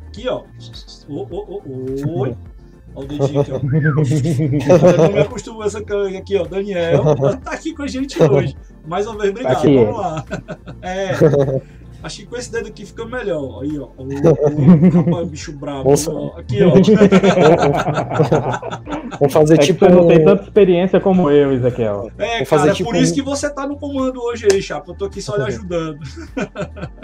aqui 0.06 0.28
ó. 0.28 0.44
Ô, 1.08 1.26
ô, 1.30 2.20
oi. 2.20 2.36
Olha 2.94 3.04
o 3.04 3.08
dedinho 3.08 3.40
aqui, 3.40 3.52
ó. 3.52 3.56
Eu 3.56 4.98
não 4.98 5.12
me 5.12 5.20
acostumo 5.20 5.58
com 5.58 5.64
essa 5.64 5.82
câmera 5.82 6.18
aqui, 6.18 6.36
ó. 6.36 6.44
Daniel 6.44 7.02
tá 7.42 7.52
aqui 7.52 7.74
com 7.74 7.82
a 7.82 7.86
gente 7.86 8.22
hoje. 8.22 8.56
Mais 8.86 9.06
uma 9.06 9.16
vez, 9.18 9.30
obrigado. 9.30 9.56
Aqui. 9.56 9.76
Vamos 9.76 9.98
lá. 9.98 10.24
É. 10.82 11.12
Acho 12.02 12.18
que 12.18 12.26
com 12.26 12.36
esse 12.36 12.50
dedo 12.50 12.66
aqui 12.66 12.84
fica 12.84 13.04
melhor. 13.06 13.62
Aí, 13.62 13.78
ó. 13.78 13.88
O, 13.96 14.02
o, 14.02 14.90
rapaz, 14.90 15.28
bicho 15.28 15.52
brabo. 15.52 15.88
Ó. 15.88 16.38
Aqui, 16.38 16.58
ó. 16.62 16.70
Vamos 19.20 19.32
fazer 19.32 19.54
É 19.54 19.58
que 19.58 19.66
tipo. 19.66 19.84
você 19.84 19.92
não 19.92 20.08
tem 20.08 20.24
tanta 20.24 20.42
experiência 20.42 20.98
como 20.98 21.30
eu, 21.30 21.52
Ezequiel. 21.52 22.10
É, 22.18 22.38
Vou 22.38 22.46
fazer 22.46 22.64
cara, 22.64 22.74
tipo 22.74 22.90
por 22.90 22.98
isso 22.98 23.14
que 23.14 23.22
você 23.22 23.48
tá 23.48 23.68
no 23.68 23.76
comando 23.76 24.20
hoje 24.20 24.48
aí, 24.50 24.60
Chapa. 24.60 24.90
Eu 24.90 24.96
tô 24.96 25.04
aqui 25.04 25.22
só 25.22 25.36
lhe 25.36 25.44
ajudando. 25.44 26.00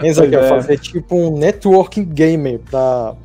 Ezequiel, 0.03 0.43
é. 0.43 0.49
fazer 0.49 0.77
tipo 0.79 1.15
um 1.15 1.37
networking 1.37 2.03
gamer 2.03 2.59
pra 2.59 3.15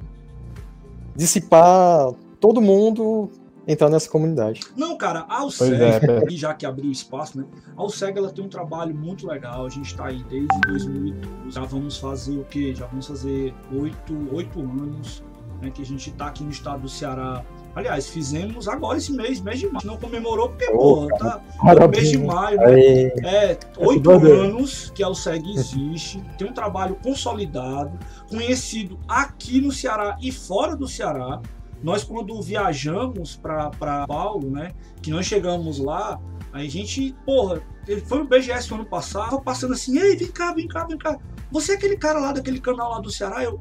dissipar 1.17 2.13
todo 2.45 2.61
mundo 2.61 3.31
entrar 3.67 3.89
nessa 3.89 4.11
comunidade. 4.11 4.61
Não, 4.77 4.99
cara, 4.99 5.21
a 5.31 5.41
Alceg, 5.41 5.83
é, 5.83 5.99
e 6.31 6.37
já 6.37 6.53
que 6.53 6.67
abriu 6.67 6.91
espaço, 6.91 7.39
né? 7.39 7.47
A 7.75 7.81
Alceg, 7.81 8.19
ela 8.19 8.31
tem 8.31 8.45
um 8.45 8.49
trabalho 8.51 8.95
muito 8.95 9.27
legal. 9.27 9.65
A 9.65 9.71
gente 9.71 9.97
tá 9.97 10.09
aí 10.09 10.23
desde 10.25 10.61
2012. 10.67 11.15
Já 11.49 11.63
vamos 11.63 11.97
fazer 11.97 12.39
o 12.39 12.45
quê? 12.45 12.75
Já 12.75 12.85
vamos 12.85 13.07
fazer 13.07 13.55
oito, 13.73 14.29
oito 14.31 14.61
anos 14.61 15.25
né, 15.63 15.71
que 15.71 15.81
a 15.81 15.85
gente 15.87 16.11
tá 16.13 16.27
aqui 16.27 16.45
no 16.45 16.51
estado 16.51 16.83
do 16.83 16.89
Ceará. 16.89 17.43
Aliás, 17.75 18.09
fizemos 18.09 18.69
agora 18.69 18.99
esse 18.99 19.13
mês, 19.13 19.41
mês 19.41 19.59
de 19.59 19.67
maio. 19.67 19.87
Não 19.87 19.97
comemorou 19.97 20.51
porque, 20.51 20.67
Ô, 20.71 21.09
pô, 21.09 21.19
tá 21.19 21.41
Parabéns. 21.61 22.03
mês 22.03 22.11
de 22.11 22.19
maio, 22.19 22.59
né? 22.59 22.67
Aí, 22.67 23.13
É, 23.25 23.59
oito 23.79 24.01
doideira. 24.03 24.43
anos 24.43 24.91
que 24.91 25.03
a 25.03 25.07
Alceg 25.07 25.51
existe, 25.51 26.23
tem 26.39 26.49
um 26.49 26.53
trabalho 26.53 26.97
consolidado, 27.03 27.99
conhecido 28.29 28.99
aqui 29.09 29.61
no 29.61 29.73
Ceará 29.73 30.17
e 30.21 30.31
fora 30.31 30.77
do 30.77 30.87
Ceará. 30.87 31.41
Nós, 31.85 32.03
quando 32.03 32.41
viajamos 32.41 33.37
para 33.37 34.07
Paulo, 34.07 34.51
né, 34.51 34.73
que 35.03 35.11
nós 35.11 35.27
chegamos 35.27 35.79
lá, 35.79 36.19
a 36.51 36.65
gente, 36.65 37.15
porra, 37.27 37.63
ele 37.87 38.01
foi 38.01 38.23
o 38.23 38.25
BGS 38.25 38.71
no 38.71 38.77
ano 38.77 38.87
passado, 38.87 39.31
tava 39.31 39.43
passando 39.43 39.75
assim, 39.75 39.99
ei, 39.99 40.17
vem 40.17 40.29
cá, 40.29 40.55
vem 40.55 40.67
cá, 40.67 40.87
vem 40.87 40.97
cá. 40.97 41.19
Você 41.53 41.73
é 41.73 41.75
aquele 41.75 41.99
cara 41.99 42.19
lá 42.19 42.33
daquele 42.33 42.59
canal 42.59 42.91
lá 42.93 43.01
do 43.01 43.11
Ceará? 43.11 43.45
Eu, 43.45 43.61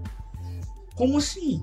como 0.95 1.17
assim? 1.17 1.61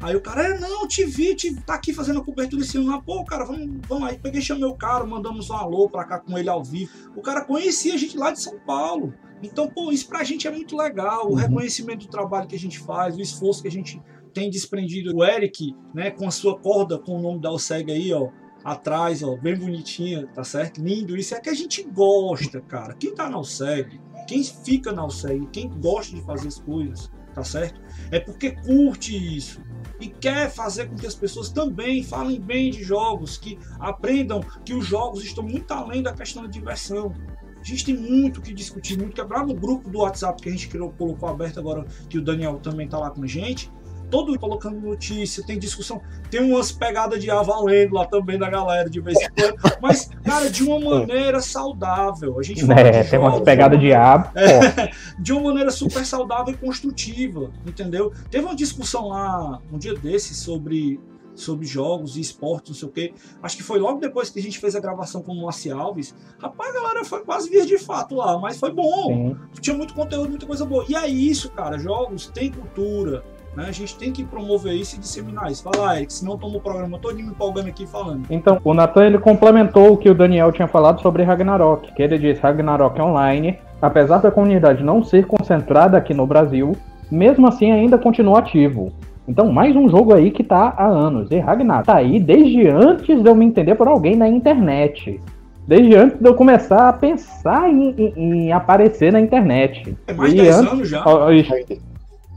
Aí 0.00 0.14
o 0.14 0.20
cara, 0.20 0.44
é, 0.44 0.58
não, 0.60 0.86
te 0.86 1.04
vi, 1.04 1.34
te, 1.34 1.54
tá 1.62 1.74
aqui 1.74 1.92
fazendo 1.92 2.20
a 2.20 2.24
cobertura 2.24 2.62
esse 2.62 2.78
ano 2.78 2.90
lá, 2.92 3.02
pô, 3.02 3.24
cara, 3.24 3.44
vamos, 3.44 3.68
vamos 3.88 4.08
aí. 4.08 4.16
Peguei, 4.16 4.40
chamei 4.40 4.64
o 4.64 4.74
cara, 4.76 5.04
mandamos 5.04 5.50
um 5.50 5.54
alô 5.54 5.90
pra 5.90 6.04
cá 6.04 6.20
com 6.20 6.38
ele 6.38 6.48
ao 6.48 6.62
vivo. 6.62 6.92
O 7.16 7.20
cara 7.20 7.44
conhecia 7.44 7.94
a 7.94 7.98
gente 7.98 8.16
lá 8.16 8.30
de 8.30 8.40
São 8.40 8.58
Paulo. 8.60 9.12
Então, 9.42 9.68
pô, 9.68 9.90
isso 9.90 10.06
pra 10.06 10.22
gente 10.22 10.46
é 10.46 10.50
muito 10.50 10.76
legal. 10.76 11.26
O 11.26 11.30
Uhum. 11.30 11.34
reconhecimento 11.34 12.06
do 12.06 12.10
trabalho 12.10 12.46
que 12.46 12.54
a 12.54 12.58
gente 12.58 12.78
faz, 12.78 13.16
o 13.16 13.20
esforço 13.20 13.60
que 13.60 13.68
a 13.68 13.70
gente 13.70 14.00
tem 14.32 14.50
desprendido. 14.50 15.16
O 15.16 15.24
Eric, 15.24 15.74
né, 15.94 16.10
com 16.10 16.26
a 16.26 16.30
sua 16.30 16.58
corda 16.58 16.98
com 16.98 17.18
o 17.18 17.22
nome 17.22 17.40
da 17.40 17.48
Alceg 17.48 17.90
aí, 17.90 18.12
ó, 18.12 18.28
atrás, 18.64 19.22
ó, 19.22 19.36
bem 19.36 19.56
bonitinha, 19.56 20.26
tá 20.28 20.44
certo? 20.44 20.82
Lindo. 20.82 21.16
Isso 21.16 21.34
é 21.34 21.40
que 21.40 21.48
a 21.48 21.54
gente 21.54 21.82
gosta, 21.82 22.60
cara. 22.60 22.94
Quem 22.94 23.14
tá 23.14 23.28
na 23.28 23.36
Alceg, 23.36 24.00
quem 24.26 24.42
fica 24.42 24.92
na 24.92 25.02
Alceg, 25.02 25.46
quem 25.52 25.68
gosta 25.68 26.14
de 26.14 26.22
fazer 26.22 26.48
as 26.48 26.60
coisas, 26.60 27.10
tá 27.34 27.42
certo? 27.42 27.80
É 28.10 28.20
porque 28.20 28.52
curte 28.52 29.14
isso 29.36 29.60
e 30.00 30.08
quer 30.08 30.50
fazer 30.50 30.88
com 30.88 30.96
que 30.96 31.06
as 31.06 31.14
pessoas 31.14 31.50
também 31.50 32.02
falem 32.02 32.40
bem 32.40 32.70
de 32.70 32.82
jogos, 32.82 33.36
que 33.36 33.58
aprendam 33.78 34.40
que 34.64 34.72
os 34.72 34.86
jogos 34.86 35.22
estão 35.24 35.44
muito 35.44 35.70
além 35.72 36.02
da 36.02 36.12
questão 36.12 36.42
da 36.42 36.48
diversão. 36.48 37.12
A 37.60 37.62
gente 37.62 37.84
tem 37.84 37.96
muito 37.96 38.40
que 38.40 38.54
discutir, 38.54 38.96
muito 38.96 39.14
quebrar 39.14 39.46
no 39.46 39.54
grupo 39.54 39.90
do 39.90 39.98
WhatsApp 39.98 40.40
que 40.42 40.48
a 40.48 40.52
gente 40.52 40.68
criou, 40.68 40.90
colocou 40.92 41.28
aberto 41.28 41.60
agora, 41.60 41.84
que 42.08 42.16
o 42.16 42.22
Daniel 42.22 42.58
também 42.58 42.88
tá 42.88 42.98
lá 42.98 43.10
com 43.10 43.22
a 43.22 43.26
gente. 43.26 43.70
Todo 44.10 44.38
colocando 44.38 44.80
notícia, 44.80 45.44
tem 45.44 45.58
discussão, 45.58 46.00
tem 46.30 46.40
umas 46.40 46.72
pegadas 46.72 47.22
de 47.22 47.30
ar 47.30 47.44
valendo 47.44 47.94
lá 47.94 48.06
também 48.06 48.38
da 48.38 48.50
galera 48.50 48.88
de 48.90 49.00
vez 49.00 49.18
em 49.20 49.28
quando, 49.30 49.78
mas, 49.80 50.10
cara, 50.24 50.50
de 50.50 50.62
uma 50.64 50.80
maneira 50.80 51.40
saudável. 51.40 52.38
A 52.38 52.42
gente 52.42 52.66
fala 52.66 52.80
É, 52.80 53.04
tem 53.04 53.18
umas 53.18 53.40
pegadas 53.40 53.78
de 53.78 53.92
aba. 53.92 54.32
de 55.18 55.32
uma 55.32 55.42
maneira 55.42 55.70
super 55.70 56.04
saudável 56.04 56.52
e 56.52 56.56
construtiva, 56.56 57.50
entendeu? 57.66 58.12
Teve 58.30 58.44
uma 58.44 58.56
discussão 58.56 59.08
lá 59.08 59.60
um 59.72 59.78
dia 59.78 59.94
desses 59.94 60.38
sobre, 60.38 61.00
sobre 61.34 61.66
jogos 61.66 62.16
e 62.16 62.20
esportes, 62.20 62.70
não 62.70 62.76
sei 62.76 62.88
o 62.88 62.92
quê. 62.92 63.14
Acho 63.42 63.56
que 63.56 63.62
foi 63.62 63.78
logo 63.78 64.00
depois 64.00 64.30
que 64.30 64.38
a 64.38 64.42
gente 64.42 64.58
fez 64.58 64.74
a 64.74 64.80
gravação 64.80 65.22
com 65.22 65.32
o 65.32 65.36
Moacir 65.36 65.76
Alves. 65.76 66.14
Rapaz, 66.38 66.74
a 66.74 66.80
galera 66.80 67.04
foi 67.04 67.22
quase 67.24 67.48
vir 67.48 67.66
de 67.66 67.78
fato 67.78 68.14
lá, 68.16 68.38
mas 68.38 68.58
foi 68.58 68.72
bom. 68.72 69.34
Sim. 69.34 69.60
Tinha 69.60 69.76
muito 69.76 69.94
conteúdo, 69.94 70.30
muita 70.30 70.46
coisa 70.46 70.64
boa. 70.64 70.84
E 70.88 70.94
é 70.94 71.06
isso, 71.06 71.50
cara. 71.50 71.78
Jogos 71.78 72.26
têm 72.28 72.50
cultura. 72.50 73.24
Né? 73.60 73.66
A 73.68 73.72
gente 73.72 73.94
tem 73.96 74.10
que 74.10 74.24
promover 74.24 74.72
isso 74.72 74.96
e 74.96 74.98
disseminar 74.98 75.50
isso. 75.50 75.62
Fala, 75.62 75.96
Eric, 75.96 76.12
senão 76.12 76.38
tomo 76.38 76.56
o 76.58 76.60
programa 76.60 76.98
todo 76.98 77.14
me 77.16 77.22
empolgando 77.22 77.68
aqui 77.68 77.86
falando. 77.86 78.22
Então, 78.30 78.58
o 78.64 78.72
Nathan 78.72 79.04
ele 79.04 79.18
complementou 79.18 79.92
o 79.92 79.96
que 79.98 80.08
o 80.08 80.14
Daniel 80.14 80.50
tinha 80.50 80.66
falado 80.66 81.02
sobre 81.02 81.22
Ragnarok, 81.22 81.92
que 81.92 82.02
ele 82.02 82.18
disse 82.18 82.40
Ragnarok 82.40 82.98
Online, 83.00 83.58
apesar 83.80 84.18
da 84.18 84.30
comunidade 84.30 84.82
não 84.82 85.04
ser 85.04 85.26
concentrada 85.26 85.98
aqui 85.98 86.14
no 86.14 86.26
Brasil, 86.26 86.72
mesmo 87.10 87.46
assim 87.46 87.70
ainda 87.70 87.98
continua 87.98 88.38
ativo. 88.38 88.92
Então, 89.28 89.52
mais 89.52 89.76
um 89.76 89.88
jogo 89.88 90.14
aí 90.14 90.30
que 90.30 90.42
tá 90.42 90.72
há 90.76 90.86
anos. 90.86 91.30
E 91.30 91.38
Ragnarok 91.38 91.86
tá 91.86 91.96
aí 91.96 92.18
desde 92.18 92.66
antes 92.66 93.22
de 93.22 93.28
eu 93.28 93.34
me 93.34 93.44
entender 93.44 93.74
por 93.74 93.86
alguém 93.86 94.16
na 94.16 94.26
internet. 94.26 95.20
Desde 95.68 95.94
antes 95.94 96.18
de 96.18 96.26
eu 96.26 96.34
começar 96.34 96.88
a 96.88 96.92
pensar 96.94 97.70
em, 97.70 97.94
em, 97.96 98.12
em 98.16 98.52
aparecer 98.52 99.12
na 99.12 99.20
internet. 99.20 99.94
É 100.06 100.14
mais 100.14 100.32
de 100.32 100.38
10 100.38 100.56
antes- 100.56 100.72
anos 100.72 100.88
já. 100.88 101.04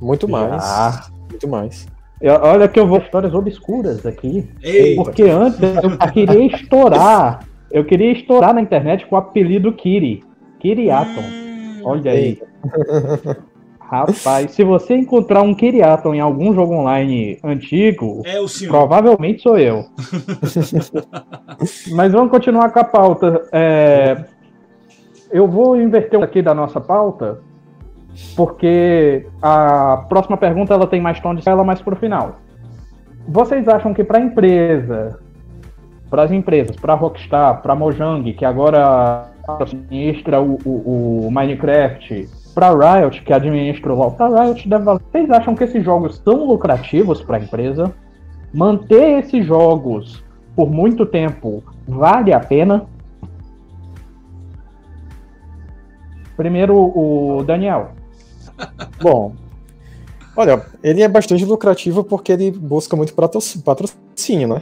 Muito 0.02 0.28
mais. 0.28 0.62
Ah. 0.62 1.13
Muito 1.34 1.48
mais. 1.48 1.88
Olha 2.42 2.68
que 2.70 2.80
eu 2.80 2.88
vou 2.88 3.00
histórias 3.00 3.34
obscuras 3.34 4.06
aqui. 4.06 4.48
Ei, 4.62 4.96
Porque 4.96 5.24
antes 5.24 5.60
eu 5.60 5.98
queria 6.14 6.46
estourar. 6.46 7.46
Eu 7.70 7.84
queria 7.84 8.12
estourar 8.12 8.54
na 8.54 8.62
internet 8.62 9.06
com 9.08 9.16
o 9.16 9.20
apelido 9.20 9.74
Kiri. 9.74 10.24
Kiriaton. 10.60 11.22
hum, 11.22 11.82
Olha 11.84 12.12
aí. 12.12 12.40
Rapaz, 13.80 14.52
se 14.52 14.64
você 14.64 14.96
encontrar 14.96 15.42
um 15.42 15.54
Kiriaton 15.54 16.16
em 16.16 16.20
algum 16.20 16.54
jogo 16.54 16.74
online 16.74 17.38
antigo, 17.44 18.24
é 18.26 18.40
o 18.40 18.48
senhor. 18.48 18.72
provavelmente 18.72 19.42
sou 19.44 19.58
eu. 19.58 19.86
Mas 21.94 22.12
vamos 22.12 22.32
continuar 22.32 22.72
com 22.72 22.80
a 22.80 22.84
pauta. 22.84 23.42
É, 23.52 24.24
Eu 25.32 25.48
vou 25.48 25.80
inverter 25.80 26.22
aqui 26.24 26.42
da 26.42 26.54
nossa 26.56 26.80
pauta, 26.80 27.40
porque 28.36 29.26
a 29.42 30.06
próxima 30.10 30.38
pergunta 30.38 30.74
ela 30.74 30.88
tem 30.88 31.02
mais 31.02 31.20
tom 31.20 31.34
de 31.36 31.48
ela 31.48 31.64
mais 31.64 31.82
pro 31.82 31.96
final. 31.96 32.38
Vocês 33.28 33.68
acham 33.68 33.94
que 33.94 34.04
para 34.04 34.20
empresa, 34.20 35.20
para 36.10 36.24
as 36.24 36.32
empresas, 36.32 36.76
para 36.76 36.94
Rockstar, 36.94 37.62
para 37.62 37.76
Mojang, 37.76 38.34
que 38.34 38.46
agora 38.46 39.28
administra 39.60 40.42
o, 40.42 40.58
o- 40.66 41.28
o 41.28 41.32
Minecraft, 41.32 42.28
para 42.54 42.70
Riot, 43.00 43.22
que 43.24 43.34
administra 43.34 43.94
o 43.94 43.98
LoL, 43.98 44.12
para 44.12 44.44
Riot 44.44 44.68
deve. 44.70 44.84
Vocês 44.84 45.30
acham 45.32 45.56
que 45.56 45.64
esses 45.64 45.84
jogos 45.84 46.22
são 46.24 46.46
lucrativos 46.46 47.22
para 47.22 47.38
a 47.38 47.40
empresa? 47.40 47.92
Manter 48.54 49.20
esses 49.20 49.46
jogos 49.46 50.24
por 50.56 50.70
muito 50.70 51.06
tempo 51.06 51.64
vale 51.88 52.32
a 52.32 52.40
pena? 52.40 52.86
Primeiro 56.38 56.76
o 56.76 57.44
Daniel. 57.44 57.90
Bom, 59.02 59.34
olha, 60.36 60.66
ele 60.84 61.02
é 61.02 61.08
bastante 61.08 61.44
lucrativo 61.46 62.04
porque 62.04 62.32
ele 62.32 62.52
busca 62.52 62.96
muito 62.96 63.14
patroc- 63.14 63.62
patrocínio, 63.64 64.48
né? 64.48 64.62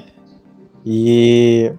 E 0.85 1.71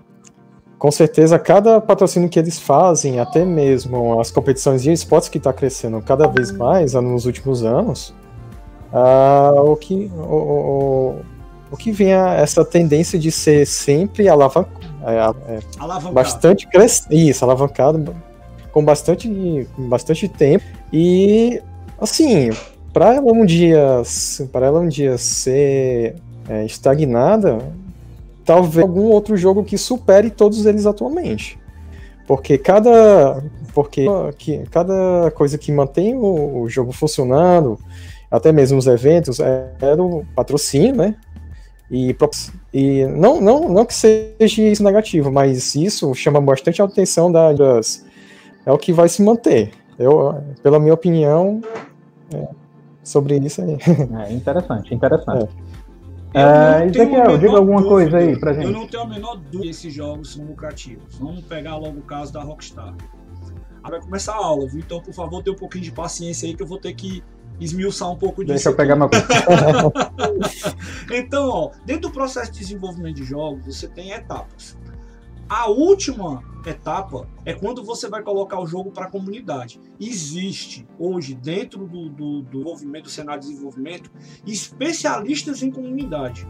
com 0.79 0.91
certeza 0.91 1.39
cada 1.39 1.81
patrocínio 1.81 2.29
que 2.29 2.39
eles 2.39 2.59
fazem, 2.59 3.21
até 3.21 3.45
mesmo 3.45 4.21
as 4.21 4.31
competições 4.31 4.83
de 4.83 4.93
esportes 4.93 5.29
que 5.29 5.39
está 5.39 5.53
crescendo 5.53 6.01
cada 6.03 6.27
vez 6.27 6.51
mais 6.51 6.97
ah, 6.97 7.01
nos 7.01 7.25
últimos 7.25 7.65
anos, 7.65 8.15
ah, 8.93 9.53
o 9.65 9.77
que 9.77 10.11
o, 10.17 10.21
o, 10.21 11.17
o 11.71 11.77
que 11.77 11.93
vem 11.93 12.13
a 12.13 12.35
essa 12.35 12.65
tendência 12.65 13.19
de 13.19 13.31
ser 13.31 13.67
sempre 13.67 14.29
alavan 14.29 14.67
é, 15.05 15.55
é, 15.55 15.61
Alavancado. 15.79 16.15
bastante 16.15 16.67
crescente, 16.69 17.29
isso, 17.29 17.45
alavancado 17.45 18.15
com 18.73 18.85
bastante, 18.85 19.69
com 19.77 19.89
bastante 19.89 20.29
tempo 20.29 20.65
e 20.93 21.61
assim, 22.03 22.51
para 22.93 23.15
ela 23.15 23.33
um 23.33 23.45
dia, 23.45 24.03
para 24.51 24.67
ela 24.67 24.81
um 24.81 24.89
dia 24.89 25.17
ser 25.17 26.17
é, 26.49 26.65
estagnada, 26.65 27.59
talvez 28.45 28.83
algum 28.83 29.05
outro 29.05 29.37
jogo 29.37 29.65
que 29.65 29.79
supere 29.79 30.31
todos 30.31 30.67
eles 30.67 30.85
atualmente, 30.85 31.59
porque 32.27 32.59
cada, 32.59 33.43
porque 33.75 34.07
que, 34.37 34.59
cada 34.71 35.31
coisa 35.35 35.57
que 35.57 35.71
mantém 35.73 36.15
o, 36.15 36.63
o 36.63 36.69
jogo 36.69 36.93
funcionando, 36.93 37.79
até 38.31 38.51
mesmo 38.53 38.79
os 38.79 38.87
eventos, 38.87 39.41
é, 39.41 39.73
era 39.81 40.03
o 40.03 40.25
patrocínio, 40.35 40.97
né? 40.97 41.15
E, 41.91 42.17
e 42.73 43.07
não, 43.07 43.39
não, 43.39 43.69
não 43.69 43.85
que 43.85 43.93
seja 43.93 44.63
isso 44.63 44.83
negativo, 44.83 45.31
mas 45.31 45.75
isso 45.75 46.15
chama 46.15 46.41
bastante 46.41 46.81
a 46.81 46.87
atenção 46.87 47.31
da- 47.31 47.53
das. 47.53 48.03
É 48.65 48.73
o 48.73 48.79
que 48.79 48.95
vai 48.95 49.11
se 49.11 49.23
manter. 49.23 49.73
Eu, 49.99 50.35
pela 50.63 50.81
minha 50.81 50.95
opinião, 50.95 51.61
é, 52.37 52.49
sobre 53.03 53.37
isso 53.39 53.63
aí. 53.63 53.77
É 54.29 54.33
interessante, 54.33 54.95
interessante. 54.95 55.49
Eu 56.35 56.41
É, 56.41 56.43
a 56.43 56.87
Ezequiel, 56.87 57.37
diga 57.39 57.57
alguma 57.59 57.83
coisa 57.83 58.17
aí 58.17 58.39
pra 58.39 58.53
Eu 58.53 58.63
gente. 58.63 58.73
não 58.73 58.87
tenho 58.87 59.03
a 59.03 59.07
menor 59.07 59.37
dúvida 59.37 59.63
que 59.63 59.69
esses 59.69 59.93
jogos 59.93 60.33
são 60.33 60.45
lucrativos. 60.47 61.19
Vamos 61.19 61.45
pegar 61.45 61.77
logo 61.77 61.99
o 61.99 62.03
caso 62.03 62.33
da 62.33 62.43
Rockstar. 62.43 62.95
Agora 63.83 63.99
vai 63.99 64.01
começar 64.01 64.33
a 64.33 64.37
aula, 64.37 64.67
viu? 64.69 64.79
Então, 64.79 65.01
por 65.01 65.13
favor, 65.13 65.43
tenha 65.43 65.55
um 65.55 65.59
pouquinho 65.59 65.85
de 65.85 65.93
paciência 65.93 66.49
aí 66.49 66.55
que 66.55 66.63
eu 66.63 66.67
vou 66.67 66.79
ter 66.79 66.95
que 66.95 67.23
esmiuçar 67.61 68.11
um 68.11 68.17
pouco 68.17 68.43
disso. 68.45 68.55
Deixa 68.55 68.69
eu 68.69 68.73
aqui. 68.73 68.83
pegar 68.83 68.97
meu. 68.97 69.11
Então, 71.13 71.49
ó, 71.49 71.71
dentro 71.85 72.03
do 72.09 72.11
processo 72.11 72.51
de 72.53 72.59
desenvolvimento 72.61 73.17
de 73.17 73.25
jogos, 73.25 73.67
você 73.67 73.89
tem 73.89 74.13
etapas. 74.13 74.79
A 75.55 75.69
última 75.69 76.43
etapa 76.65 77.29
é 77.45 77.53
quando 77.53 77.85
você 77.85 78.09
vai 78.09 78.23
colocar 78.23 78.59
o 78.59 78.67
jogo 78.67 78.91
para 78.91 79.05
a 79.05 79.11
comunidade. 79.11 79.79
Existe 80.01 80.89
hoje, 80.99 81.35
dentro 81.35 81.87
do, 81.87 82.09
do, 82.09 82.41
do 82.41 82.51
desenvolvimento, 82.53 83.05
do 83.05 83.11
cenário 83.11 83.43
de 83.43 83.49
desenvolvimento, 83.51 84.11
especialistas 84.47 85.63
em 85.63 85.71
comunidade. 85.71 86.49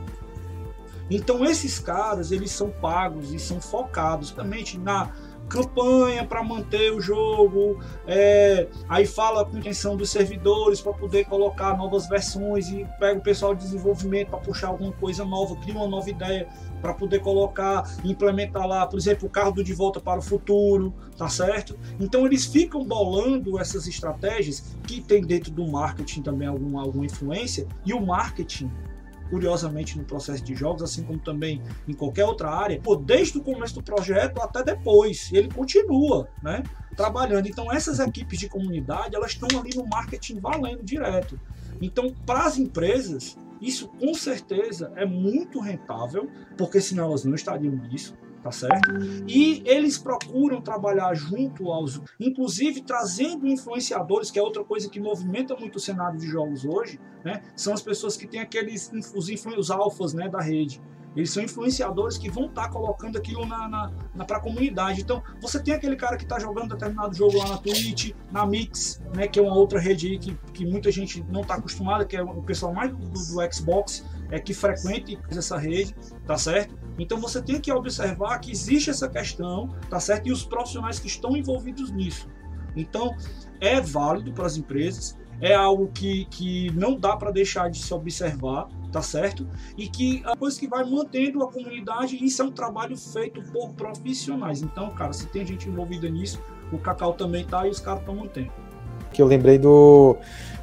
Então, 1.10 1.44
esses 1.44 1.80
caras, 1.80 2.30
eles 2.30 2.52
são 2.52 2.70
pagos 2.70 3.34
e 3.34 3.40
são 3.40 3.60
focados 3.60 4.30
também 4.30 4.64
na 4.78 5.12
campanha 5.48 6.24
para 6.24 6.42
manter 6.42 6.92
o 6.92 7.00
jogo, 7.00 7.78
é, 8.06 8.68
aí 8.88 9.04
fala 9.04 9.44
com 9.44 9.58
intenção 9.58 9.96
dos 9.96 10.08
servidores 10.08 10.80
para 10.80 10.94
poder 10.94 11.26
colocar 11.26 11.76
novas 11.76 12.08
versões 12.08 12.70
e 12.70 12.86
pega 12.98 13.18
o 13.18 13.22
pessoal 13.22 13.54
de 13.54 13.62
desenvolvimento 13.64 14.30
para 14.30 14.38
puxar 14.38 14.68
alguma 14.68 14.92
coisa 14.92 15.24
nova, 15.26 15.54
cria 15.56 15.74
uma 15.74 15.88
nova 15.88 16.08
ideia 16.08 16.48
para 16.82 16.92
poder 16.92 17.20
colocar, 17.20 17.88
implementar 18.04 18.66
lá, 18.66 18.86
por 18.86 18.98
exemplo, 18.98 19.28
o 19.28 19.30
carro 19.30 19.52
do 19.52 19.64
De 19.64 19.72
Volta 19.72 20.00
para 20.00 20.18
o 20.18 20.22
Futuro, 20.22 20.92
tá 21.16 21.28
certo? 21.28 21.78
Então 22.00 22.26
eles 22.26 22.44
ficam 22.44 22.84
bolando 22.84 23.58
essas 23.58 23.86
estratégias 23.86 24.76
que 24.86 25.00
tem 25.00 25.22
dentro 25.22 25.52
do 25.52 25.66
marketing 25.66 26.22
também 26.22 26.48
alguma, 26.48 26.82
alguma 26.82 27.06
influência, 27.06 27.66
e 27.86 27.94
o 27.94 28.04
marketing 28.04 28.70
curiosamente 29.30 29.96
no 29.96 30.04
processo 30.04 30.44
de 30.44 30.54
jogos, 30.54 30.82
assim 30.82 31.02
como 31.04 31.18
também 31.18 31.62
em 31.88 31.94
qualquer 31.94 32.26
outra 32.26 32.50
área, 32.50 32.78
pô, 32.78 32.94
desde 32.94 33.38
o 33.38 33.42
começo 33.42 33.76
do 33.76 33.82
projeto 33.82 34.42
até 34.42 34.62
depois, 34.62 35.30
ele 35.32 35.48
continua, 35.48 36.28
né, 36.42 36.62
trabalhando. 36.94 37.48
Então 37.48 37.72
essas 37.72 37.98
equipes 37.98 38.38
de 38.38 38.46
comunidade, 38.46 39.16
elas 39.16 39.30
estão 39.30 39.48
ali 39.58 39.70
no 39.74 39.86
marketing 39.86 40.38
valendo 40.38 40.82
direto. 40.82 41.40
Então, 41.80 42.14
para 42.26 42.44
as 42.44 42.58
empresas, 42.58 43.38
isso 43.62 43.88
com 43.88 44.12
certeza 44.12 44.92
é 44.96 45.06
muito 45.06 45.60
rentável, 45.60 46.28
porque 46.58 46.80
senão 46.80 47.04
elas 47.04 47.24
não 47.24 47.34
estariam 47.34 47.72
nisso, 47.74 48.16
tá 48.42 48.50
certo? 48.50 48.90
E 49.28 49.62
eles 49.64 49.96
procuram 49.96 50.60
trabalhar 50.60 51.14
junto 51.14 51.70
aos, 51.70 52.00
inclusive 52.18 52.82
trazendo 52.82 53.46
influenciadores, 53.46 54.32
que 54.32 54.38
é 54.38 54.42
outra 54.42 54.64
coisa 54.64 54.90
que 54.90 54.98
movimenta 54.98 55.56
muito 55.56 55.76
o 55.76 55.80
cenário 55.80 56.18
de 56.18 56.26
jogos 56.26 56.64
hoje, 56.64 56.98
né? 57.24 57.40
São 57.54 57.72
as 57.72 57.80
pessoas 57.80 58.16
que 58.16 58.26
têm 58.26 58.40
aqueles 58.40 58.90
os, 59.14 59.28
os 59.28 59.70
alfas, 59.70 60.12
né, 60.12 60.28
da 60.28 60.40
rede. 60.40 60.82
Eles 61.14 61.30
são 61.30 61.42
influenciadores 61.42 62.16
que 62.16 62.30
vão 62.30 62.46
estar 62.46 62.64
tá 62.64 62.68
colocando 62.70 63.18
aquilo 63.18 63.44
na, 63.46 63.68
na, 63.68 63.92
na 64.14 64.24
para 64.24 64.38
a 64.38 64.40
comunidade. 64.40 65.00
Então, 65.00 65.22
você 65.40 65.62
tem 65.62 65.74
aquele 65.74 65.96
cara 65.96 66.16
que 66.16 66.22
está 66.24 66.38
jogando 66.38 66.70
determinado 66.70 67.14
jogo 67.14 67.36
lá 67.36 67.48
na 67.48 67.58
Twitch, 67.58 68.12
na 68.30 68.46
Mix, 68.46 69.00
né, 69.14 69.28
que 69.28 69.38
é 69.38 69.42
uma 69.42 69.54
outra 69.54 69.78
rede 69.78 70.08
aí 70.08 70.18
que, 70.18 70.34
que 70.54 70.64
muita 70.64 70.90
gente 70.90 71.22
não 71.28 71.42
está 71.42 71.54
acostumada, 71.54 72.04
que 72.04 72.16
é 72.16 72.22
o 72.22 72.42
pessoal 72.42 72.72
mais 72.72 72.90
do, 72.90 72.96
do 72.96 73.52
Xbox 73.52 74.04
é 74.30 74.40
que 74.40 74.54
frequente 74.54 75.18
essa 75.28 75.58
rede, 75.58 75.94
tá 76.26 76.38
certo? 76.38 76.74
Então 76.98 77.20
você 77.20 77.42
tem 77.42 77.60
que 77.60 77.70
observar 77.70 78.38
que 78.38 78.50
existe 78.50 78.88
essa 78.88 79.06
questão, 79.06 79.68
tá 79.90 80.00
certo? 80.00 80.26
E 80.28 80.32
os 80.32 80.42
profissionais 80.42 80.98
que 80.98 81.06
estão 81.06 81.36
envolvidos 81.36 81.90
nisso. 81.92 82.28
Então, 82.74 83.14
é 83.60 83.78
válido 83.80 84.32
para 84.32 84.46
as 84.46 84.56
empresas, 84.56 85.18
é 85.40 85.54
algo 85.54 85.88
que, 85.88 86.24
que 86.26 86.70
não 86.70 86.98
dá 86.98 87.16
para 87.16 87.30
deixar 87.30 87.68
de 87.68 87.78
se 87.78 87.92
observar, 87.92 88.68
tá 88.92 89.00
certo? 89.00 89.46
E 89.76 89.88
que 89.88 90.22
a 90.24 90.36
coisa 90.36 90.60
que 90.60 90.68
vai 90.68 90.84
mantendo 90.84 91.42
a 91.42 91.50
comunidade, 91.50 92.22
isso 92.22 92.42
é 92.42 92.44
um 92.44 92.50
trabalho 92.50 92.96
feito 92.96 93.42
por 93.50 93.70
profissionais. 93.70 94.62
Então, 94.62 94.90
cara, 94.90 95.12
se 95.12 95.26
tem 95.26 95.44
gente 95.46 95.68
envolvida 95.68 96.08
nisso, 96.08 96.40
o 96.70 96.78
Cacau 96.78 97.14
também 97.14 97.44
tá 97.44 97.66
e 97.66 97.70
os 97.70 97.80
caras 97.80 98.00
estão 98.00 98.14
mantendo. 98.14 98.52
Que 99.12 99.22
eu 99.22 99.26
lembrei 99.26 99.58
do, 99.58 100.16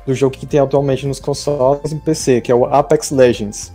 do 0.06 0.14
jogo 0.14 0.38
que 0.38 0.46
tem 0.46 0.60
atualmente 0.60 1.06
nos 1.08 1.20
consoles 1.20 1.92
e 1.92 1.96
PC, 1.96 2.42
que 2.42 2.52
é 2.52 2.56
o 2.56 2.66
Apex 2.66 3.12
Legends. 3.12 3.74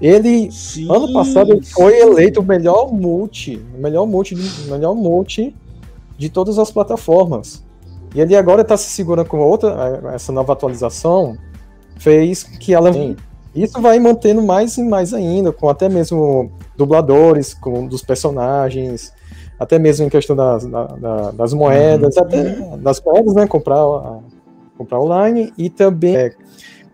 Ele, 0.00 0.50
Sim, 0.50 0.90
ano 0.90 1.12
passado, 1.12 1.52
ele 1.52 1.64
foi 1.64 2.00
eleito 2.00 2.40
o 2.40 2.42
melhor 2.42 2.92
multi, 2.92 3.62
o 3.74 3.78
melhor 3.80 4.04
multi, 4.06 4.34
o 4.34 4.70
melhor 4.70 4.94
multi 4.94 5.54
de 6.18 6.28
todas 6.28 6.58
as 6.58 6.70
plataformas. 6.70 7.62
E 8.14 8.20
ele 8.20 8.34
agora 8.34 8.62
está 8.62 8.76
se 8.76 8.90
segurando 8.90 9.28
com 9.28 9.38
outra, 9.38 10.02
essa 10.12 10.32
nova 10.32 10.52
atualização, 10.52 11.36
fez 11.98 12.42
que 12.42 12.74
ela. 12.74 12.90
Isso 13.54 13.80
vai 13.80 13.98
mantendo 13.98 14.42
mais 14.42 14.76
e 14.78 14.82
mais 14.82 15.12
ainda, 15.12 15.52
com 15.52 15.68
até 15.68 15.88
mesmo 15.88 16.50
dubladores 16.76 17.52
com, 17.52 17.86
dos 17.86 18.02
personagens, 18.02 19.12
até 19.58 19.78
mesmo 19.78 20.06
em 20.06 20.08
questão 20.08 20.34
das, 20.34 20.64
da, 20.66 21.30
das 21.32 21.52
moedas, 21.52 22.16
uhum. 22.16 22.22
até 22.22 22.42
das 22.78 23.00
moedas, 23.00 23.34
né? 23.34 23.46
Comprar, 23.46 23.84
comprar 24.76 25.00
online 25.00 25.52
e 25.56 25.68
também. 25.68 26.16
É, 26.16 26.34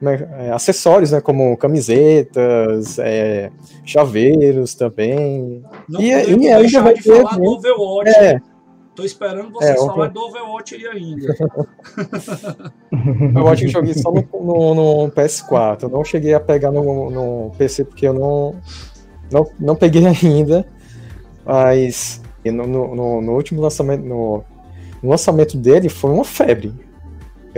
é, 0.00 0.52
acessórios, 0.52 1.10
né, 1.10 1.20
como 1.20 1.56
camisetas, 1.56 3.00
é, 3.00 3.50
chaveiros 3.84 4.76
também. 4.76 5.60
Não 5.88 6.00
e, 6.00 6.12
podemos 6.12 6.46
e 6.46 6.56
deixar 6.56 6.82
vai 6.82 6.94
de 6.94 7.02
ter, 7.02 7.22
falar 7.22 7.36
do 7.36 7.44
Overwatch. 7.44 8.10
É. 8.10 8.40
Tô 8.98 9.04
esperando 9.04 9.52
vocês 9.52 9.70
é, 9.70 9.76
falar 9.76 10.08
do 10.08 10.20
Overwatch 10.20 10.74
ainda. 10.88 11.28
Eu 13.62 13.68
joguei 13.68 13.94
só 13.94 14.10
no, 14.10 14.26
no, 14.32 14.74
no, 14.74 15.08
PS4. 15.12 15.84
Eu 15.84 15.88
não 15.88 16.04
cheguei 16.04 16.34
a 16.34 16.40
pegar 16.40 16.72
no, 16.72 17.08
no 17.08 17.52
PC 17.56 17.84
porque 17.84 18.08
eu 18.08 18.12
não, 18.12 18.56
não, 19.30 19.48
não 19.60 19.76
peguei 19.76 20.02
ainda. 20.04 20.66
Mas 21.44 22.20
no, 22.44 22.66
no, 22.66 23.22
no 23.22 23.32
último 23.34 23.60
lançamento, 23.60 24.04
no, 24.04 24.42
no 25.00 25.10
lançamento 25.10 25.56
dele 25.56 25.88
foi 25.88 26.10
uma 26.10 26.24
febre 26.24 26.74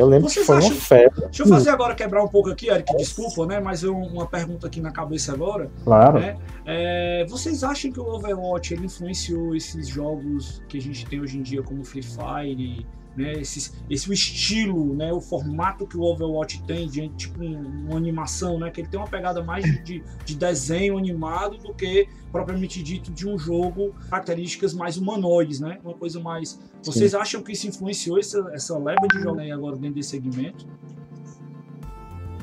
eu 0.00 0.06
lembro 0.06 0.28
Vocês 0.28 0.44
que 0.44 0.46
foi 0.46 0.56
acham... 0.56 0.70
uma 0.70 0.80
febre. 0.80 1.20
Deixa 1.22 1.42
eu 1.42 1.46
fazer 1.46 1.70
agora 1.70 1.94
quebrar 1.94 2.22
um 2.22 2.28
pouco 2.28 2.50
aqui, 2.50 2.68
Eric, 2.68 2.96
desculpa, 2.96 3.46
né? 3.46 3.60
Mas 3.60 3.82
eu, 3.82 3.96
uma 3.96 4.26
pergunta 4.26 4.66
aqui 4.66 4.80
na 4.80 4.90
cabeça 4.90 5.32
agora. 5.32 5.70
Claro. 5.84 6.18
Né? 6.18 6.36
É, 6.66 7.26
vocês 7.28 7.62
acham 7.62 7.90
que 7.92 8.00
o 8.00 8.04
Overwatch 8.04 8.74
ele 8.74 8.86
influenciou 8.86 9.54
esses 9.54 9.88
jogos 9.88 10.62
que 10.68 10.78
a 10.78 10.80
gente 10.80 11.06
tem 11.06 11.20
hoje 11.20 11.38
em 11.38 11.42
dia, 11.42 11.62
como 11.62 11.84
Free 11.84 12.02
Fire, 12.02 12.86
né, 13.20 13.32
esse, 13.34 13.72
esse 13.88 14.08
o 14.08 14.12
estilo, 14.12 14.94
né, 14.94 15.12
o 15.12 15.20
formato 15.20 15.86
que 15.86 15.96
o 15.96 16.02
Overwatch 16.02 16.62
tem, 16.64 16.88
de 16.88 17.08
tipo 17.10 17.42
um, 17.42 17.86
uma 17.88 17.96
animação, 17.96 18.58
né, 18.58 18.70
que 18.70 18.80
ele 18.80 18.88
tem 18.88 18.98
uma 18.98 19.06
pegada 19.06 19.42
mais 19.42 19.64
de, 19.84 20.02
de 20.24 20.34
desenho 20.34 20.96
animado 20.96 21.58
do 21.58 21.74
que 21.74 22.08
propriamente 22.32 22.82
dito 22.82 23.12
de 23.12 23.28
um 23.28 23.38
jogo, 23.38 23.92
características 24.08 24.72
mais 24.72 24.96
humanoides, 24.96 25.60
né, 25.60 25.78
uma 25.84 25.94
coisa 25.94 26.18
mais. 26.20 26.58
Vocês 26.82 27.10
Sim. 27.12 27.16
acham 27.16 27.42
que 27.42 27.52
isso 27.52 27.68
influenciou 27.68 28.18
essa, 28.18 28.50
essa 28.52 28.78
leva 28.78 29.06
de 29.12 29.20
jogos 29.20 29.40
aí 29.40 29.50
agora 29.50 29.76
dentro 29.76 29.96
desse 29.96 30.10
segmento? 30.10 30.66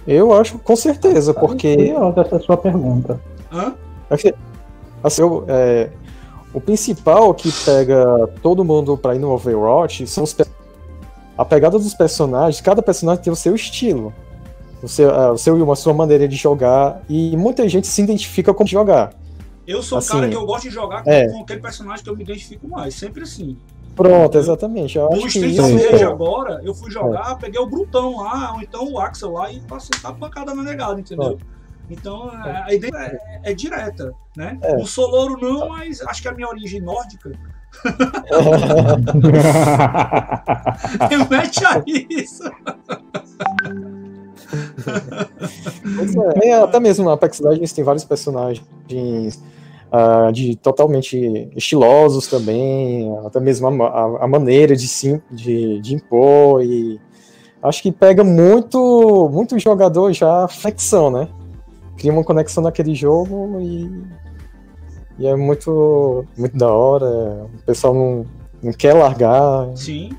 Eu 0.07 0.31
acho 0.33 0.57
com 0.59 0.75
certeza, 0.75 1.33
porque. 1.33 1.93
Essa 2.15 2.37
a 2.37 2.39
sua 2.39 2.55
pergunta. 2.55 3.19
Hã? 3.51 3.75
Assim, 5.03 5.21
eu, 5.21 5.43
é, 5.47 5.89
o 6.53 6.61
principal 6.61 7.33
que 7.33 7.51
pega 7.65 8.27
todo 8.41 8.63
mundo 8.63 8.97
para 8.97 9.15
ir 9.15 9.19
no 9.19 9.31
Overwatch 9.31 10.07
são 10.07 10.23
os 10.23 10.33
a 11.37 11.45
pegada 11.45 11.77
dos 11.77 11.93
personagens, 11.93 12.59
cada 12.61 12.81
personagem 12.81 13.23
tem 13.23 13.31
o 13.31 13.35
seu 13.35 13.53
estilo, 13.53 14.13
o 14.81 14.87
seu, 14.87 15.09
o 15.09 15.37
seu 15.37 15.71
a 15.71 15.75
sua 15.75 15.93
maneira 15.93 16.27
de 16.27 16.35
jogar, 16.35 17.01
e 17.07 17.37
muita 17.37 17.67
gente 17.69 17.87
se 17.87 18.01
identifica 18.01 18.53
com 18.53 18.65
jogar. 18.65 19.13
Eu 19.67 19.83
sou 19.83 19.97
assim, 19.97 20.07
um 20.07 20.15
cara 20.15 20.29
que 20.29 20.35
eu 20.35 20.45
gosto 20.45 20.63
de 20.63 20.69
jogar 20.69 21.03
com, 21.03 21.11
é. 21.11 21.27
com, 21.27 21.41
aquele 21.41 21.59
personagem 21.59 22.03
que 22.03 22.09
eu 22.09 22.15
me 22.15 22.23
identifico 22.23 22.67
mais, 22.67 22.95
sempre 22.95 23.23
assim. 23.23 23.57
Pronto, 23.95 24.37
exatamente. 24.37 24.97
Eu 24.97 25.09
no 25.09 25.27
Street 25.27 25.59
of 25.59 26.03
agora, 26.03 26.61
eu 26.63 26.73
fui 26.73 26.89
jogar, 26.89 27.31
é. 27.31 27.35
peguei 27.35 27.59
o 27.59 27.65
Brutão 27.65 28.17
lá, 28.17 28.53
ou 28.53 28.61
então 28.61 28.91
o 28.91 28.99
Axel 28.99 29.31
lá, 29.31 29.51
e 29.51 29.59
passei 29.61 29.97
a 30.03 30.13
pancada 30.13 30.55
na 30.55 30.63
negada, 30.63 30.99
entendeu? 30.99 31.37
Então 31.89 32.29
a 32.33 32.73
ideia 32.73 32.91
é, 32.93 33.51
é 33.51 33.53
direta, 33.53 34.13
né? 34.35 34.57
É. 34.61 34.75
O 34.75 34.85
Solouro 34.85 35.37
não, 35.39 35.69
mas 35.69 36.01
acho 36.01 36.21
que 36.21 36.27
a 36.27 36.33
minha 36.33 36.47
origem 36.47 36.81
nórdica 36.81 37.31
Remete 41.09 41.65
a 41.65 41.83
isso. 41.85 42.43
É, 46.41 46.53
até 46.53 46.79
mesmo 46.79 47.05
na 47.05 47.13
Apex 47.13 47.39
Legends 47.39 47.73
tem 47.73 47.83
vários 47.83 48.05
personagens 48.05 48.63
uh, 49.91 50.31
de 50.31 50.55
totalmente 50.55 51.49
estilosos 51.55 52.27
também, 52.27 53.11
até 53.25 53.39
mesmo 53.39 53.67
a, 53.67 53.87
a, 53.87 54.25
a 54.25 54.27
maneira 54.27 54.75
de, 54.75 54.87
sim, 54.87 55.21
de, 55.29 55.79
de 55.81 55.95
impor 55.95 56.63
e 56.63 56.99
acho 57.61 57.81
que 57.81 57.91
pega 57.91 58.23
muito 58.23 59.29
muito 59.33 59.59
jogador 59.59 60.13
já 60.13 60.47
flexão, 60.47 61.11
né? 61.11 61.27
Cria 61.97 62.13
uma 62.13 62.23
conexão 62.23 62.63
naquele 62.63 62.93
jogo 62.93 63.59
e 63.59 63.89
e 65.19 65.27
é 65.27 65.35
muito, 65.35 66.25
muito 66.37 66.57
da 66.57 66.71
hora. 66.71 67.05
O 67.05 67.65
pessoal 67.65 67.93
não, 67.93 68.25
não 68.61 68.73
quer 68.73 68.93
largar. 68.93 69.75
Sim. 69.75 70.11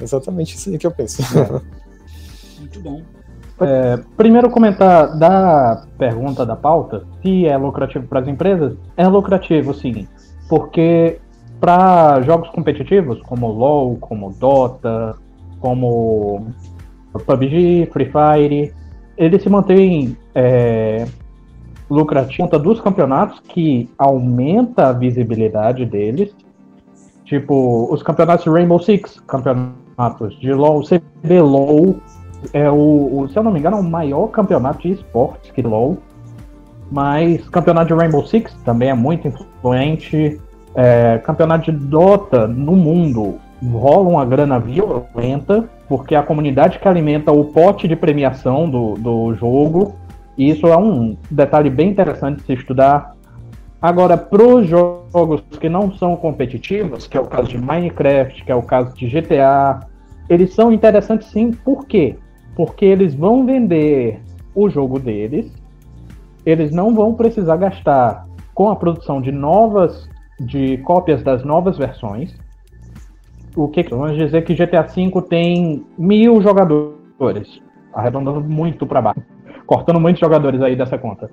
Exatamente 0.00 0.56
isso 0.56 0.70
aí 0.70 0.78
que 0.78 0.86
eu 0.86 0.90
penso. 0.90 1.22
É. 1.38 1.60
muito 2.60 2.80
bom. 2.80 3.02
É, 3.60 3.96
primeiro 4.16 4.50
comentar 4.50 5.16
da 5.16 5.84
pergunta 5.96 6.44
da 6.44 6.56
pauta, 6.56 7.04
se 7.22 7.46
é 7.46 7.56
lucrativo 7.56 8.06
para 8.08 8.20
as 8.20 8.26
empresas, 8.26 8.76
é 8.96 9.06
lucrativo 9.06 9.72
sim, 9.72 10.08
porque 10.48 11.20
para 11.60 12.20
jogos 12.22 12.48
competitivos 12.50 13.20
como 13.22 13.46
LoL, 13.46 13.96
como 14.00 14.32
Dota, 14.32 15.14
como 15.60 16.48
PUBG, 17.12 17.88
Free 17.92 18.10
Fire, 18.10 18.74
eles 19.16 19.42
se 19.42 19.48
mantêm 19.48 20.16
é, 20.34 21.06
lucrativo 21.92 22.42
conta 22.42 22.58
dos 22.58 22.80
campeonatos 22.80 23.40
que 23.40 23.88
aumenta 23.98 24.88
a 24.88 24.92
visibilidade 24.92 25.84
deles. 25.84 26.34
Tipo, 27.24 27.88
os 27.92 28.02
campeonatos 28.02 28.44
de 28.44 28.50
Rainbow 28.50 28.78
Six, 28.78 29.20
campeonatos 29.20 30.38
de 30.40 30.52
LoL, 30.52 30.82
CBLOL, 30.82 31.96
é 32.52 32.70
o, 32.70 33.20
o, 33.20 33.28
se 33.28 33.38
eu 33.38 33.42
não 33.42 33.52
me 33.52 33.58
engano, 33.58 33.76
é 33.76 33.80
o 33.80 33.84
maior 33.84 34.26
campeonato 34.28 34.82
de 34.82 34.92
esportes 34.92 35.50
que 35.50 35.62
LoL. 35.62 35.98
Mas 36.90 37.48
campeonato 37.48 37.88
de 37.88 37.94
Rainbow 37.94 38.26
Six 38.26 38.52
também 38.64 38.90
é 38.90 38.94
muito 38.94 39.28
influente. 39.28 40.40
É, 40.74 41.18
campeonato 41.18 41.70
de 41.70 41.78
Dota 41.78 42.46
no 42.46 42.72
mundo 42.72 43.38
rola 43.70 44.08
uma 44.08 44.24
grana 44.24 44.58
violenta, 44.58 45.68
porque 45.88 46.14
a 46.14 46.22
comunidade 46.22 46.78
que 46.78 46.88
alimenta 46.88 47.30
o 47.30 47.44
pote 47.44 47.86
de 47.86 47.94
premiação 47.94 48.68
do, 48.68 48.94
do 48.94 49.34
jogo 49.34 49.94
e 50.36 50.50
isso 50.50 50.66
é 50.66 50.76
um 50.76 51.16
detalhe 51.30 51.68
bem 51.68 51.90
interessante 51.90 52.38
de 52.38 52.46
se 52.46 52.52
estudar. 52.54 53.14
Agora, 53.80 54.16
para 54.16 54.42
os 54.42 54.66
jogos 54.66 55.42
que 55.60 55.68
não 55.68 55.92
são 55.92 56.16
competitivos, 56.16 57.06
que 57.06 57.16
é 57.16 57.20
o 57.20 57.26
caso 57.26 57.48
de 57.48 57.58
Minecraft, 57.58 58.44
que 58.44 58.52
é 58.52 58.54
o 58.54 58.62
caso 58.62 58.94
de 58.94 59.08
GTA, 59.08 59.80
eles 60.28 60.54
são 60.54 60.72
interessantes 60.72 61.28
sim, 61.28 61.50
por 61.50 61.86
quê? 61.86 62.16
Porque 62.54 62.84
eles 62.84 63.14
vão 63.14 63.44
vender 63.44 64.20
o 64.54 64.70
jogo 64.70 64.98
deles, 64.98 65.52
eles 66.46 66.72
não 66.72 66.94
vão 66.94 67.14
precisar 67.14 67.56
gastar 67.56 68.26
com 68.54 68.70
a 68.70 68.76
produção 68.76 69.20
de 69.20 69.32
novas, 69.32 70.08
de 70.40 70.78
cópias 70.78 71.22
das 71.22 71.44
novas 71.44 71.76
versões. 71.76 72.34
O 73.54 73.68
que 73.68 73.82
vamos 73.82 74.16
dizer 74.16 74.42
que 74.42 74.54
GTA 74.54 74.82
V 74.82 75.22
tem 75.28 75.84
mil 75.98 76.40
jogadores, 76.40 77.60
arredondando 77.92 78.40
muito 78.40 78.86
para 78.86 79.02
baixo 79.02 79.31
cortando 79.72 79.98
muitos 79.98 80.20
jogadores 80.20 80.60
aí 80.60 80.76
dessa 80.76 80.98
conta. 80.98 81.30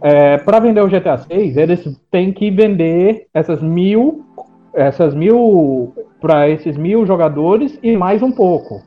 É, 0.00 0.38
para 0.38 0.58
vender 0.58 0.80
o 0.80 0.88
GTA 0.88 1.18
6, 1.18 1.58
eles 1.58 2.00
têm 2.10 2.32
que 2.32 2.50
vender 2.50 3.26
essas 3.34 3.60
mil, 3.62 4.24
essas 4.72 5.14
mil 5.14 5.92
para 6.18 6.48
esses 6.48 6.78
mil 6.78 7.04
jogadores 7.04 7.78
e 7.82 7.94
mais 7.94 8.22
um 8.22 8.32
pouco. 8.32 8.80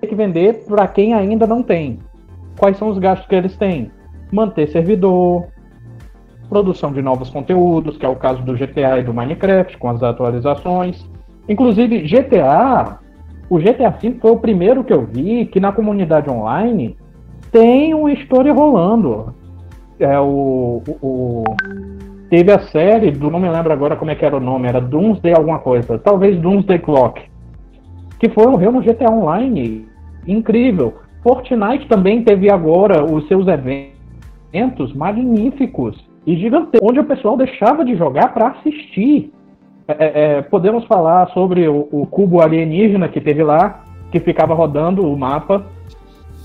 Tem 0.00 0.08
que 0.08 0.14
vender 0.14 0.64
para 0.66 0.86
quem 0.86 1.14
ainda 1.14 1.44
não 1.44 1.64
tem. 1.64 1.98
Quais 2.56 2.76
são 2.76 2.88
os 2.88 2.98
gastos 2.98 3.26
que 3.26 3.34
eles 3.34 3.56
têm? 3.56 3.90
Manter 4.30 4.68
servidor, 4.68 5.48
produção 6.48 6.92
de 6.92 7.02
novos 7.02 7.28
conteúdos, 7.28 7.98
que 7.98 8.06
é 8.06 8.08
o 8.08 8.14
caso 8.14 8.40
do 8.42 8.54
GTA 8.54 9.00
e 9.00 9.02
do 9.02 9.12
Minecraft, 9.12 9.76
com 9.78 9.88
as 9.88 10.00
atualizações. 10.00 11.10
Inclusive, 11.48 12.02
GTA, 12.02 13.00
o 13.50 13.58
GTA 13.58 13.90
V 13.90 14.18
foi 14.20 14.30
o 14.30 14.38
primeiro 14.38 14.84
que 14.84 14.92
eu 14.92 15.04
vi 15.04 15.46
que 15.46 15.58
na 15.58 15.72
comunidade 15.72 16.30
online 16.30 16.96
tem 17.52 17.92
uma 17.92 18.10
história 18.10 18.52
rolando. 18.52 19.32
É 20.00 20.18
o, 20.18 20.82
o, 21.00 21.44
teve 22.28 22.50
a 22.50 22.58
série 22.68 23.12
do 23.12 23.30
não 23.30 23.38
me 23.38 23.48
lembro 23.48 23.72
agora 23.72 23.94
como 23.94 24.10
é 24.10 24.16
que 24.16 24.24
era 24.24 24.36
o 24.36 24.40
nome, 24.40 24.66
era 24.66 24.80
Doomsday 24.80 25.34
alguma 25.34 25.60
coisa, 25.60 25.98
talvez 25.98 26.40
Doomsday 26.40 26.80
Clock, 26.80 27.22
que 28.18 28.28
foi 28.30 28.46
morreu 28.46 28.72
no 28.72 28.80
GTA 28.80 29.10
Online, 29.10 29.86
incrível. 30.26 30.94
Fortnite 31.22 31.86
também 31.86 32.24
teve 32.24 32.50
agora 32.50 33.04
os 33.04 33.28
seus 33.28 33.46
eventos 33.46 34.92
magníficos 34.92 35.96
e 36.26 36.36
gigantescos, 36.36 36.88
onde 36.88 36.98
o 36.98 37.04
pessoal 37.04 37.36
deixava 37.36 37.84
de 37.84 37.94
jogar 37.94 38.34
para 38.34 38.48
assistir. 38.48 39.32
É, 39.86 39.92
é, 39.92 40.22
é, 40.38 40.42
podemos 40.42 40.84
falar 40.86 41.28
sobre 41.28 41.68
o, 41.68 41.86
o 41.92 42.06
cubo 42.06 42.40
alienígena 42.40 43.08
que 43.08 43.20
teve 43.20 43.44
lá, 43.44 43.84
que 44.10 44.18
ficava 44.18 44.54
rodando 44.54 45.06
o 45.06 45.16
mapa 45.16 45.64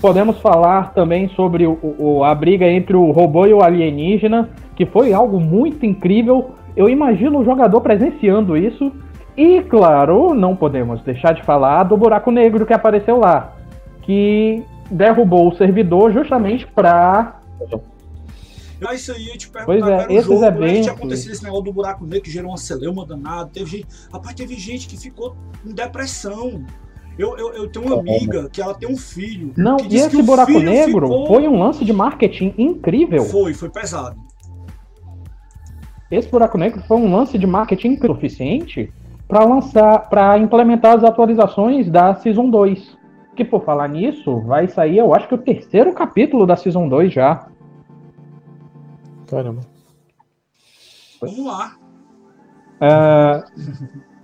Podemos 0.00 0.38
falar 0.38 0.92
também 0.94 1.28
sobre 1.30 1.66
o, 1.66 1.78
o, 1.98 2.22
a 2.24 2.34
briga 2.34 2.66
entre 2.70 2.94
o 2.96 3.10
robô 3.10 3.46
e 3.46 3.52
o 3.52 3.62
alienígena, 3.62 4.48
que 4.76 4.86
foi 4.86 5.12
algo 5.12 5.40
muito 5.40 5.84
incrível. 5.84 6.52
Eu 6.76 6.88
imagino 6.88 7.40
o 7.40 7.44
jogador 7.44 7.80
presenciando 7.80 8.56
isso. 8.56 8.92
E, 9.36 9.60
claro, 9.62 10.34
não 10.34 10.54
podemos 10.54 11.02
deixar 11.02 11.32
de 11.32 11.42
falar 11.42 11.82
do 11.84 11.96
buraco 11.96 12.30
negro 12.30 12.64
que 12.64 12.72
apareceu 12.72 13.18
lá. 13.18 13.56
Que 14.02 14.62
derrubou 14.90 15.48
o 15.48 15.56
servidor 15.56 16.12
justamente 16.12 16.66
para 16.66 17.34
mas 18.80 19.00
isso 19.00 19.10
aí 19.12 19.28
eu 19.28 19.36
te 19.36 19.48
perguntar 19.50 19.66
Pois 19.66 19.84
é, 19.84 20.14
era 20.14 20.22
jogo, 20.22 20.40
né? 20.40 20.46
eventos- 20.48 20.80
Tinha 20.82 20.92
acontecido 20.92 21.32
esse 21.32 21.42
negócio 21.42 21.64
do 21.64 21.72
buraco 21.72 22.04
negro 22.04 22.22
que 22.22 22.30
gerou 22.30 22.50
uma 22.52 22.56
celeuma 22.56 23.04
danada. 23.04 23.50
Teve 23.52 23.68
gente, 23.78 23.86
rapaz, 24.12 24.34
teve 24.36 24.54
gente 24.54 24.86
que 24.86 24.96
ficou 24.96 25.34
em 25.66 25.72
depressão. 25.74 26.62
Eu, 27.18 27.36
eu, 27.36 27.52
eu 27.54 27.68
tenho 27.68 27.86
uma 27.86 27.98
amiga 27.98 28.48
que 28.48 28.62
ela 28.62 28.74
tem 28.74 28.88
um 28.88 28.96
filho. 28.96 29.52
Não, 29.56 29.76
que 29.76 29.94
e 29.96 29.98
esse 29.98 30.22
buraco 30.22 30.52
negro 30.58 31.06
ficou- 31.08 31.26
foi 31.26 31.48
um 31.48 31.58
lance 31.58 31.84
de 31.84 31.92
marketing 31.92 32.54
incrível. 32.56 33.24
Foi, 33.24 33.52
foi 33.52 33.68
pesado. 33.68 34.16
Esse 36.10 36.30
buraco 36.30 36.56
negro 36.56 36.80
foi 36.86 36.96
um 36.96 37.12
lance 37.14 37.36
de 37.36 37.46
marketing 37.46 37.98
suficiente 37.98 38.92
para 39.26 39.44
lançar, 39.44 40.08
para 40.08 40.38
implementar 40.38 40.96
as 40.96 41.04
atualizações 41.04 41.90
da 41.90 42.14
Season 42.14 42.48
2. 42.48 42.96
Que 43.36 43.44
por 43.44 43.64
falar 43.64 43.88
nisso, 43.88 44.40
vai 44.42 44.66
sair, 44.68 44.98
eu 44.98 45.14
acho 45.14 45.28
que 45.28 45.34
o 45.34 45.38
terceiro 45.38 45.92
capítulo 45.92 46.46
da 46.46 46.56
Season 46.56 46.88
2 46.88 47.12
já. 47.12 47.46
Caramba. 49.26 49.60
Vamos 51.20 51.44
lá. 51.44 51.76
É, 52.80 53.44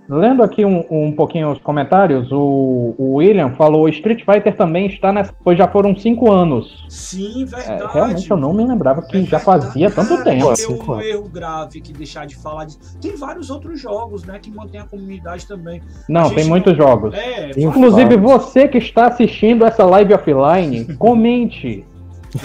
lendo 0.09 0.43
aqui 0.43 0.63
um, 0.65 0.83
um 0.89 1.11
pouquinho 1.11 1.51
os 1.51 1.59
comentários, 1.59 2.31
o, 2.31 2.95
o 2.97 3.15
William 3.15 3.51
falou: 3.51 3.87
Street 3.89 4.23
Fighter 4.23 4.55
também 4.55 4.87
está 4.87 5.11
nessa. 5.11 5.33
Pois 5.43 5.57
já 5.57 5.67
foram 5.67 5.95
cinco 5.95 6.31
anos. 6.31 6.85
Sim, 6.89 7.43
É, 7.43 7.45
verdade. 7.45 7.93
realmente 7.93 8.29
eu 8.31 8.37
não 8.37 8.53
me 8.53 8.65
lembrava 8.65 9.01
que 9.01 9.17
É 9.17 9.21
já 9.21 9.39
fazia 9.39 9.89
tanto 9.91 10.23
tempo. 10.23 10.55
Cinco 10.55 10.91
um 10.91 10.95
anos. 10.95 11.05
erro 11.05 11.29
grave 11.29 11.81
que 11.81 11.93
deixar 11.93 12.25
de 12.25 12.35
falar 12.35 12.65
disso. 12.65 12.79
Tem 13.01 13.15
vários 13.15 13.49
outros 13.49 13.79
jogos, 13.79 14.23
né, 14.23 14.39
que 14.41 14.51
mantém 14.51 14.79
a 14.79 14.85
comunidade 14.85 15.47
também. 15.47 15.81
Não, 16.07 16.29
tem 16.29 16.45
muitos 16.45 16.75
jogos. 16.75 17.13
É, 17.13 17.51
Inclusive, 17.57 18.17
você 18.17 18.67
que 18.67 18.77
está 18.77 19.07
assistindo 19.07 19.65
essa 19.65 19.85
live 19.85 20.13
offline, 20.13 20.85
comente. 20.97 21.85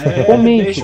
É, 0.05 0.23
Comente. 0.23 0.81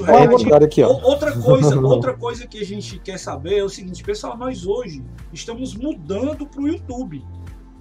O- 0.90 1.02
Outra 1.04 1.32
coisa, 1.32 1.80
outra 1.96 2.14
coisa 2.16 2.48
que 2.48 2.60
a 2.60 2.66
gente 2.66 3.00
quer 3.00 3.18
saber 3.18 3.58
é 3.60 3.64
o 3.64 3.70
seguinte, 3.70 4.04
pessoal, 4.04 4.38
nós 4.38 4.66
hoje 4.66 5.04
estamos 5.32 5.76
mudando 5.76 6.46
para 6.48 6.62
o 6.62 6.68
YouTube. 6.68 7.24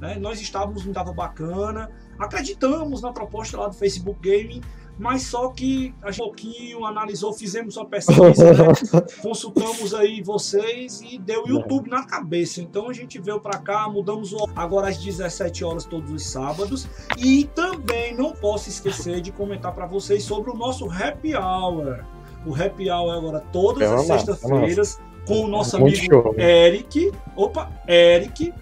né? 0.00 0.16
Nós 0.20 0.40
estávamos 0.40 0.82
não 0.84 0.90
estava 0.92 1.12
bacana, 1.12 1.90
acreditamos 2.18 3.00
na 3.02 3.12
proposta 3.12 3.56
lá 3.58 3.68
do 3.68 3.74
Facebook 3.74 4.18
Gaming, 4.22 4.60
mas 4.98 5.22
só 5.22 5.48
que 5.48 5.94
a 6.02 6.10
gente 6.10 6.22
um 6.22 6.26
pouquinho 6.26 6.84
analisou, 6.86 7.32
fizemos 7.32 7.76
uma 7.76 7.86
pesquisa, 7.86 8.52
né? 8.52 8.64
consultamos 9.20 9.94
aí 9.94 10.22
vocês 10.22 11.02
e 11.02 11.18
deu 11.18 11.44
o 11.44 11.48
YouTube 11.48 11.90
na 11.90 12.04
cabeça. 12.04 12.62
Então 12.62 12.88
a 12.88 12.92
gente 12.92 13.18
veio 13.18 13.38
para 13.38 13.58
cá, 13.58 13.88
mudamos 13.88 14.32
o 14.32 14.48
agora 14.56 14.88
às 14.88 14.96
17 14.96 15.64
horas 15.64 15.84
todos 15.84 16.10
os 16.10 16.24
sábados 16.26 16.88
e 17.18 17.44
também 17.54 18.14
não 18.14 18.32
posso 18.32 18.68
esquecer 18.68 19.20
de 19.20 19.30
comentar 19.30 19.74
para 19.74 19.86
vocês 19.86 20.22
sobre 20.22 20.50
o 20.50 20.54
nosso 20.54 20.90
Happy 20.90 21.36
Hour. 21.36 22.04
O 22.46 22.54
Happy 22.54 22.90
Hour 22.90 23.14
é 23.14 23.18
agora 23.18 23.40
todas 23.52 23.82
É 23.82 23.94
as 23.94 24.06
sextas-feiras 24.06 25.00
com 25.26 25.40
o 25.40 25.48
nosso 25.48 25.78
Muito 25.78 25.98
amigo 25.98 26.22
show. 26.22 26.34
Eric. 26.38 27.12
Opa, 27.34 27.70
Eric. 27.86 28.54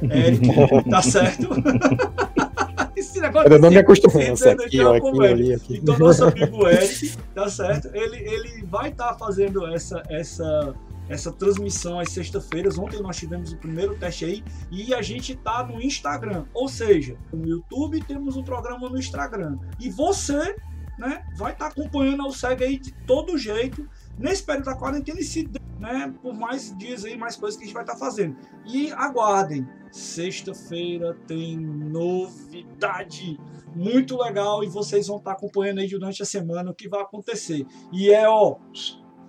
Eric, 0.02 0.48
tá 0.88 1.02
certo? 1.02 1.48
Esse 2.96 3.20
negócio 3.20 3.52
Eu 3.52 3.58
não 3.58 3.70
me 3.70 3.78
acostumei. 3.78 4.28
entender 4.28 4.64
aqui, 4.64 4.80
ó, 4.80 4.94
aqui, 4.96 5.26
ali, 5.26 5.54
aqui. 5.54 5.76
Então, 5.76 5.98
nosso 5.98 6.24
amigo 6.26 6.66
Eric, 6.68 7.16
tá 7.34 7.48
certo? 7.48 7.88
Ele, 7.94 8.16
ele 8.16 8.64
vai 8.66 8.90
estar 8.90 9.14
fazendo 9.14 9.66
essa, 9.66 10.02
essa, 10.08 10.74
essa 11.08 11.32
transmissão 11.32 11.98
às 11.98 12.10
sextas-feiras. 12.10 12.78
Ontem 12.78 13.00
nós 13.00 13.16
tivemos 13.16 13.52
o 13.52 13.56
primeiro 13.56 13.94
teste 13.96 14.24
aí 14.24 14.44
e 14.70 14.94
a 14.94 15.02
gente 15.02 15.34
tá 15.36 15.64
no 15.64 15.80
Instagram. 15.80 16.44
Ou 16.54 16.68
seja, 16.68 17.16
no 17.32 17.46
YouTube 17.46 18.02
temos 18.04 18.36
um 18.36 18.42
programa 18.42 18.88
no 18.88 18.98
Instagram. 18.98 19.58
E 19.78 19.88
você, 19.88 20.56
né, 20.98 21.24
vai 21.36 21.52
estar 21.52 21.66
acompanhando 21.66 22.26
o 22.26 22.32
SEG 22.32 22.64
aí 22.64 22.78
de 22.78 22.92
todo 23.06 23.38
jeito 23.38 23.88
nesse 24.20 24.44
período 24.44 24.66
da 24.66 24.76
quarentena 24.76 25.18
e 25.18 25.24
se 25.24 25.48
né, 25.80 26.12
por 26.22 26.34
mais 26.34 26.76
dias 26.76 27.06
aí, 27.06 27.16
mais 27.16 27.36
coisas 27.36 27.56
que 27.56 27.64
a 27.64 27.66
gente 27.66 27.74
vai 27.74 27.82
estar 27.82 27.96
fazendo. 27.96 28.36
E 28.66 28.92
aguardem, 28.92 29.66
sexta-feira 29.90 31.16
tem 31.26 31.56
novidade 31.58 33.40
muito 33.74 34.18
legal 34.18 34.62
e 34.62 34.68
vocês 34.68 35.06
vão 35.06 35.16
estar 35.16 35.32
acompanhando 35.32 35.78
aí 35.78 35.88
durante 35.88 36.22
a 36.22 36.26
semana 36.26 36.70
o 36.70 36.74
que 36.74 36.86
vai 36.86 37.00
acontecer. 37.00 37.66
E 37.90 38.12
é, 38.12 38.28
ó, 38.28 38.56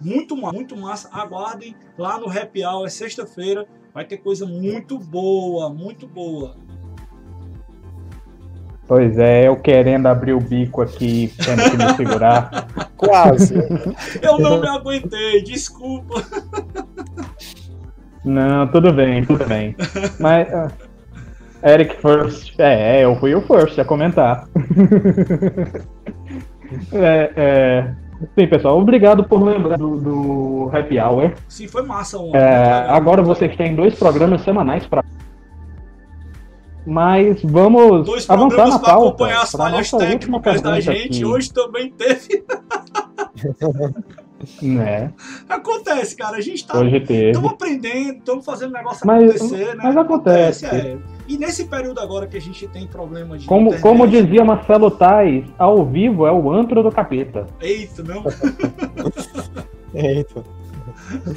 muito 0.02 0.36
massa, 0.36 0.54
muito 0.54 0.76
massa. 0.76 1.10
Aguardem 1.14 1.74
lá 1.98 2.20
no 2.20 2.30
Happy 2.30 2.66
Hour, 2.66 2.86
é 2.86 2.90
sexta-feira, 2.90 3.66
vai 3.94 4.04
ter 4.04 4.18
coisa 4.18 4.46
muito 4.46 5.00
boa, 5.00 5.74
muito 5.74 6.06
boa. 6.06 6.58
Pois 8.88 9.18
é, 9.18 9.48
eu 9.48 9.56
querendo 9.56 10.08
abrir 10.08 10.34
o 10.34 10.42
bico 10.42 10.82
aqui, 10.82 11.34
tendo 11.38 11.72
que 11.72 11.78
me 11.78 11.96
segurar. 11.96 12.68
Quase. 13.02 13.56
Eu 14.22 14.38
não 14.38 14.62
me 14.62 14.68
aguentei, 14.68 15.42
desculpa. 15.44 16.24
Não, 18.24 18.68
tudo 18.68 18.94
bem, 18.94 19.26
tudo 19.26 19.44
bem. 19.46 19.76
Mas. 20.20 20.54
ah, 20.54 20.72
Eric 21.64 21.96
First. 22.02 22.54
É, 22.60 23.04
eu 23.04 23.16
fui 23.16 23.34
o 23.36 23.42
first 23.42 23.78
a 23.80 23.86
comentar. 23.86 24.48
é, 26.94 27.32
é, 27.36 27.94
sim, 28.38 28.48
pessoal, 28.48 28.80
obrigado 28.80 29.24
por 29.24 29.44
lembrar 29.44 29.78
do, 29.78 29.98
do 29.98 30.72
Happy 30.74 31.00
Hour. 31.00 31.34
Sim, 31.48 31.68
foi 31.68 31.84
massa 31.84 32.18
ontem. 32.18 32.38
É, 32.38 32.86
agora 32.90 33.22
vocês 33.22 33.56
têm 33.56 33.76
dois 33.76 33.96
programas 33.96 34.42
semanais 34.42 34.86
para. 34.88 35.04
Mas 36.86 37.42
vamos 37.44 38.06
Dois 38.06 38.30
avançar 38.30 38.48
programas 38.48 38.74
na 38.74 38.80
para 38.80 38.94
pauta. 38.94 39.08
acompanhar 39.10 39.42
as 39.44 39.52
falhas 39.52 39.92
técnicas 39.92 40.62
da 40.62 40.80
gente. 40.80 41.06
aqui, 41.18 41.26
Hoje 41.26 41.54
também 41.54 41.92
teve. 41.92 42.44
Né? 44.60 45.14
Acontece, 45.48 46.16
cara. 46.16 46.38
A 46.38 46.42
gente 46.42 46.66
tá 46.66 46.80
Hoje 46.80 47.00
teve. 47.02 47.28
Estamos 47.30 47.52
aprendendo, 47.52 48.18
estamos 48.18 48.44
fazendo 48.44 48.72
o 48.72 48.74
negócio 48.74 49.06
Mas- 49.06 49.36
acontecer, 49.36 49.76
né? 49.76 49.82
mas 49.84 49.96
acontece. 49.98 50.66
é. 50.66 50.98
E 51.28 51.38
nesse 51.38 51.66
período 51.66 52.00
agora 52.00 52.26
que 52.26 52.38
a 52.38 52.42
gente 52.42 52.68
tem 52.68 52.88
problema 52.88 53.38
de. 53.38 53.46
Como, 53.46 53.68
internet- 53.68 53.82
como 53.84 54.08
dizia 54.08 54.44
Marcelo 54.44 54.90
Tais, 54.90 55.46
ao 55.60 55.86
vivo 55.86 56.26
é 56.26 56.32
o 56.32 56.52
antro 56.52 56.82
do 56.82 56.92
capeta. 56.92 57.46
Eita, 57.62 58.02
não. 58.02 58.24
Eita. 59.94 60.44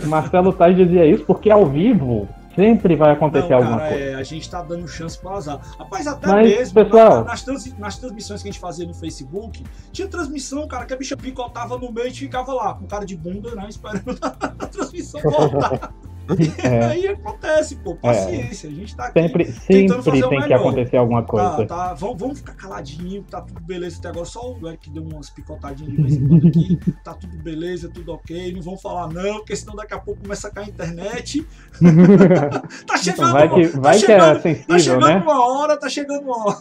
Marcelo 0.07 0.53
Tais 0.55 0.75
dizia 0.75 1.05
isso 1.05 1.25
porque 1.27 1.51
ao 1.51 1.67
vivo 1.67 2.27
sempre 2.55 2.97
vai 2.97 3.13
acontecer 3.13 3.49
Não, 3.51 3.57
alguma 3.59 3.79
cara, 3.79 3.89
coisa. 3.91 4.05
é, 4.05 4.15
a 4.15 4.23
gente 4.23 4.49
tá 4.51 4.63
dando 4.63 4.87
chance 4.89 5.19
pro 5.19 5.31
azar. 5.31 5.61
Rapaz, 5.79 6.07
até 6.07 6.27
Mas, 6.27 6.49
mesmo 6.49 6.75
pessoal- 6.75 7.17
na- 7.19 7.25
nas, 7.25 7.43
trans- 7.43 7.79
nas 7.79 7.99
transmissões 7.99 8.43
que 8.43 8.49
a 8.49 8.53
gente 8.53 8.61
fazia 8.61 8.87
no 8.87 8.95
Facebook, 8.95 9.63
tinha 9.93 10.09
transmissão, 10.09 10.67
cara, 10.67 10.85
que 10.87 10.95
a 10.95 10.97
bicha 10.97 11.17
picotava 11.17 11.77
no 11.79 11.91
meio 11.93 12.09
e 12.09 12.15
ficava 12.15 12.53
lá, 12.53 12.75
com 12.75 12.87
cara 12.87 13.05
de 13.05 13.17
bunda, 13.17 13.55
né? 13.55 13.67
Esperando 13.69 14.17
a 14.23 14.67
transmissão 14.67 15.21
voltar. 15.21 15.93
É. 16.65 16.85
Aí 16.87 17.07
acontece, 17.09 17.77
pô, 17.77 17.95
paciência. 17.97 18.69
A 18.71 18.73
gente 18.73 18.97
tá 18.97 19.05
aqui. 19.07 19.21
Sempre, 19.21 19.45
tentando 19.45 20.03
sempre 20.03 20.21
fazer 20.21 20.25
o 20.25 20.29
tem 20.31 20.43
que 20.47 20.53
acontecer 20.55 20.97
alguma 20.97 21.23
Tá, 21.23 21.29
coisa. 21.29 21.67
tá. 21.67 21.95
Vamos, 21.95 22.19
vamos 22.19 22.39
ficar 22.39 22.55
caladinho, 22.55 23.23
tá 23.25 23.41
tudo 23.43 23.61
beleza 23.61 23.99
até 23.99 24.09
agora. 24.09 24.25
Só 24.25 24.53
o 24.55 24.69
Eric 24.69 24.89
deu 24.91 25.03
umas 25.03 25.29
picotadinhas 25.31 25.93
de 25.93 26.03
vez 26.03 26.17
em 26.17 26.27
quando 26.29 26.49
aqui. 26.49 26.79
Tá 27.05 27.15
tudo 27.15 27.37
beleza, 27.43 27.91
tudo 27.91 28.13
ok. 28.13 28.53
Não 28.55 28.63
vamos 28.63 28.81
falar 28.81 29.09
não, 29.13 29.37
porque 29.39 29.55
senão 29.57 29.75
daqui 29.77 29.93
a 29.95 29.99
pouco 29.99 30.23
começa 30.23 30.49
a 30.49 30.51
cair 30.51 30.67
a 30.67 30.69
internet. 30.69 31.47
Tá 32.87 32.97
chegando, 32.97 33.33
vai 33.33 33.49
que, 33.49 33.69
tá 33.69 33.81
vai 33.81 33.95
que 33.99 34.07
chegando, 34.07 34.39
é 34.39 34.41
sensível, 34.41 34.67
tá 34.69 34.79
chegando 34.79 35.07
né? 35.07 35.17
uma 35.17 35.47
hora, 35.47 35.77
tá 35.77 35.89
chegando 35.89 36.23
uma 36.25 36.47
hora. 36.47 36.55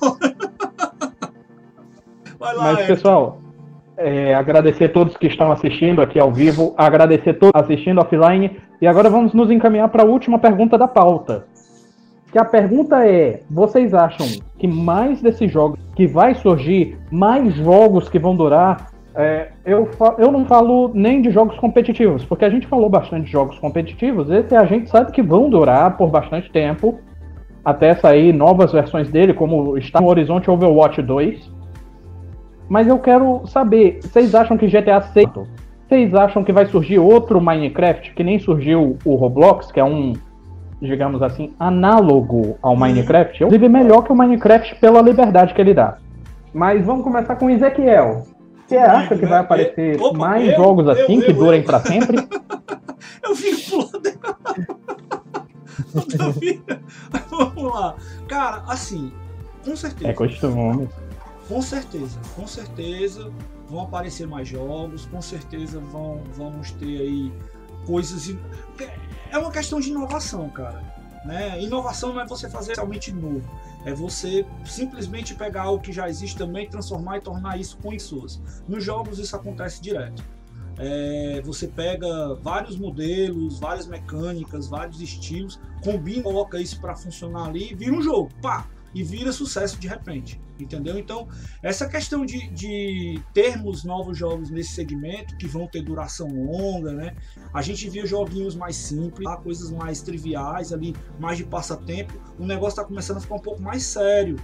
Vai 2.40 2.56
lá, 2.56 2.64
Mas, 2.64 2.78
Eric. 2.80 2.94
pessoal, 2.96 3.40
é, 3.98 4.34
agradecer 4.34 4.86
a 4.86 4.90
todos 4.90 5.18
que 5.18 5.28
estão 5.28 5.52
assistindo 5.52 6.02
aqui 6.02 6.20
ao 6.20 6.32
vivo, 6.32 6.74
agradecer 6.78 7.32
a 7.32 7.34
todos 7.34 7.62
assistindo 7.62 8.02
offline. 8.02 8.58
E 8.82 8.88
agora 8.88 9.10
vamos 9.10 9.34
nos 9.34 9.50
encaminhar 9.52 9.90
para 9.90 10.04
a 10.04 10.06
última 10.06 10.40
pergunta 10.40 10.78
da 10.78 10.88
pauta. 10.88 11.46
Que 12.32 12.40
a 12.40 12.46
pergunta 12.46 13.08
é: 13.08 13.42
vocês 13.50 13.94
acham 13.94 14.28
que 14.58 14.68
mais 14.68 15.22
desses 15.22 15.52
jogos 15.52 15.80
que 15.96 16.08
vai 16.08 16.34
surgir, 16.36 16.98
mais 17.12 17.54
jogos 17.56 18.10
que 18.10 18.20
vão 18.20 18.36
durar? 18.36 18.94
é, 19.16 19.50
eu, 19.64 19.90
eu 20.18 20.32
não 20.32 20.46
falo 20.46 20.92
nem 20.94 21.22
de 21.22 21.30
jogos 21.30 21.58
competitivos, 21.58 22.26
porque 22.26 22.46
a 22.46 22.50
gente 22.50 22.66
falou 22.66 22.90
bastante 22.90 23.26
de 23.26 23.32
jogos 23.32 23.60
competitivos. 23.60 24.30
Esse 24.30 24.56
a 24.56 24.66
gente 24.66 24.90
sabe 24.90 25.12
que 25.12 25.22
vão 25.22 25.50
durar 25.50 25.96
por 25.98 26.10
bastante 26.10 26.52
tempo, 26.52 27.00
até 27.64 27.94
sair 27.96 28.34
novas 28.34 28.72
versões 28.72 29.10
dele, 29.10 29.34
como 29.34 29.78
está 29.78 30.02
no 30.02 30.08
Horizonte 30.08 30.50
Overwatch 30.50 31.02
2. 31.02 31.52
Mas 32.70 32.88
eu 32.88 32.98
quero 33.00 33.46
saber, 33.48 34.00
vocês 34.02 34.34
acham 34.34 34.58
que 34.58 34.68
GTA 34.68 35.02
6, 35.02 35.30
vocês 35.88 36.14
acham 36.16 36.44
que 36.44 36.52
vai 36.52 36.66
surgir 36.66 37.00
outro 37.00 37.42
Minecraft, 37.42 38.14
que 38.14 38.24
nem 38.24 38.40
surgiu 38.40 38.98
o 39.06 39.16
Roblox, 39.16 39.72
que 39.72 39.80
é 39.80 39.84
um, 39.84 40.14
digamos 40.82 41.22
assim, 41.22 41.54
análogo 41.60 42.58
ao 42.62 42.76
Minecraft? 42.76 43.44
Inclusive 43.44 43.70
melhor 43.70 44.04
que 44.04 44.12
o 44.12 44.16
Minecraft 44.16 44.76
pela 44.76 45.02
liberdade 45.02 45.54
que 45.54 45.62
ele 45.62 45.74
dá. 45.74 45.98
Mas 46.54 46.86
vamos 46.86 47.04
começar 47.04 47.36
com 47.36 47.48
o 47.48 47.50
Ezequiel. 47.50 48.24
Você 48.68 48.78
acha 48.78 49.16
que 49.16 49.26
vai 49.26 49.40
aparecer 49.40 50.00
Opa, 50.02 50.18
mais 50.18 50.50
eu, 50.50 50.56
jogos 50.56 50.86
eu, 50.86 50.92
assim 50.92 51.16
eu, 51.18 51.22
que 51.22 51.32
eu. 51.32 51.36
durem 51.36 51.64
pra 51.64 51.80
sempre? 51.80 52.18
Eu 53.24 53.36
fico 53.38 53.72
pulando. 53.72 54.04
Vamos 57.30 57.74
lá. 57.74 57.96
Cara, 58.28 58.64
assim, 58.68 59.14
com 59.64 59.76
certeza. 59.78 60.10
É 60.10 60.14
costume. 60.14 60.90
Com 61.48 61.62
certeza, 61.62 62.20
com 62.36 62.48
certeza 62.48 63.32
vão 63.68 63.82
aparecer 63.82 64.28
mais 64.28 64.48
jogos, 64.48 65.06
com 65.06 65.22
certeza 65.22 65.80
vão, 65.80 66.22
vamos 66.36 66.72
ter 66.72 67.02
aí 67.02 67.34
coisas. 67.86 68.36
É 69.30 69.38
uma 69.38 69.52
questão 69.52 69.80
de 69.80 69.90
inovação, 69.90 70.50
cara. 70.50 70.82
Né? 71.26 71.62
Inovação 71.62 72.14
não 72.14 72.22
é 72.22 72.28
você 72.28 72.50
fazer 72.50 72.76
realmente 72.76 73.12
novo, 73.12 73.50
é 73.86 73.94
você 73.94 74.46
simplesmente 74.66 75.34
pegar 75.34 75.70
o 75.70 75.80
que 75.80 75.94
já 75.94 76.10
existe 76.10 76.38
também, 76.38 76.68
transformar 76.68 77.18
e 77.18 77.22
tornar 77.22 77.58
isso 77.58 77.78
com 77.78 77.92
pessoas. 77.92 78.42
Nos 78.68 78.84
jogos 78.84 79.20
isso 79.20 79.36
acontece 79.36 79.82
direto. 79.82 80.24
É, 80.78 81.42
você 81.46 81.68
pega 81.68 82.36
vários 82.36 82.76
modelos, 82.78 83.60
várias 83.60 83.88
mecânicas, 83.88 84.68
vários 84.68 85.00
estilos, 85.00 85.60
combina, 85.84 86.24
coloca 86.24 86.60
isso 86.60 86.82
para 86.82 86.96
funcionar 86.96 87.46
ali 87.46 87.76
vira 87.76 87.94
um 87.94 88.02
jogo, 88.02 88.30
pá, 88.42 88.68
e 88.94 89.04
vira 89.04 89.32
sucesso 89.32 89.80
de 89.80 89.88
repente, 89.88 90.40
entendeu? 90.60 90.98
Então, 90.98 91.28
essa 91.62 91.88
questão 91.88 92.26
de, 92.26 92.50
de 92.50 93.20
termos 93.34 93.84
novos 93.84 94.18
jogos 94.18 94.50
nesse 94.50 94.74
segmento, 94.74 95.36
que 95.38 95.48
vão 95.48 95.68
ter 95.68 95.82
duração 95.82 96.28
longa, 96.28 96.92
né? 96.94 97.16
A 97.54 97.62
gente 97.62 97.90
via 97.90 98.06
joguinhos 98.06 98.56
mais 98.56 98.76
simples, 98.76 99.28
coisas 99.44 99.72
mais 99.72 100.02
triviais 100.02 100.72
ali, 100.72 100.96
mais 101.20 101.38
de 101.38 101.44
passatempo, 101.44 102.14
o 102.38 102.46
negócio 102.46 102.74
está 102.80 102.84
começando 102.84 103.18
a 103.18 103.22
ficar 103.22 103.36
um 103.36 103.40
pouco 103.40 103.62
mais 103.62 103.84
sério, 103.84 104.38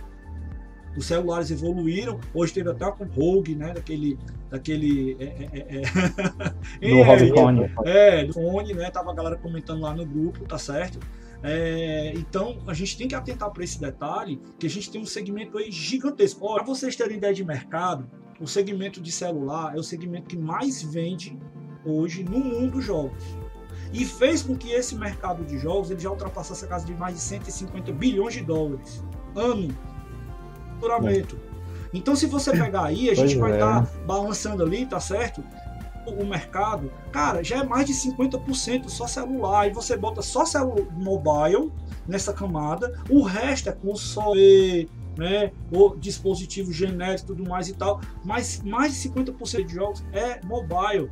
os 0.96 1.06
celulares 1.06 1.52
evoluíram. 1.52 2.20
Hoje 2.34 2.54
teve 2.54 2.70
até 2.70 2.90
com 2.92 3.06
Rogue, 3.06 3.56
né? 3.56 3.74
Daquele. 3.74 4.18
daquele 4.50 5.16
é, 5.20 5.26
é, 5.26 5.82
é, 6.82 6.90
do 6.90 7.02
Rogue 7.04 7.30
Phone. 7.30 7.72
É, 7.86 8.26
do 8.26 8.34
fone, 8.36 8.74
né? 8.74 8.90
Tava 8.90 9.12
a 9.12 9.16
galera 9.16 9.38
comentando 9.38 9.82
lá 9.82 9.94
no 9.94 10.06
grupo, 10.06 10.46
tá 10.46 10.58
certo? 10.58 11.00
É, 11.42 12.12
então 12.16 12.58
a 12.68 12.74
gente 12.74 12.98
tem 12.98 13.08
que 13.08 13.16
atentar 13.16 13.50
para 13.52 13.64
esse 13.64 13.80
detalhe 13.80 14.42
que 14.60 14.68
a 14.68 14.70
gente 14.70 14.92
tem 14.92 15.02
um 15.02 15.06
segmento 15.06 15.58
aí 15.58 15.72
gigantesco. 15.72 16.54
Para 16.54 16.64
vocês 16.64 16.96
terem 16.96 17.18
ideia 17.18 17.34
de 17.34 17.46
mercado, 17.46 18.10
o 18.40 18.48
segmento 18.48 19.02
de 19.02 19.12
celular 19.12 19.76
é 19.76 19.80
o 19.80 19.84
segmento 19.84 20.28
que 20.28 20.38
mais 20.38 20.82
vende 20.82 21.38
hoje 21.86 22.24
no 22.24 22.40
mundo 22.40 22.74
dos 22.74 22.86
jogos. 22.86 23.24
E 23.94 24.06
fez 24.06 24.44
com 24.44 24.56
que 24.56 24.72
esse 24.72 24.96
mercado 24.96 25.44
de 25.44 25.58
jogos 25.58 25.90
ele 25.90 26.00
já 26.00 26.10
ultrapassasse 26.12 26.66
a 26.66 26.68
casa 26.68 26.86
de 26.86 26.94
mais 26.94 27.16
de 27.16 27.22
150 27.22 27.92
bilhões 27.94 28.34
de 28.34 28.42
dólares 28.42 29.04
ano 29.36 29.76
faturamento. 30.80 31.38
Então, 31.94 32.16
se 32.16 32.26
você 32.26 32.52
pegar 32.52 32.86
aí, 32.86 33.10
a 33.10 33.16
gente 33.16 33.38
vai 33.38 33.54
estar 33.54 33.84
é. 33.84 33.86
tá 33.86 34.06
balançando 34.06 34.64
ali, 34.64 34.86
tá 34.86 35.00
certo? 35.00 35.44
O 36.10 36.26
mercado, 36.26 36.92
cara, 37.12 37.44
já 37.44 37.60
é 37.60 37.64
mais 37.64 37.86
de 37.86 37.94
50% 37.94 38.90
só 38.90 39.08
celular. 39.08 39.68
E 39.68 39.74
você 39.74 39.96
bota 39.98 40.22
só 40.22 40.46
celular 40.46 40.86
mobile 40.92 41.72
nessa 42.08 42.34
camada, 42.34 43.00
o 43.10 43.22
resto 43.22 43.70
é 43.70 43.72
console, 43.72 44.90
né, 45.18 45.52
o 45.72 45.96
dispositivo 45.96 46.72
genérico 46.72 47.28
tudo 47.28 47.48
mais 47.48 47.68
e 47.68 47.74
tal. 47.74 48.02
Mas 48.24 48.62
mais 48.64 48.94
de 48.94 49.10
50% 49.10 49.66
de 49.66 49.74
jogos 49.74 50.04
é 50.12 50.40
mobile. 50.46 51.10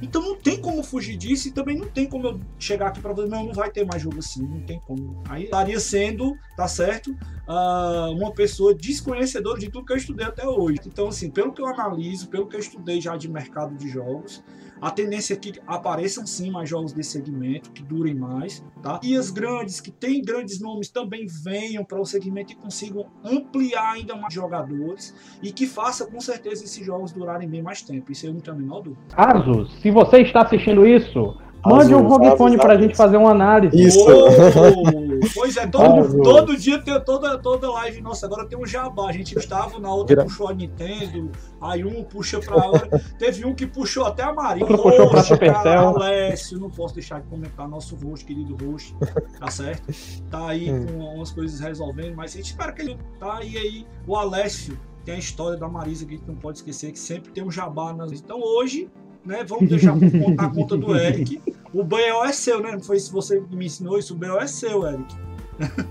Então 0.00 0.22
não 0.22 0.36
tem 0.36 0.60
como 0.60 0.82
fugir 0.82 1.16
disso 1.16 1.48
e 1.48 1.50
também 1.50 1.76
não 1.76 1.88
tem 1.88 2.06
como 2.06 2.26
eu 2.26 2.40
chegar 2.58 2.88
aqui 2.88 3.00
para 3.00 3.12
você, 3.12 3.28
não, 3.28 3.46
não 3.46 3.52
vai 3.52 3.70
ter 3.70 3.84
mais 3.84 4.02
jogo 4.02 4.18
assim, 4.18 4.42
não 4.42 4.60
tem 4.60 4.80
como. 4.80 5.22
Aí 5.28 5.44
estaria 5.44 5.80
sendo, 5.80 6.36
tá 6.56 6.68
certo, 6.68 7.10
uh, 7.10 8.12
uma 8.12 8.32
pessoa 8.32 8.74
desconhecedora 8.74 9.58
de 9.58 9.70
tudo 9.70 9.86
que 9.86 9.92
eu 9.92 9.96
estudei 9.96 10.26
até 10.26 10.46
hoje. 10.46 10.80
Então, 10.86 11.08
assim, 11.08 11.30
pelo 11.30 11.52
que 11.52 11.60
eu 11.60 11.66
analiso, 11.66 12.28
pelo 12.28 12.46
que 12.46 12.56
eu 12.56 12.60
estudei 12.60 13.00
já 13.00 13.16
de 13.16 13.28
mercado 13.28 13.74
de 13.76 13.88
jogos, 13.88 14.42
a 14.80 14.90
tendência 14.90 15.34
é 15.34 15.36
que 15.36 15.54
apareçam 15.66 16.26
sim 16.26 16.50
mais 16.50 16.68
jogos 16.68 16.92
desse 16.92 17.12
segmento, 17.12 17.70
que 17.70 17.82
durem 17.82 18.14
mais, 18.14 18.64
tá? 18.82 19.00
E 19.02 19.16
as 19.16 19.30
grandes, 19.30 19.80
que 19.80 19.90
têm 19.90 20.22
grandes 20.22 20.60
nomes, 20.60 20.88
também 20.88 21.26
venham 21.26 21.84
para 21.84 22.00
o 22.00 22.04
segmento 22.04 22.52
e 22.52 22.56
consigam 22.56 23.06
ampliar 23.24 23.92
ainda 23.92 24.14
mais 24.16 24.32
jogadores 24.32 25.14
e 25.42 25.52
que 25.52 25.66
faça 25.66 26.06
com 26.06 26.20
certeza 26.20 26.64
esses 26.64 26.84
jogos 26.84 27.12
durarem 27.12 27.48
bem 27.48 27.62
mais 27.62 27.82
tempo. 27.82 28.10
Isso 28.12 28.26
eu 28.26 28.32
não 28.32 28.40
tenho 28.40 28.56
a 28.56 28.60
menor 28.60 28.80
dúvida. 28.82 29.02
Asus, 29.16 29.80
se 29.80 29.90
você 29.90 30.22
está 30.22 30.42
assistindo 30.42 30.86
isso, 30.86 31.36
Mande 31.66 31.94
um 31.94 32.06
Rogue 32.06 32.56
para 32.56 32.74
a 32.74 32.80
gente 32.80 32.96
fazer 32.96 33.16
uma 33.16 33.30
análise. 33.30 33.80
Isso. 33.80 33.98
Oh, 34.00 34.97
pois 35.34 35.56
é, 35.56 35.66
todo, 35.66 36.22
todo 36.22 36.56
dia 36.56 36.80
tem 36.80 36.98
toda, 37.02 37.38
toda 37.38 37.70
live. 37.70 38.00
Nossa, 38.00 38.26
agora 38.26 38.46
tem 38.46 38.58
um 38.58 38.66
jabá. 38.66 39.08
A 39.08 39.12
gente 39.12 39.36
estava, 39.38 39.78
na 39.78 39.92
outra 39.92 40.24
puxou 40.24 40.48
a 40.48 40.54
Nintendo, 40.54 41.30
aí 41.60 41.84
um 41.84 42.04
puxa 42.04 42.40
para 42.40 42.56
outra. 42.56 42.98
Teve 43.18 43.44
um 43.44 43.54
que 43.54 43.66
puxou 43.66 44.04
até 44.04 44.22
a 44.22 44.32
Maria. 44.32 44.64
Outro 44.64 44.82
puxou 44.82 45.10
para 45.10 45.22
Supercell. 45.22 45.88
Alessio, 45.88 46.58
não 46.58 46.70
posso 46.70 46.94
deixar 46.94 47.20
de 47.20 47.28
comentar. 47.28 47.68
Nosso 47.68 47.96
rosto, 47.96 48.26
querido 48.26 48.56
rosto, 48.64 48.96
tá 49.38 49.50
certo? 49.50 49.92
Tá 50.30 50.48
aí 50.48 50.72
hum. 50.72 50.86
com 50.86 50.92
umas 51.16 51.30
coisas 51.30 51.60
resolvendo, 51.60 52.14
mas 52.14 52.32
a 52.32 52.36
gente 52.36 52.46
espera 52.46 52.72
que 52.72 52.82
ele 52.82 52.98
tá. 53.18 53.42
E 53.42 53.56
aí, 53.56 53.86
o 54.06 54.16
Alessio 54.16 54.78
tem 55.04 55.14
a 55.14 55.18
história 55.18 55.58
da 55.58 55.68
Marisa 55.68 56.04
que 56.06 56.14
a 56.14 56.16
gente 56.18 56.26
não 56.26 56.36
pode 56.36 56.58
esquecer, 56.58 56.92
que 56.92 56.98
sempre 56.98 57.30
tem 57.32 57.44
um 57.44 57.50
jabá. 57.50 57.92
Nas... 57.92 58.12
Então 58.12 58.40
hoje 58.40 58.90
né? 59.28 59.44
Vamos 59.46 59.68
deixar 59.68 59.92
contar 59.92 60.46
a 60.46 60.50
conta 60.50 60.76
do 60.76 60.96
Eric. 60.96 61.40
O 61.72 61.84
BO 61.84 62.24
é 62.24 62.32
seu, 62.32 62.60
né? 62.60 62.72
Não 62.72 62.80
foi 62.80 62.98
se 62.98 63.12
você 63.12 63.42
me 63.50 63.66
ensinou 63.66 63.98
isso, 63.98 64.14
o 64.14 64.16
BO 64.16 64.38
é 64.38 64.46
seu, 64.46 64.86
Eric. 64.86 65.14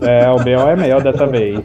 É, 0.01 0.29
o 0.29 0.37
BO 0.37 0.69
é 0.69 0.75
meu 0.75 1.01
dessa 1.01 1.27
vez. 1.27 1.59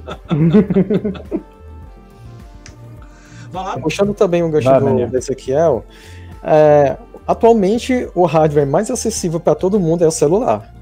Puxando 3.83 4.15
também 4.15 4.43
um 4.43 4.51
gancho 4.51 4.69
Vai, 4.69 4.81
do, 4.81 5.07
do 5.07 5.17
Ezequiel, 5.17 5.85
é, 6.43 6.97
atualmente 7.27 8.09
o 8.15 8.25
hardware 8.25 8.67
mais 8.67 8.91
acessível 8.91 9.39
para 9.39 9.55
todo 9.55 9.79
mundo 9.79 10.03
é 10.03 10.07
o 10.07 10.11
celular. 10.11 10.75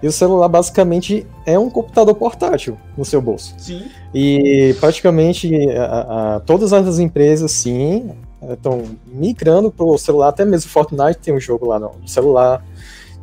E 0.00 0.06
o 0.06 0.12
celular 0.12 0.48
basicamente 0.48 1.26
é 1.44 1.58
um 1.58 1.68
computador 1.68 2.14
portátil 2.14 2.78
no 2.96 3.04
seu 3.04 3.20
bolso. 3.20 3.54
Sim. 3.58 3.86
E 4.14 4.76
praticamente 4.78 5.52
a, 5.72 6.36
a, 6.36 6.40
todas 6.40 6.72
as 6.72 7.00
empresas, 7.00 7.50
sim, 7.50 8.12
estão 8.48 8.84
migrando 9.06 9.72
para 9.72 9.84
o 9.84 9.98
celular, 9.98 10.28
até 10.28 10.44
mesmo 10.44 10.70
Fortnite 10.70 11.18
tem 11.18 11.34
um 11.34 11.40
jogo 11.40 11.66
lá 11.66 11.80
no 11.80 11.90
celular, 12.06 12.64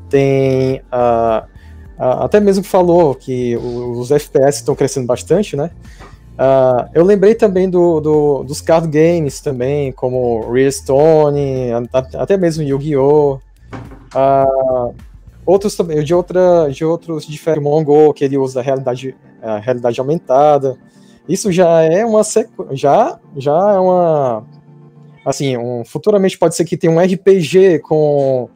tem 0.10 0.82
uh, 0.92 1.46
uh, 1.98 2.24
até 2.24 2.40
mesmo 2.40 2.64
falou 2.64 3.16
que 3.16 3.56
os 3.58 4.12
FPS 4.12 4.60
estão 4.60 4.76
crescendo 4.76 5.08
bastante, 5.08 5.56
né? 5.56 5.72
Uh, 6.36 6.90
eu 6.94 7.04
lembrei 7.04 7.34
também 7.34 7.70
do, 7.70 8.02
do, 8.02 8.44
dos 8.44 8.60
card 8.60 8.88
games 8.88 9.40
também, 9.40 9.92
como 9.94 10.52
Real 10.52 10.72
Stone, 10.72 11.72
até 12.14 12.36
mesmo 12.36 12.64
Yu-Gi-Oh! 12.64 13.40
outros 15.46 15.76
também, 15.76 16.04
de, 16.04 16.14
outra, 16.14 16.70
de 16.70 16.84
outros 16.84 17.26
diferentes 17.26 17.64
Mongo, 17.64 18.14
que 18.14 18.24
ele 18.24 18.38
usa 18.38 18.60
a 18.60 18.64
realidade, 18.64 19.16
a 19.42 19.60
realidade 19.60 20.00
aumentada. 20.00 20.78
Isso 21.28 21.52
já 21.52 21.82
é 21.82 22.06
uma 22.06 22.22
já, 22.72 23.20
já 23.38 23.74
é 23.74 23.80
uma 23.80 24.44
assim, 25.26 25.58
um, 25.58 25.84
futuramente 25.84 26.38
pode 26.38 26.56
ser 26.56 26.66
que 26.66 26.78
tenha 26.78 26.94
um 26.94 27.00
RPG 27.00 27.80
com, 27.80 28.48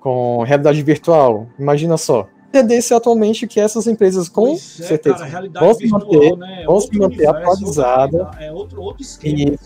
com 0.00 0.42
realidade 0.42 0.82
virtual. 0.82 1.46
Imagina 1.58 1.96
só. 1.96 2.28
Tendência 2.50 2.96
atualmente 2.96 3.44
é 3.44 3.48
que 3.48 3.60
essas 3.60 3.86
empresas, 3.86 4.28
com 4.28 4.46
pois 4.46 4.60
certeza, 4.60 5.24
é, 5.24 5.30
cara, 5.30 5.48
vão 5.48 5.72
se 5.72 5.86
manter, 5.86 6.36
né? 6.36 6.64
vão 6.66 6.80
se 6.80 6.98
manter 6.98 7.28
atualizadas. 7.28 8.26
É 8.40 8.50
outro, 8.50 8.82
outro 8.82 9.02
esquema. 9.02 9.56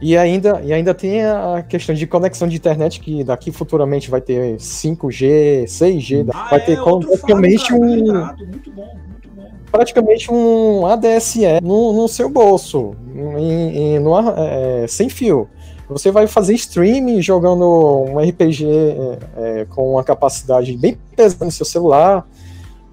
E 0.00 0.16
ainda, 0.16 0.60
e 0.64 0.72
ainda 0.72 0.92
tem 0.92 1.24
a 1.24 1.62
questão 1.62 1.94
de 1.94 2.04
conexão 2.08 2.48
de 2.48 2.56
internet, 2.56 2.98
que 2.98 3.22
daqui 3.22 3.52
futuramente 3.52 4.10
vai 4.10 4.20
ter 4.20 4.56
5G, 4.56 5.66
6G, 5.66 6.28
ah, 6.34 6.48
vai 6.50 6.64
ter 6.64 6.72
é, 6.72 6.82
praticamente 6.82 7.72
um. 7.72 7.78
Muito 7.78 8.72
bom, 8.72 8.96
muito 9.06 9.30
bom. 9.30 9.50
Praticamente 9.70 10.32
um 10.32 10.84
ADSE 10.86 11.60
no, 11.62 11.92
no 11.92 12.08
seu 12.08 12.28
bolso, 12.28 12.96
em, 13.14 13.94
em, 13.94 13.98
no, 14.00 14.18
é, 14.18 14.86
sem 14.88 15.08
fio. 15.08 15.48
Você 15.92 16.10
vai 16.10 16.26
fazer 16.26 16.54
streaming 16.54 17.22
jogando 17.22 17.64
um 17.64 18.18
RPG 18.18 18.66
é, 18.66 19.18
é, 19.36 19.64
com 19.66 19.92
uma 19.92 20.04
capacidade 20.04 20.76
bem 20.76 20.98
pesada 21.14 21.44
no 21.44 21.50
seu 21.50 21.66
celular. 21.66 22.26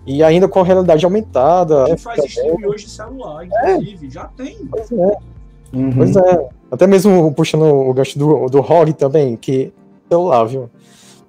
E 0.06 0.24
ainda 0.24 0.48
com 0.48 0.62
realidade 0.62 1.06
aumentada. 1.06 1.84
A 1.84 1.90
gente 1.90 2.02
faz 2.02 2.24
streaming 2.26 2.66
hoje 2.66 2.86
em 2.86 2.90
celular, 2.90 3.46
inclusive, 3.46 4.08
é. 4.08 4.10
já 4.10 4.26
tem. 4.26 4.58
Pois 4.70 4.92
é. 4.92 5.18
Uhum. 5.74 5.92
Pois 5.96 6.16
é. 6.16 6.50
Até 6.72 6.88
mesmo 6.88 7.32
puxando 7.34 7.64
o 7.64 7.94
gancho 7.94 8.18
do, 8.18 8.48
do 8.48 8.62
ROG 8.62 8.94
também, 8.94 9.36
que 9.36 9.72
celular, 10.10 10.46
viu? 10.46 10.70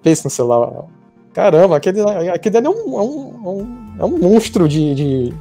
Pensa 0.02 0.22
no 0.24 0.30
celular. 0.30 0.84
Caramba, 1.32 1.76
aquele, 1.76 2.00
aquele 2.30 2.56
ali 2.56 2.66
é 2.66 2.70
um, 2.70 2.98
é 2.98 3.02
um, 3.02 3.96
é 4.00 4.04
um 4.04 4.18
monstro 4.18 4.68
de, 4.68 4.94
de, 4.94 5.34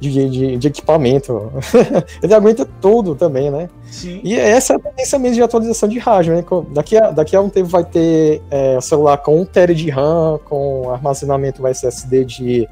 de, 0.00 0.28
de, 0.28 0.56
de 0.56 0.68
equipamento. 0.68 1.52
Ele 2.22 2.34
aguenta 2.34 2.66
tudo 2.80 3.14
também, 3.14 3.50
né? 3.50 3.68
Sim. 3.84 4.20
E 4.24 4.34
essa 4.34 4.72
é 4.72 4.76
a 4.76 4.78
tendência 4.78 5.18
mesmo 5.18 5.36
de 5.36 5.42
atualização 5.42 5.88
de 5.88 5.98
rádio, 5.98 6.34
né? 6.34 6.44
Daqui 6.70 6.96
a, 6.96 7.10
daqui 7.10 7.36
a 7.36 7.40
um 7.40 7.50
tempo 7.50 7.68
vai 7.68 7.84
ter 7.84 8.40
é, 8.50 8.78
o 8.78 8.80
celular 8.80 9.18
com 9.18 9.40
1 9.42 9.44
TB 9.44 9.74
de 9.74 9.90
RAM, 9.90 10.40
com 10.44 10.90
armazenamento 10.90 11.66
SSD 11.66 12.24
de, 12.24 12.68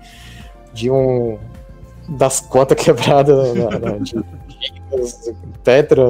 de 0.72 0.90
um. 0.90 1.38
das 2.08 2.40
contas 2.40 2.76
quebradas 2.82 3.52
de 4.02 4.24
tetra 5.62 6.04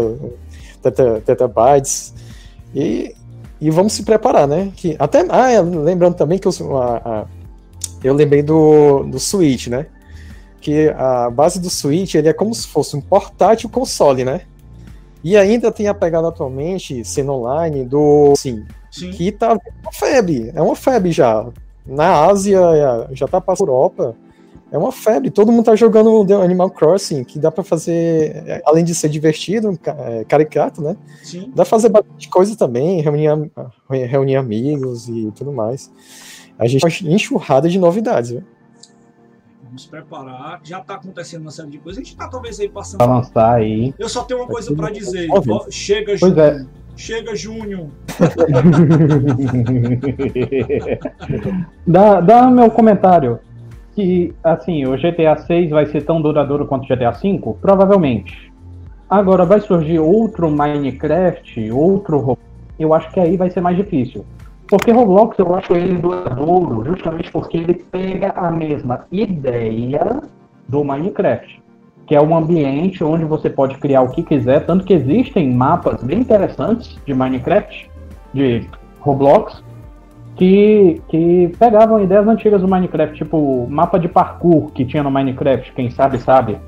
teta, 0.83 1.21
tetabytes. 1.25 2.15
E, 2.75 3.15
e 3.61 3.71
vamos 3.71 3.93
se 3.93 4.05
preparar, 4.05 4.47
né? 4.47 4.71
Que 4.77 4.95
até, 4.99 5.27
ah, 5.29 5.51
é, 5.51 5.61
lembrando 5.61 6.15
também 6.15 6.39
que 6.39 6.47
eu, 6.47 6.77
a, 6.77 6.97
a, 6.97 7.27
eu 8.05 8.15
lembrei 8.15 8.43
do, 8.43 9.05
do 9.05 9.19
Switch, 9.19 9.67
né? 9.67 9.87
Que 10.61 10.89
a 10.91 11.31
base 11.31 11.61
do 11.61 11.71
Switch 11.71 12.15
ele 12.15 12.29
é 12.29 12.33
como 12.33 12.55
se 12.55 12.67
fosse 12.67 12.97
um 12.97 13.01
portátil 13.01 13.69
console, 13.69 14.25
né? 14.25 14.43
E 15.23 15.37
ainda 15.37 15.73
tem 15.73 15.89
a 15.89 15.95
pegada 15.95 16.29
atualmente, 16.29 17.05
sendo 17.05 17.33
online, 17.33 17.85
do 17.85 18.35
sim, 18.37 18.65
sim. 18.91 19.11
que 19.11 19.33
tá 19.33 19.53
uma 19.83 19.93
febre, 19.93 20.53
é 20.55 20.63
uma 20.63 20.77
febre 20.77 21.11
já. 21.11 21.47
Na 21.85 22.27
Ásia, 22.27 22.61
já 23.13 23.27
tá 23.27 23.41
para 23.41 23.55
Europa, 23.59 24.15
é 24.71 24.77
uma 24.77 24.93
febre. 24.93 25.31
Todo 25.31 25.51
mundo 25.51 25.65
tá 25.65 25.75
jogando 25.75 26.33
Animal 26.35 26.71
Crossing, 26.71 27.25
que 27.25 27.39
dá 27.39 27.51
para 27.51 27.65
fazer, 27.65 28.43
é, 28.47 28.63
além 28.65 28.85
de 28.85 28.95
ser 28.95 29.09
divertido, 29.09 29.79
é, 29.85 30.25
caricato, 30.25 30.83
né? 30.83 30.97
Sim. 31.23 31.49
Dá 31.49 31.63
pra 31.63 31.65
fazer 31.65 31.89
bastante 31.89 32.29
coisa 32.29 32.57
também, 32.57 33.01
reunir, 33.01 33.51
reunir 33.89 34.37
amigos 34.37 35.09
e 35.09 35.33
tudo 35.35 35.53
mais. 35.53 35.91
A 36.59 36.67
gente 36.67 36.83
tá 36.83 36.89
enxurrada 37.05 37.69
de 37.69 37.79
novidades, 37.79 38.31
viu? 38.31 38.43
Vamos 39.69 39.85
preparar. 39.85 40.61
Já 40.65 40.81
tá 40.81 40.95
acontecendo 40.95 41.43
uma 41.43 41.51
série 41.51 41.69
de 41.69 41.77
coisas. 41.79 42.03
A 42.03 42.05
gente 42.05 42.17
tá 42.17 42.27
talvez 42.27 42.59
aí 42.59 42.71
passando. 42.71 42.99
Pra 42.99 43.07
lançar 43.07 43.57
aí. 43.57 43.93
Eu 43.99 44.09
só 44.09 44.25
tenho 44.25 44.41
uma 44.41 44.49
coisa 44.49 44.75
para 44.75 44.91
dizer. 44.91 45.29
chega, 45.71 46.17
pois 46.19 46.33
Júnior. 46.33 46.39
É. 46.39 46.65
Chega, 46.97 47.37
Júnior. 47.37 47.89
dá, 51.87 52.23
dá 52.23 52.51
meu 52.51 52.71
comentário 52.71 53.39
que, 53.95 54.35
assim, 54.43 54.87
o 54.87 54.97
GTA 54.97 55.37
6 55.37 55.69
vai 55.71 55.85
ser 55.87 56.03
tão 56.03 56.23
duradouro 56.23 56.67
quanto 56.67 56.85
o 56.85 56.89
GTA 56.89 57.13
5? 57.13 57.59
Provavelmente. 57.61 58.51
Agora, 59.09 59.45
vai 59.45 59.61
surgir 59.61 59.99
outro 59.99 60.51
Minecraft, 60.51 61.71
outro. 61.71 62.39
Eu 62.79 62.95
acho 62.95 63.13
que 63.13 63.21
aí 63.21 63.37
vai 63.37 63.51
ser 63.51 63.61
mais 63.61 63.77
difícil. 63.77 64.25
Porque 64.69 64.93
Roblox 64.93 65.39
eu 65.39 65.55
acho 65.55 65.75
ele 65.75 65.97
duradouro 65.97 66.85
justamente 66.85 67.33
porque 67.33 67.57
ele 67.57 67.75
pega 67.75 68.33
a 68.37 68.51
mesma 68.51 69.07
ideia 69.11 70.21
do 70.69 70.85
Minecraft, 70.85 71.63
que 72.07 72.15
é 72.15 72.21
um 72.21 72.37
ambiente 72.37 73.03
onde 73.03 73.25
você 73.25 73.49
pode 73.49 73.79
criar 73.79 74.03
o 74.03 74.11
que 74.11 74.23
quiser, 74.23 74.67
tanto 74.67 74.85
que 74.85 74.93
existem 74.93 75.51
mapas 75.55 76.03
bem 76.03 76.19
interessantes 76.19 76.99
de 77.07 77.15
Minecraft, 77.15 77.91
de 78.35 78.69
Roblox, 79.01 79.65
que, 80.37 81.01
que 81.09 81.51
pegavam 81.59 82.03
ideias 82.03 82.29
antigas 82.29 82.61
do 82.61 82.69
Minecraft, 82.69 83.17
tipo 83.17 83.67
mapa 83.71 83.99
de 83.99 84.07
parkour 84.07 84.71
que 84.73 84.85
tinha 84.85 85.03
no 85.03 85.11
Minecraft, 85.11 85.73
quem 85.73 85.91
sabe 85.91 86.19
sabe, 86.19 86.59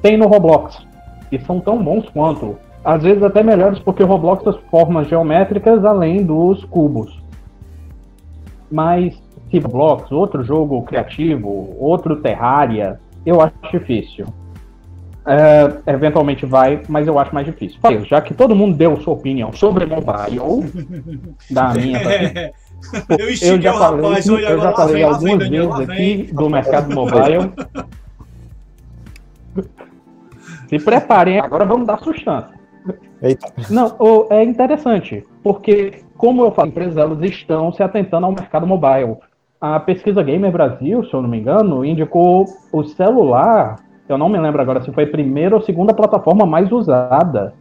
tem 0.00 0.16
no 0.16 0.28
Roblox. 0.28 0.86
E 1.32 1.38
são 1.40 1.60
tão 1.60 1.82
bons 1.82 2.08
quanto. 2.10 2.56
Às 2.84 3.02
vezes 3.02 3.22
até 3.22 3.42
melhores 3.42 3.78
porque 3.80 4.02
o 4.02 4.06
Roblox 4.06 4.44
tem 4.44 4.58
formas 4.70 5.08
geométricas 5.08 5.84
além 5.84 6.24
dos 6.24 6.64
cubos. 6.64 7.19
Mas 8.70 9.20
Roblox, 9.52 10.10
outro 10.12 10.44
jogo 10.44 10.82
criativo, 10.82 11.74
outro 11.78 12.16
Terraria, 12.16 13.00
eu 13.26 13.40
acho 13.40 13.54
difícil. 13.72 14.26
É, 15.26 15.92
eventualmente 15.92 16.46
vai, 16.46 16.82
mas 16.88 17.06
eu 17.06 17.18
acho 17.18 17.34
mais 17.34 17.46
difícil. 17.46 17.78
Já 18.04 18.20
que 18.20 18.32
todo 18.32 18.54
mundo 18.54 18.76
deu 18.76 18.96
sua 19.00 19.14
opinião 19.14 19.52
sobre 19.52 19.84
mobile, 19.86 20.64
da 21.50 21.74
minha 21.74 22.00
Eu, 23.10 23.28
eu 23.28 23.60
já 23.60 23.74
falei, 23.74 24.02
rapaz, 24.02 24.26
eu 24.26 24.60
já 24.60 24.72
falei 24.72 25.02
algumas 25.02 25.48
vem, 25.48 25.50
vezes 25.50 25.80
aqui 25.80 26.30
do 26.32 26.48
mercado 26.48 26.94
mobile. 26.94 27.52
Se 30.68 30.78
preparem, 30.78 31.40
agora 31.40 31.64
vamos 31.66 31.86
dar 31.86 31.98
sustância. 31.98 32.58
Eita. 33.22 33.52
Não, 33.68 33.96
é 34.30 34.42
interessante, 34.42 35.22
porque, 35.42 36.02
como 36.20 36.42
eu 36.42 36.50
falo, 36.50 36.68
empresas 36.68 36.98
elas 36.98 37.22
estão 37.22 37.72
se 37.72 37.82
atentando 37.82 38.26
ao 38.26 38.32
mercado 38.32 38.66
mobile. 38.66 39.16
A 39.58 39.80
pesquisa 39.80 40.22
Gamer 40.22 40.52
Brasil, 40.52 41.02
se 41.02 41.14
eu 41.14 41.22
não 41.22 41.30
me 41.30 41.38
engano, 41.38 41.82
indicou 41.82 42.44
o 42.70 42.84
celular, 42.84 43.76
eu 44.06 44.18
não 44.18 44.28
me 44.28 44.38
lembro 44.38 44.60
agora 44.60 44.82
se 44.82 44.92
foi 44.92 45.04
a 45.04 45.10
primeira 45.10 45.56
ou 45.56 45.62
segunda 45.62 45.94
plataforma 45.94 46.44
mais 46.44 46.70
usada 46.70 47.54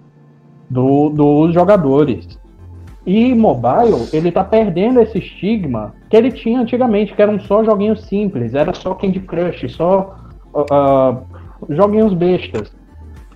do, 0.70 1.10
dos 1.10 1.54
jogadores. 1.54 2.38
E 3.06 3.34
mobile, 3.34 4.10
ele 4.12 4.30
tá 4.30 4.44
perdendo 4.44 5.00
esse 5.00 5.20
estigma 5.20 5.94
que 6.10 6.18
ele 6.18 6.30
tinha 6.30 6.60
antigamente, 6.60 7.14
que 7.14 7.22
eram 7.22 7.40
só 7.40 7.64
joguinhos 7.64 8.04
simples, 8.08 8.54
era 8.54 8.74
só 8.74 8.94
Candy 8.94 9.22
Crush, 9.22 9.70
só 9.70 10.18
uh, 10.54 11.18
joguinhos 11.70 12.14
bestas. 12.14 12.76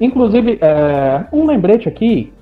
Inclusive, 0.02 0.60
é, 0.60 1.26
um 1.32 1.46
lembrete 1.46 1.88
aqui, 1.88 2.34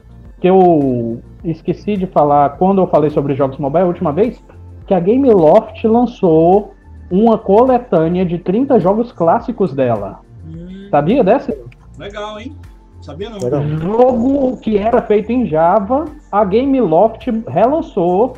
que 0.41 0.49
eu 0.49 1.21
esqueci 1.43 1.95
de 1.95 2.07
falar 2.07 2.57
quando 2.57 2.81
eu 2.81 2.87
falei 2.87 3.11
sobre 3.11 3.35
jogos 3.35 3.59
mobile 3.59 3.83
a 3.83 3.87
última 3.87 4.11
vez, 4.11 4.43
que 4.87 4.93
a 4.93 4.99
Gameloft 4.99 5.85
lançou 5.85 6.73
uma 7.09 7.37
coletânea 7.37 8.25
de 8.25 8.39
30 8.39 8.79
jogos 8.79 9.11
clássicos 9.11 9.73
dela. 9.73 10.19
Hum. 10.45 10.87
Sabia 10.89 11.23
dessa? 11.23 11.55
Legal, 11.97 12.39
hein? 12.39 12.55
Sabia 13.01 13.29
não? 13.29 13.39
Jogo 13.79 14.57
que 14.57 14.77
era 14.77 15.01
feito 15.01 15.31
em 15.31 15.45
Java, 15.45 16.05
a 16.31 16.43
Gameloft 16.43 17.29
relançou 17.47 18.33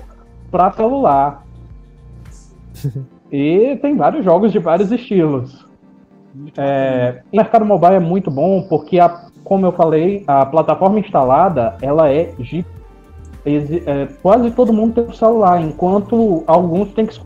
para 0.52 0.72
celular. 0.72 1.44
e 3.32 3.78
tem 3.82 3.96
vários 3.96 4.26
jogos 4.26 4.52
de 4.52 4.60
vários 4.60 4.92
estilos. 4.92 5.66
É, 6.58 7.22
o 7.32 7.38
mercado 7.38 7.66
mobile 7.66 7.96
é 7.96 8.00
muito 8.00 8.32
bom 8.32 8.66
porque, 8.68 9.00
a, 9.00 9.28
como 9.44 9.66
eu 9.66 9.72
falei, 9.72 10.24
a 10.28 10.46
plataforma 10.46 11.00
instalada 11.00 11.76
ela 11.82 12.10
é, 12.10 12.34
é 13.46 14.08
quase 14.22 14.52
todo 14.52 14.74
mundo 14.74 14.96
tem 14.96 15.04
um 15.06 15.14
celular, 15.14 15.62
enquanto 15.62 16.44
alguns 16.48 16.90
têm 16.94 17.06
que 17.06 17.20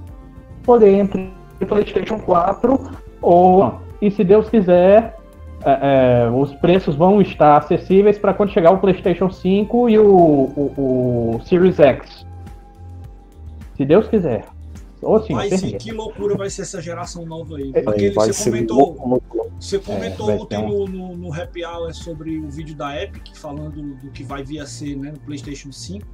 escolher 0.59 0.99
entre 0.99 1.30
PlayStation 1.68 2.20
4 2.20 2.80
ou 3.22 3.74
e 4.01 4.11
se 4.11 4.24
Deus 4.24 4.49
quiser 4.49 5.18
é, 5.65 6.26
é, 6.26 6.30
os 6.30 6.53
preços 6.55 6.95
vão 6.95 7.22
estar 7.22 7.57
acessíveis 7.57 8.18
para 8.18 8.34
quando 8.34 8.51
chegar 8.51 8.72
o 8.72 8.78
PlayStation 8.78 9.30
5 9.30 9.89
e 9.89 9.97
o, 9.97 10.05
o, 10.05 11.36
o, 11.36 11.41
Series 11.43 11.80
X. 11.80 12.26
Se 13.76 13.84
Deus 13.84 14.07
quiser. 14.07 14.45
Ou 15.02 15.24
sim, 15.24 15.34
Mas 15.34 15.60
sim, 15.60 15.78
que 15.78 15.91
loucura 15.91 16.36
vai 16.36 16.50
ser 16.50 16.64
essa 16.64 16.82
geração 16.82 17.26
nova 17.26 17.58
aí. 17.58 17.72
Aquele, 17.76 18.12
vai 18.12 18.28
você, 18.28 18.50
comentou, 18.50 19.22
você 19.60 19.80
comentou 19.80 20.32
é, 20.32 20.36
ontem 20.36 20.58
um... 20.58 20.88
no, 20.88 21.18
no, 21.18 21.34
Happy 21.34 21.64
Hour 21.64 21.93
sobre 21.93 22.39
o 22.39 22.50
vídeo 22.50 22.76
da 22.76 23.00
Epic 23.00 23.36
falando 23.36 23.95
do 23.95 24.12
que 24.12 24.24
vai 24.24 24.43
vir 24.43 24.60
a 24.60 24.66
ser 24.66 24.95
né, 24.95 25.12
no 25.12 25.20
PlayStation 25.20 25.72
5. 25.72 26.06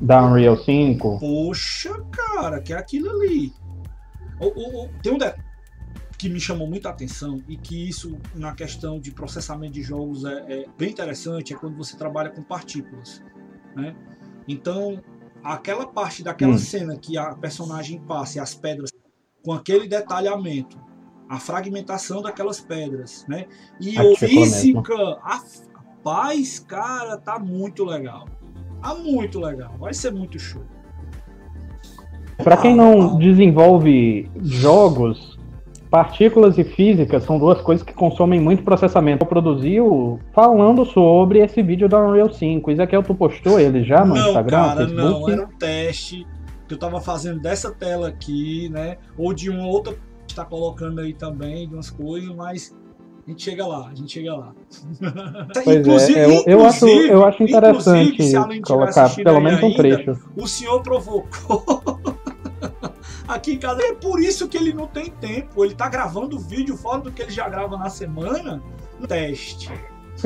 Da 0.00 0.24
Unreal 0.24 0.56
5. 0.56 1.20
Poxa, 1.20 2.02
cara, 2.10 2.60
que 2.60 2.72
é 2.72 2.76
aquilo 2.76 3.10
ali. 3.10 3.52
O, 4.40 4.46
o, 4.46 4.84
o, 4.84 4.88
tem 5.02 5.12
um 5.12 5.18
detalhe 5.18 5.44
que 6.16 6.28
me 6.28 6.40
chamou 6.40 6.66
muita 6.66 6.88
atenção 6.88 7.42
e 7.46 7.56
que 7.56 7.88
isso 7.88 8.16
na 8.34 8.54
questão 8.54 8.98
de 8.98 9.10
processamento 9.10 9.74
de 9.74 9.82
jogos 9.82 10.24
é, 10.24 10.44
é 10.48 10.64
bem 10.78 10.90
interessante 10.90 11.52
é 11.52 11.56
quando 11.56 11.76
você 11.76 11.96
trabalha 11.96 12.30
com 12.30 12.42
partículas, 12.42 13.22
né? 13.76 13.94
Então 14.48 15.02
aquela 15.44 15.86
parte 15.86 16.22
daquela 16.22 16.54
hum. 16.54 16.58
cena 16.58 16.96
que 16.96 17.18
a 17.18 17.34
personagem 17.34 18.00
passa 18.00 18.38
e 18.38 18.40
as 18.40 18.54
pedras 18.54 18.90
com 19.44 19.52
aquele 19.52 19.86
detalhamento, 19.86 20.78
a 21.28 21.38
fragmentação 21.38 22.22
daquelas 22.22 22.60
pedras, 22.60 23.26
né? 23.28 23.44
E 23.78 23.98
a 23.98 24.16
física, 24.16 24.94
a 25.22 25.42
paz, 26.02 26.58
cara, 26.58 27.18
tá 27.18 27.38
muito 27.38 27.84
legal. 27.84 28.26
Tá 28.80 28.94
muito 28.94 29.38
legal. 29.38 29.74
Vai 29.78 29.92
ser 29.92 30.12
muito 30.12 30.38
show. 30.38 30.62
Para 32.42 32.56
quem 32.56 32.74
não 32.74 33.18
desenvolve 33.18 34.30
jogos 34.42 35.38
Partículas 35.94 36.58
e 36.58 36.64
física 36.64 37.20
são 37.20 37.38
duas 37.38 37.60
coisas 37.60 37.86
que 37.86 37.94
consomem 37.94 38.40
muito 38.40 38.64
processamento. 38.64 39.22
Eu 39.22 39.28
produziu 39.28 40.18
falando 40.32 40.84
sobre 40.84 41.38
esse 41.38 41.62
vídeo 41.62 41.88
da 41.88 42.04
Unreal 42.04 42.32
5. 42.32 42.68
Ezequiel, 42.72 43.04
tu 43.04 43.14
postou 43.14 43.60
ele 43.60 43.84
já 43.84 44.04
no 44.04 44.16
não, 44.16 44.26
Instagram? 44.26 44.56
Cara, 44.56 44.86
não, 44.88 45.30
era 45.30 45.44
um 45.44 45.56
teste 45.56 46.26
que 46.66 46.74
eu 46.74 46.78
tava 46.78 47.00
fazendo 47.00 47.38
dessa 47.38 47.70
tela 47.70 48.08
aqui, 48.08 48.68
né? 48.70 48.96
Ou 49.16 49.32
de 49.32 49.48
uma 49.48 49.68
outra 49.68 49.92
que 50.26 50.32
está 50.32 50.44
colocando 50.44 51.00
aí 51.00 51.14
também, 51.14 51.68
de 51.68 51.74
umas 51.74 51.90
coisas, 51.90 52.34
mas 52.34 52.76
a 53.24 53.30
gente 53.30 53.44
chega 53.44 53.64
lá, 53.64 53.88
a 53.88 53.94
gente 53.94 54.12
chega 54.12 54.34
lá. 54.34 54.52
Inclusive, 55.64 56.18
é, 56.18 56.26
eu, 56.26 56.42
eu, 56.44 56.66
acho, 56.66 56.88
eu 56.88 57.24
acho 57.24 57.40
interessante 57.40 58.32
colocar 58.66 59.14
pelo 59.14 59.40
menos 59.40 59.62
um 59.62 59.72
trecho. 59.72 60.18
o 60.36 60.48
senhor 60.48 60.82
provocou 60.82 61.64
aqui 63.26 63.54
em 63.54 63.58
casa. 63.58 63.82
É 63.82 63.94
por 63.94 64.20
isso 64.20 64.48
que 64.48 64.56
ele 64.56 64.72
não 64.72 64.86
tem 64.86 65.10
tempo. 65.10 65.64
Ele 65.64 65.74
tá 65.74 65.88
gravando 65.88 66.38
vídeo 66.38 66.76
fora 66.76 67.00
do 67.00 67.12
que 67.12 67.22
ele 67.22 67.32
já 67.32 67.48
grava 67.48 67.76
na 67.76 67.88
semana 67.88 68.62
teste. 69.06 69.70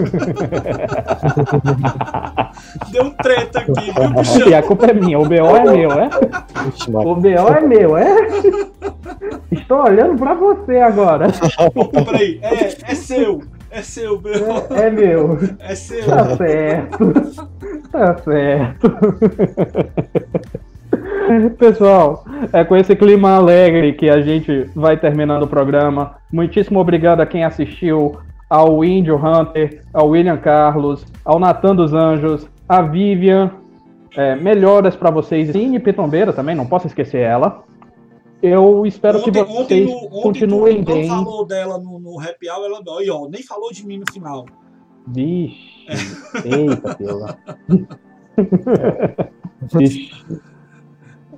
Deu 2.90 3.05
um 3.05 3.11
treta 3.11 3.61
aqui, 3.61 3.90
viu, 3.90 4.11
bichão? 4.14 4.49
E 4.49 4.55
a 4.55 4.62
culpa 4.62 4.86
é 4.86 4.92
minha, 4.92 5.18
o 5.18 5.24
BO 5.24 5.34
é 5.34 5.64
meu, 5.64 5.90
é? 5.92 6.11
O 6.86 7.14
BO 7.16 7.28
é 7.28 7.61
meu, 7.61 7.96
é? 7.96 8.28
Estou 9.51 9.84
olhando 9.84 10.18
pra 10.18 10.34
você 10.34 10.76
agora. 10.76 11.28
Peraí, 12.05 12.38
é, 12.42 12.92
é 12.92 12.94
seu. 12.94 13.42
É 13.70 13.82
seu, 13.82 14.18
BO. 14.18 14.28
É, 14.70 14.86
é 14.86 14.90
meu. 14.90 15.38
É 15.59 15.74
seu. 15.74 16.07
Tá 16.07 16.36
certo. 16.36 17.12
Tá 17.90 18.18
certo. 18.18 18.88
Pessoal, 21.58 22.24
é 22.52 22.64
com 22.64 22.76
esse 22.76 22.94
clima 22.96 23.36
alegre 23.36 23.92
que 23.92 24.08
a 24.08 24.20
gente 24.20 24.70
vai 24.74 24.96
terminando 24.96 25.42
o 25.42 25.48
programa. 25.48 26.16
Muitíssimo 26.32 26.80
obrigado 26.80 27.20
a 27.20 27.26
quem 27.26 27.44
assistiu, 27.44 28.16
ao 28.48 28.84
Índio 28.84 29.16
Hunter, 29.16 29.82
ao 29.92 30.08
William 30.08 30.38
Carlos, 30.38 31.04
ao 31.24 31.38
Natan 31.38 31.74
dos 31.74 31.92
Anjos, 31.92 32.48
a 32.68 32.82
Vivian. 32.82 33.52
É, 34.16 34.34
melhoras 34.34 34.96
para 34.96 35.10
vocês. 35.10 35.52
Cine 35.52 35.78
Pitombeira 35.78 36.32
também, 36.32 36.54
não 36.54 36.66
posso 36.66 36.86
esquecer 36.86 37.20
ela. 37.20 37.62
Eu 38.42 38.86
espero 38.86 39.18
Ontem, 39.18 39.32
que 39.32 39.40
ontem, 39.40 39.54
vocês 39.54 39.86
no, 39.86 39.96
ontem 39.96 40.22
continuem 40.22 40.84
tu 40.84 40.90
não 40.90 40.96
bem. 40.96 41.08
falou 41.08 41.44
dela 41.44 41.78
no, 41.78 41.98
no 41.98 42.20
happy 42.20 42.48
hour, 42.48 42.64
ela 42.64 42.80
ó, 42.86 43.00
e, 43.00 43.10
ó, 43.10 43.28
nem 43.28 43.42
falou 43.42 43.72
de 43.72 43.86
mim 43.86 43.98
no 43.98 44.12
final. 44.12 44.46
Vixe, 45.06 45.86
eita, 46.44 46.94
pila. 46.94 47.36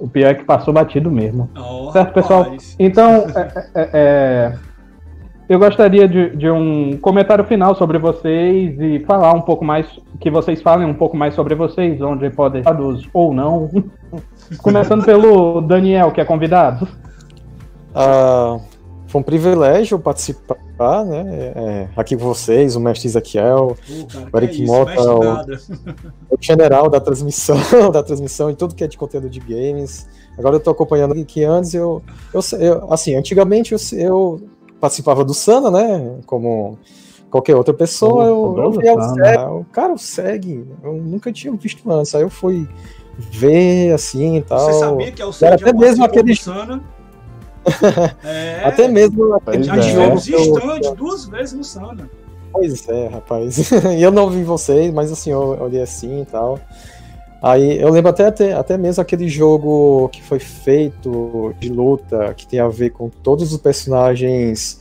O 0.00 0.08
pior 0.08 0.30
é 0.30 0.34
que 0.34 0.44
passou 0.44 0.72
batido 0.72 1.10
mesmo. 1.10 1.50
Ó, 1.54 1.92
Certo, 1.92 2.14
pessoal? 2.14 2.42
rapaz. 2.44 2.74
Então, 2.78 3.26
é, 3.36 3.68
é, 3.74 3.90
é, 3.92 4.54
eu 5.46 5.58
gostaria 5.58 6.08
de, 6.08 6.34
de 6.36 6.50
um 6.50 6.96
comentário 6.96 7.44
final 7.44 7.74
sobre 7.74 7.98
vocês 7.98 8.80
e 8.80 9.00
falar 9.00 9.34
um 9.34 9.42
pouco 9.42 9.62
mais, 9.62 9.86
que 10.18 10.30
vocês 10.30 10.62
falem 10.62 10.88
um 10.88 10.94
pouco 10.94 11.16
mais 11.16 11.34
sobre 11.34 11.54
vocês, 11.54 12.00
onde 12.00 12.30
podem 12.30 12.60
estar 12.60 12.74
ou 13.12 13.34
não. 13.34 13.68
Começando 14.62 15.04
pelo 15.04 15.60
Daniel, 15.60 16.10
que 16.12 16.20
é 16.20 16.24
convidado. 16.24 16.88
Ah, 17.94 18.58
foi 19.10 19.20
um 19.20 19.24
privilégio 19.24 19.98
participar, 19.98 21.04
né? 21.04 21.52
é, 21.56 21.88
aqui 21.96 22.16
com 22.16 22.24
vocês, 22.24 22.76
o 22.76 22.80
mestre 22.80 23.08
Ezequiel, 23.08 23.76
Agora 24.26 24.46
que 24.46 24.56
que 24.58 24.62
é 24.62 24.66
Mota, 24.66 25.14
o- 25.14 26.34
o 26.34 26.38
general 26.40 26.88
da 26.88 27.00
transmissão, 27.00 27.56
da 27.92 28.02
transmissão 28.02 28.50
e 28.50 28.54
tudo 28.54 28.74
que 28.74 28.84
é 28.84 28.86
de 28.86 28.96
conteúdo 28.96 29.28
de 29.28 29.40
games. 29.40 30.08
Agora 30.38 30.56
eu 30.56 30.60
tô 30.60 30.70
acompanhando 30.70 31.14
que 31.24 31.42
antes 31.44 31.74
eu, 31.74 32.00
eu, 32.32 32.40
eu- 32.58 32.92
assim, 32.92 33.14
antigamente 33.16 33.72
eu, 33.74 33.78
eu 33.98 34.40
participava 34.80 35.24
do 35.24 35.34
Sana, 35.34 35.70
né? 35.70 36.16
Como 36.24 36.78
qualquer 37.30 37.56
outra 37.56 37.74
pessoa, 37.74 38.24
eu, 38.24 38.54
eu 38.56 38.62
Todo 38.64 38.80
via 38.80 38.94
o 38.94 39.00
Sana. 39.02 39.24
SEG, 39.24 39.44
o 39.50 39.66
cara, 39.72 39.92
o 39.92 39.98
SEG, 39.98 40.64
eu 40.84 40.92
nunca 40.94 41.32
tinha 41.32 41.52
visto 41.54 41.90
antes. 41.90 42.14
Aí 42.14 42.22
eu 42.22 42.30
fui 42.30 42.66
ver 43.18 43.92
assim 43.92 44.36
e 44.36 44.42
tal. 44.42 44.60
Você 44.60 44.78
sabia 44.78 45.12
que 45.12 45.20
é 45.20 45.24
o 45.24 45.28
Era 45.28 45.32
Sérgio 45.34 45.68
até 45.68 45.76
mesmo 45.78 46.04
aquele- 46.04 46.36
Sana? 46.36 46.80
É, 48.24 48.64
Até 48.64 48.88
mesmo 48.88 49.38
Pois 49.44 49.66
já 49.66 49.76
é. 49.76 49.80
tivemos 49.80 50.26
stand 50.26 50.94
duas 50.96 51.26
vezes 51.26 51.52
no 51.54 51.64
Sana. 51.64 52.08
Pois 52.52 52.88
é, 52.88 53.08
rapaz. 53.08 53.70
E 53.96 54.02
eu 54.02 54.10
não 54.10 54.28
vi 54.30 54.42
vocês, 54.42 54.92
mas 54.92 55.12
assim, 55.12 55.30
eu 55.30 55.58
olhei 55.60 55.82
assim 55.82 56.22
e 56.22 56.24
tal. 56.24 56.58
Aí 57.42 57.80
eu 57.80 57.88
lembro 57.90 58.10
até, 58.10 58.26
até, 58.26 58.52
até 58.52 58.76
mesmo 58.76 59.00
aquele 59.00 59.28
jogo 59.28 60.08
que 60.10 60.22
foi 60.22 60.38
feito 60.38 61.54
de 61.58 61.70
luta, 61.70 62.34
que 62.34 62.46
tem 62.46 62.60
a 62.60 62.68
ver 62.68 62.90
com 62.90 63.08
todos 63.08 63.52
os 63.52 63.58
personagens. 63.58 64.78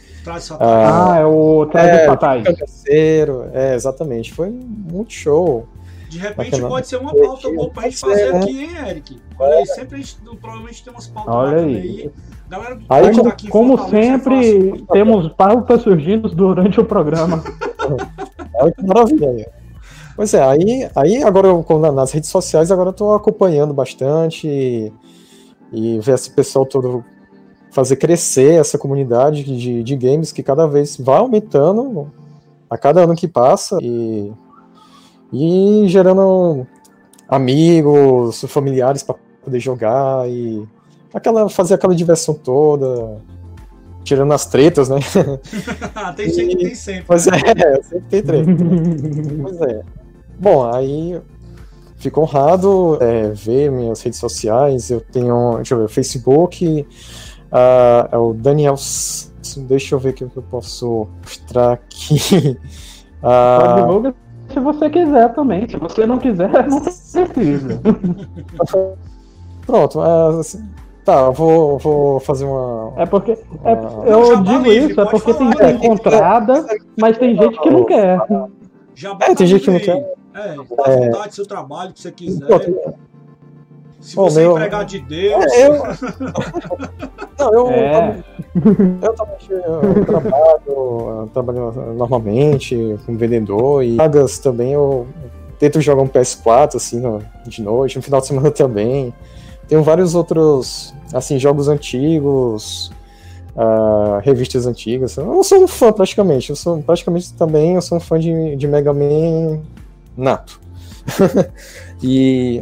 Ah, 0.59 1.13
Ah, 1.13 1.19
é 1.19 1.25
o 1.25 1.65
Trajes 1.67 1.99
é, 2.01 2.05
Fatais. 2.05 2.45
É, 2.87 3.75
exatamente. 3.75 4.33
Foi 4.33 4.49
muito 4.49 5.13
show. 5.13 5.65
De 6.09 6.17
repente 6.17 6.51
bacana. 6.51 6.67
pode 6.69 6.87
ser 6.87 6.97
uma 6.97 7.15
pauta 7.15 7.49
boa 7.51 7.69
pra 7.69 7.83
gente 7.83 7.99
fazer 7.99 8.33
né? 8.33 8.39
aqui, 8.39 8.63
hein, 8.63 8.71
Eric? 8.87 9.21
Olha 9.37 9.57
aí, 9.57 9.65
sempre 9.67 9.95
a 9.95 9.97
gente 9.99 10.17
provavelmente 10.41 10.83
tem 10.83 10.91
umas 10.91 11.07
pautas 11.07 11.33
Olha 11.35 11.57
aí. 11.59 11.75
Aí, 11.75 12.11
Galera 12.49 12.75
do 12.75 12.85
Aí, 12.89 13.11
como, 13.11 13.23
tá 13.23 13.29
aqui 13.29 13.47
como 13.47 13.73
é 13.75 13.89
sempre, 13.89 14.69
fácil. 14.71 14.85
temos 14.91 15.27
pautas 15.33 15.81
surgindo 15.83 16.27
durante 16.29 16.79
o 16.79 16.85
programa. 16.85 17.43
Olha 18.59 18.71
que 18.71 18.83
maravilha. 18.83 19.51
Pois 20.15 20.33
é, 20.33 20.43
aí, 20.43 20.89
aí 20.95 21.23
agora 21.23 21.47
eu, 21.47 21.63
nas 21.93 22.11
redes 22.11 22.29
sociais, 22.29 22.71
agora 22.71 22.89
eu 22.89 22.93
tô 22.93 23.13
acompanhando 23.13 23.73
bastante 23.73 24.47
e, 24.47 24.91
e 25.71 25.99
ver 25.99 26.15
esse 26.15 26.31
pessoal 26.31 26.65
todo 26.65 27.05
fazer 27.71 27.97
crescer 27.97 28.59
essa 28.59 28.77
comunidade 28.77 29.43
de, 29.43 29.83
de 29.83 29.95
games 29.95 30.31
que 30.31 30.41
cada 30.41 30.67
vez 30.67 30.97
vai 30.97 31.19
aumentando 31.19 32.11
a 32.69 32.77
cada 32.77 33.03
ano 33.03 33.15
que 33.15 33.27
passa 33.27 33.77
e, 33.81 34.33
e 35.31 35.83
gerando 35.87 36.65
amigos, 37.27 38.43
familiares 38.47 39.03
para 39.03 39.15
poder 39.43 39.59
jogar 39.59 40.27
e 40.27 40.67
aquela, 41.13 41.49
fazer 41.49 41.75
aquela 41.75 41.95
diversão 41.95 42.33
toda, 42.33 43.21
tirando 44.03 44.33
as 44.33 44.45
tretas, 44.45 44.89
né? 44.89 44.97
tem 46.15 46.29
gente 46.29 46.55
que 46.55 46.65
tem 46.65 46.75
sempre. 46.75 47.03
Pois 47.07 47.25
né? 47.25 47.37
é, 47.45 47.81
sempre 47.83 48.05
tem 48.09 48.23
treta. 48.23 48.51
Pois 49.41 49.61
é. 49.61 49.81
Bom, 50.39 50.71
aí 50.71 51.21
fico 51.97 52.21
honrado 52.21 52.97
é, 53.01 53.29
ver 53.29 53.71
minhas 53.71 54.01
redes 54.01 54.19
sociais. 54.19 54.89
Eu 54.89 55.01
tenho, 55.01 55.55
deixa 55.57 55.75
eu 55.75 55.79
ver, 55.79 55.89
Facebook, 55.89 56.87
ah, 57.51 58.07
é 58.11 58.17
o 58.17 58.33
Daniel. 58.33 58.75
Deixa 59.67 59.95
eu 59.95 59.99
ver 59.99 60.09
o 60.09 60.13
que 60.13 60.23
eu 60.23 60.43
posso 60.49 61.07
mostrar 61.21 61.73
aqui. 61.73 62.19
Só 62.19 62.59
Ah, 63.21 63.81
divulga 63.81 64.15
se 64.53 64.59
você 64.59 64.89
quiser 64.89 65.33
também. 65.33 65.67
Se 65.67 65.77
você 65.77 66.05
não 66.05 66.17
quiser, 66.17 66.49
não 66.69 66.81
precisa. 66.81 67.81
pronto, 69.65 69.99
ah, 69.99 70.39
assim, 70.39 70.67
tá, 71.09 71.21
eu 71.25 71.33
vou, 71.33 71.77
vou 71.79 72.19
fazer 72.19 72.45
uma. 72.45 72.93
É 72.97 73.05
porque. 73.05 73.31
é- 73.31 74.11
eu 74.11 74.25
Jabá 74.25 74.41
digo 74.43 74.63
livre, 74.63 74.91
isso, 74.91 75.01
é 75.01 75.05
porque 75.05 75.33
tem 75.33 75.51
falar, 75.51 75.67
gente 75.69 75.79
né? 75.79 75.85
encontrada, 75.85 76.65
mas 76.99 77.17
tem 77.17 77.35
gente 77.35 77.59
que 77.59 77.69
não 77.69 77.83
quer. 77.85 78.19
Já 78.95 79.17
É, 79.21 79.33
tem 79.35 79.47
gente 79.47 79.63
que 79.65 79.71
não 79.71 79.79
quer. 79.79 80.13
É, 80.35 80.55
dá 80.55 80.61
à 80.61 80.97
vontade 80.97 81.35
seu 81.35 81.45
trabalho 81.47 81.93
que 81.93 81.99
você 82.01 82.11
quiser. 82.11 82.47
Se 83.99 84.15
você 84.15 84.39
meu- 84.41 84.51
empregar 84.51 84.85
de 84.85 84.99
Deus. 84.99 85.45
É, 85.51 85.67
eu. 85.67 85.73
Não, 87.39 87.53
eu, 87.53 87.69
É. 87.69 88.23
eu, 89.01 89.13
também, 89.13 89.35
eu 89.49 90.05
trabalho, 90.05 90.59
eu 90.67 91.29
trabalho 91.33 91.71
normalmente 91.95 92.97
como 93.05 93.17
vendedor 93.17 93.81
e 93.83 93.95
vagas 93.95 94.39
também 94.39 94.73
eu 94.73 95.07
tento 95.57 95.79
jogar 95.79 96.01
um 96.01 96.07
PS4 96.07 96.75
assim 96.75 96.99
no- 96.99 97.21
de 97.47 97.61
noite, 97.61 97.95
no 97.97 98.01
final 98.01 98.19
de 98.21 98.27
semana 98.27 98.51
também. 98.51 99.13
Tenho 99.69 99.83
vários 99.83 100.15
outros 100.15 100.93
assim 101.13 101.39
jogos 101.39 101.67
antigos, 101.69 102.91
ah, 103.55 104.19
revistas 104.23 104.65
antigas. 104.67 105.15
Eu 105.15 105.43
sou 105.43 105.63
um 105.63 105.67
fã 105.67 105.91
praticamente. 105.93 106.49
Eu 106.49 106.55
sou 106.55 106.81
praticamente 106.81 107.31
também 107.33 107.75
eu 107.75 107.81
sou 107.81 107.97
um 107.97 108.01
fã 108.01 108.19
de, 108.19 108.55
de 108.55 108.67
Mega 108.67 108.91
Man 108.93 109.61
nato. 110.17 110.59
e 112.03 112.61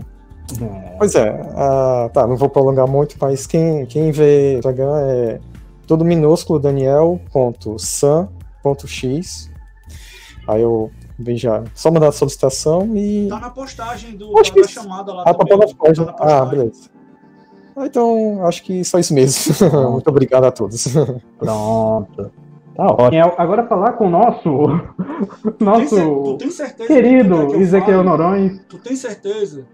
Pois 0.97 1.13
é, 1.15 1.29
ah, 1.57 2.09
tá, 2.13 2.25
não 2.25 2.37
vou 2.37 2.47
prolongar 2.49 2.87
muito, 2.87 3.17
mas 3.19 3.45
quem, 3.45 3.85
quem 3.85 4.11
vê 4.11 4.53
o 4.55 4.59
Instagram 4.59 4.97
é 5.01 5.39
tudo 5.85 6.05
minúsculo, 6.05 6.57
daniel.san.x. 6.59 9.51
Aí 10.47 10.61
eu 10.61 10.89
bem 11.19 11.35
já, 11.35 11.63
só 11.75 11.91
mandar 11.91 12.07
a 12.09 12.11
solicitação 12.13 12.95
e. 12.95 13.27
Tá 13.27 13.39
na 13.39 13.49
postagem 13.49 14.15
do, 14.15 14.37
Acho 14.39 14.53
tá 14.53 14.61
que- 14.61 14.67
chamada 14.69 15.13
lá 15.13 15.23
Ah, 15.25 15.33
tá 15.33 15.43
na. 15.43 15.49
Tá 15.49 15.57
na 15.57 15.63
Ah, 15.63 15.67
postagem. 16.13 16.49
beleza. 16.49 16.89
Ah, 17.77 17.85
então, 17.85 18.43
acho 18.47 18.63
que 18.63 18.83
só 18.83 18.97
isso 18.97 19.13
mesmo. 19.13 19.53
Muito 19.91 20.07
obrigado 20.09 20.45
a 20.45 20.51
todos. 20.51 20.87
Pronto. 21.37 22.31
Tá 22.75 22.85
ótimo. 22.85 23.33
Agora 23.37 23.67
falar 23.67 23.93
com 23.93 24.07
o 24.07 24.09
nosso. 24.09 24.41
Tu 25.43 25.51
tem, 25.57 25.87
cer- 25.87 26.03
tu 26.03 26.09
Nosso 26.13 26.37
tem 26.37 26.51
certeza 26.51 26.87
querido 26.93 27.47
que 27.47 27.53
eu 27.55 27.61
Ezequiel? 27.61 28.03
Norões. 28.03 28.59
Tu 28.67 28.77
tem 28.79 28.95
certeza? 28.95 29.65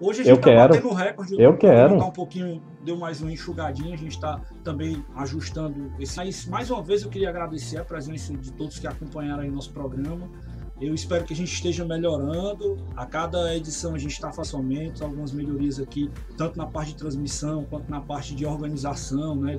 Hoje 0.00 0.20
a 0.22 0.24
Eu 0.24 0.34
gente 0.36 0.44
tá 0.44 0.50
quero. 0.50 0.74
batendo 0.74 0.94
recorde. 0.94 1.34
Eu 1.42 1.56
quero. 1.56 1.98
Tá 1.98 2.06
um 2.06 2.10
pouquinho, 2.12 2.62
deu 2.84 2.96
mais 2.96 3.20
uma 3.20 3.32
enxugadinha, 3.32 3.94
a 3.94 3.98
gente 3.98 4.18
tá 4.20 4.40
também 4.62 5.04
ajustando 5.16 5.90
esse. 5.98 6.16
Mas 6.16 6.46
mais 6.46 6.70
uma 6.70 6.80
vez 6.82 7.02
eu 7.02 7.10
queria 7.10 7.28
agradecer 7.28 7.78
a 7.78 7.84
presença 7.84 8.32
de 8.32 8.52
todos 8.52 8.78
que 8.78 8.86
acompanharam 8.86 9.42
aí 9.42 9.50
nosso 9.50 9.72
programa. 9.72 10.28
Eu 10.80 10.94
espero 10.94 11.24
que 11.24 11.32
a 11.32 11.36
gente 11.36 11.52
esteja 11.52 11.84
melhorando. 11.84 12.76
A 12.96 13.04
cada 13.04 13.54
edição 13.56 13.94
a 13.94 13.98
gente 13.98 14.12
está 14.12 14.32
fazendo 14.32 14.58
aumentos, 14.58 15.02
algumas 15.02 15.32
melhorias 15.32 15.80
aqui, 15.80 16.10
tanto 16.36 16.56
na 16.56 16.66
parte 16.66 16.92
de 16.92 16.96
transmissão 16.96 17.64
quanto 17.64 17.90
na 17.90 18.00
parte 18.00 18.34
de 18.34 18.46
organização, 18.46 19.34
né? 19.34 19.56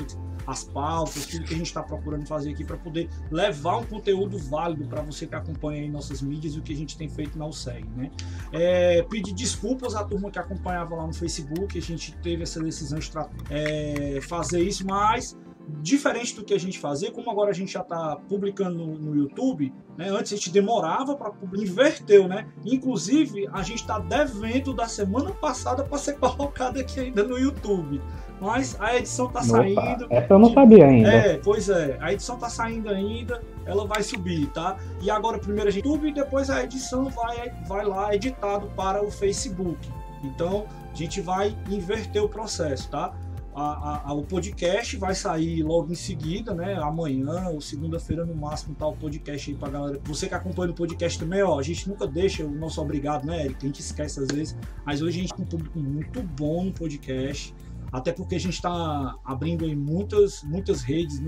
As 0.47 0.63
pautas, 0.63 1.25
tudo 1.25 1.43
que 1.43 1.53
a 1.53 1.57
gente 1.57 1.67
está 1.67 1.83
procurando 1.83 2.25
fazer 2.25 2.51
aqui 2.51 2.63
para 2.63 2.77
poder 2.77 3.09
levar 3.29 3.77
um 3.77 3.85
conteúdo 3.85 4.39
válido 4.39 4.87
para 4.87 5.01
você 5.01 5.27
que 5.27 5.35
acompanha 5.35 5.81
aí 5.81 5.89
nossas 5.89 6.21
mídias 6.21 6.55
e 6.55 6.59
o 6.59 6.61
que 6.61 6.73
a 6.73 6.75
gente 6.75 6.97
tem 6.97 7.07
feito 7.07 7.37
na 7.37 7.45
USEG, 7.45 7.87
né? 7.95 8.09
É, 8.51 9.03
pedir 9.03 9.33
desculpas 9.33 9.95
à 9.95 10.03
turma 10.03 10.31
que 10.31 10.39
acompanhava 10.39 10.95
lá 10.95 11.05
no 11.05 11.13
Facebook, 11.13 11.77
a 11.77 11.81
gente 11.81 12.15
teve 12.17 12.43
essa 12.43 12.61
decisão 12.61 12.97
de 12.97 13.11
é, 13.49 14.19
fazer 14.21 14.61
isso, 14.61 14.85
mas 14.87 15.37
diferente 15.81 16.35
do 16.35 16.43
que 16.43 16.53
a 16.53 16.59
gente 16.59 16.79
fazia, 16.79 17.11
como 17.11 17.29
agora 17.29 17.49
a 17.49 17.53
gente 17.53 17.73
já 17.73 17.81
está 17.81 18.15
publicando 18.27 18.77
no, 18.77 18.97
no 18.97 19.15
YouTube, 19.15 19.73
né? 19.97 20.09
Antes 20.09 20.33
a 20.33 20.35
gente 20.35 20.51
demorava 20.51 21.15
para 21.15 21.31
inverteu, 21.57 22.27
né? 22.27 22.47
Inclusive 22.65 23.47
a 23.51 23.61
gente 23.61 23.81
está 23.81 23.99
devendo 23.99 24.73
da 24.73 24.87
semana 24.87 25.31
passada 25.31 25.83
para 25.83 25.97
ser 25.97 26.13
colocado 26.19 26.79
aqui 26.79 26.99
ainda 26.99 27.23
no 27.23 27.37
YouTube, 27.37 28.01
mas 28.39 28.79
a 28.79 28.95
edição 28.95 29.27
está 29.27 29.41
saindo. 29.41 30.07
essa 30.09 30.33
eu 30.33 30.39
não 30.39 30.53
sabia 30.53 30.85
ainda. 30.85 31.09
É, 31.09 31.37
pois 31.37 31.69
é. 31.69 31.97
A 31.99 32.13
edição 32.13 32.37
tá 32.37 32.49
saindo 32.49 32.89
ainda, 32.89 33.41
ela 33.65 33.85
vai 33.85 34.01
subir, 34.01 34.47
tá? 34.47 34.77
E 35.01 35.09
agora 35.09 35.37
primeiro 35.37 35.67
a 35.67 35.71
gente 35.71 35.85
YouTube 35.85 36.09
e 36.09 36.13
depois 36.13 36.49
a 36.49 36.63
edição 36.63 37.09
vai, 37.09 37.51
vai 37.67 37.85
lá 37.85 38.13
editado 38.13 38.67
para 38.75 39.03
o 39.03 39.09
Facebook. 39.09 39.89
Então, 40.23 40.65
gente 40.99 41.21
vai 41.21 41.55
inverter 41.69 42.23
o 42.23 42.29
processo, 42.29 42.89
tá? 42.89 43.13
A, 43.55 44.09
a, 44.09 44.13
o 44.13 44.23
podcast 44.23 44.95
vai 44.97 45.13
sair 45.15 45.63
logo 45.63 45.91
em 45.91 45.95
seguida, 45.95 46.53
né? 46.53 46.75
Amanhã 46.75 47.49
ou 47.49 47.59
segunda-feira 47.59 48.25
no 48.25 48.35
máximo 48.35 48.75
tá 48.75 48.87
o 48.87 48.95
podcast 48.95 49.49
aí 49.49 49.57
pra 49.57 49.69
galera. 49.69 49.99
Você 50.03 50.27
que 50.27 50.35
acompanha 50.35 50.71
o 50.71 50.75
podcast 50.75 51.19
também, 51.19 51.41
ó, 51.41 51.59
a 51.59 51.63
gente 51.63 51.89
nunca 51.89 52.07
deixa 52.07 52.45
o 52.45 52.51
nosso 52.51 52.81
obrigado, 52.81 53.25
né, 53.25 53.45
Eric? 53.45 53.57
A 53.61 53.67
gente 53.67 53.79
esquece 53.79 54.19
às 54.19 54.27
vezes, 54.27 54.57
mas 54.85 55.01
hoje 55.01 55.19
a 55.19 55.21
gente 55.21 55.33
tem 55.33 55.45
um 55.45 55.47
público 55.49 55.79
muito 55.79 56.21
bom 56.21 56.65
no 56.65 56.71
podcast. 56.71 57.53
Até 57.91 58.11
porque 58.11 58.35
a 58.35 58.39
gente 58.39 58.53
está 58.53 59.15
abrindo 59.25 59.65
em 59.65 59.75
muitas, 59.75 60.43
muitas 60.43 60.83
redes. 60.83 61.19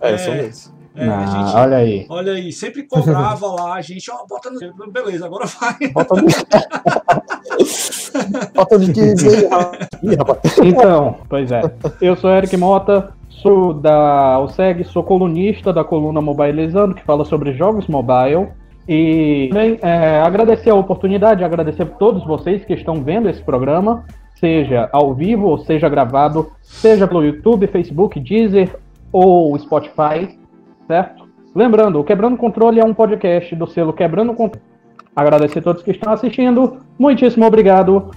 É, 0.00 0.12
é, 0.12 0.18
são 0.18 0.34
eles. 0.34 0.72
É, 0.96 1.06
ah, 1.06 1.26
gente, 1.26 1.54
olha 1.56 1.76
aí. 1.76 2.06
Olha 2.08 2.32
aí, 2.32 2.50
sempre 2.50 2.82
cobrava 2.84 3.46
lá, 3.48 3.74
a 3.74 3.82
gente, 3.82 4.10
ó, 4.10 4.24
bota 4.26 4.50
no. 4.50 4.58
Beleza, 4.90 5.26
agora 5.26 5.44
vai. 5.44 5.76
Bota 5.92 6.14
no. 6.14 6.22
bota 8.54 8.78
no 8.78 8.92
15 8.92 9.28
aí, 9.28 9.46
Então, 10.64 11.16
pois 11.28 11.52
é. 11.52 11.60
Eu 12.00 12.16
sou 12.16 12.30
Eric 12.30 12.56
Mota, 12.56 13.12
sou 13.28 13.74
da 13.74 14.40
OSEG, 14.40 14.84
sou 14.84 15.04
colunista 15.04 15.70
da 15.70 15.84
coluna 15.84 16.22
Mobilizando, 16.22 16.94
que 16.94 17.04
fala 17.04 17.26
sobre 17.26 17.52
jogos 17.52 17.86
mobile. 17.88 18.48
E 18.88 19.48
também 19.50 19.78
é, 19.82 20.20
agradecer 20.20 20.70
a 20.70 20.74
oportunidade, 20.74 21.44
agradecer 21.44 21.82
a 21.82 21.86
todos 21.86 22.24
vocês 22.24 22.64
que 22.64 22.72
estão 22.72 23.02
vendo 23.02 23.28
esse 23.28 23.42
programa, 23.42 24.02
seja 24.36 24.88
ao 24.92 25.12
vivo 25.12 25.48
ou 25.48 25.58
seja 25.58 25.90
gravado, 25.90 26.50
seja 26.62 27.06
pelo 27.06 27.22
YouTube, 27.22 27.66
Facebook, 27.66 28.18
Deezer 28.18 28.74
ou 29.12 29.58
Spotify 29.58 30.38
certo? 30.86 31.26
Lembrando, 31.54 31.98
o 31.98 32.04
Quebrando 32.04 32.36
Controle 32.36 32.80
é 32.80 32.84
um 32.84 32.94
podcast 32.94 33.54
do 33.56 33.66
selo 33.66 33.92
Quebrando 33.92 34.34
Controle. 34.34 34.64
Agradecer 35.14 35.60
a 35.60 35.62
todos 35.62 35.82
que 35.82 35.90
estão 35.90 36.12
assistindo. 36.12 36.78
Muitíssimo 36.98 37.46
obrigado. 37.46 38.10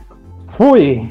Fui! 0.58 1.08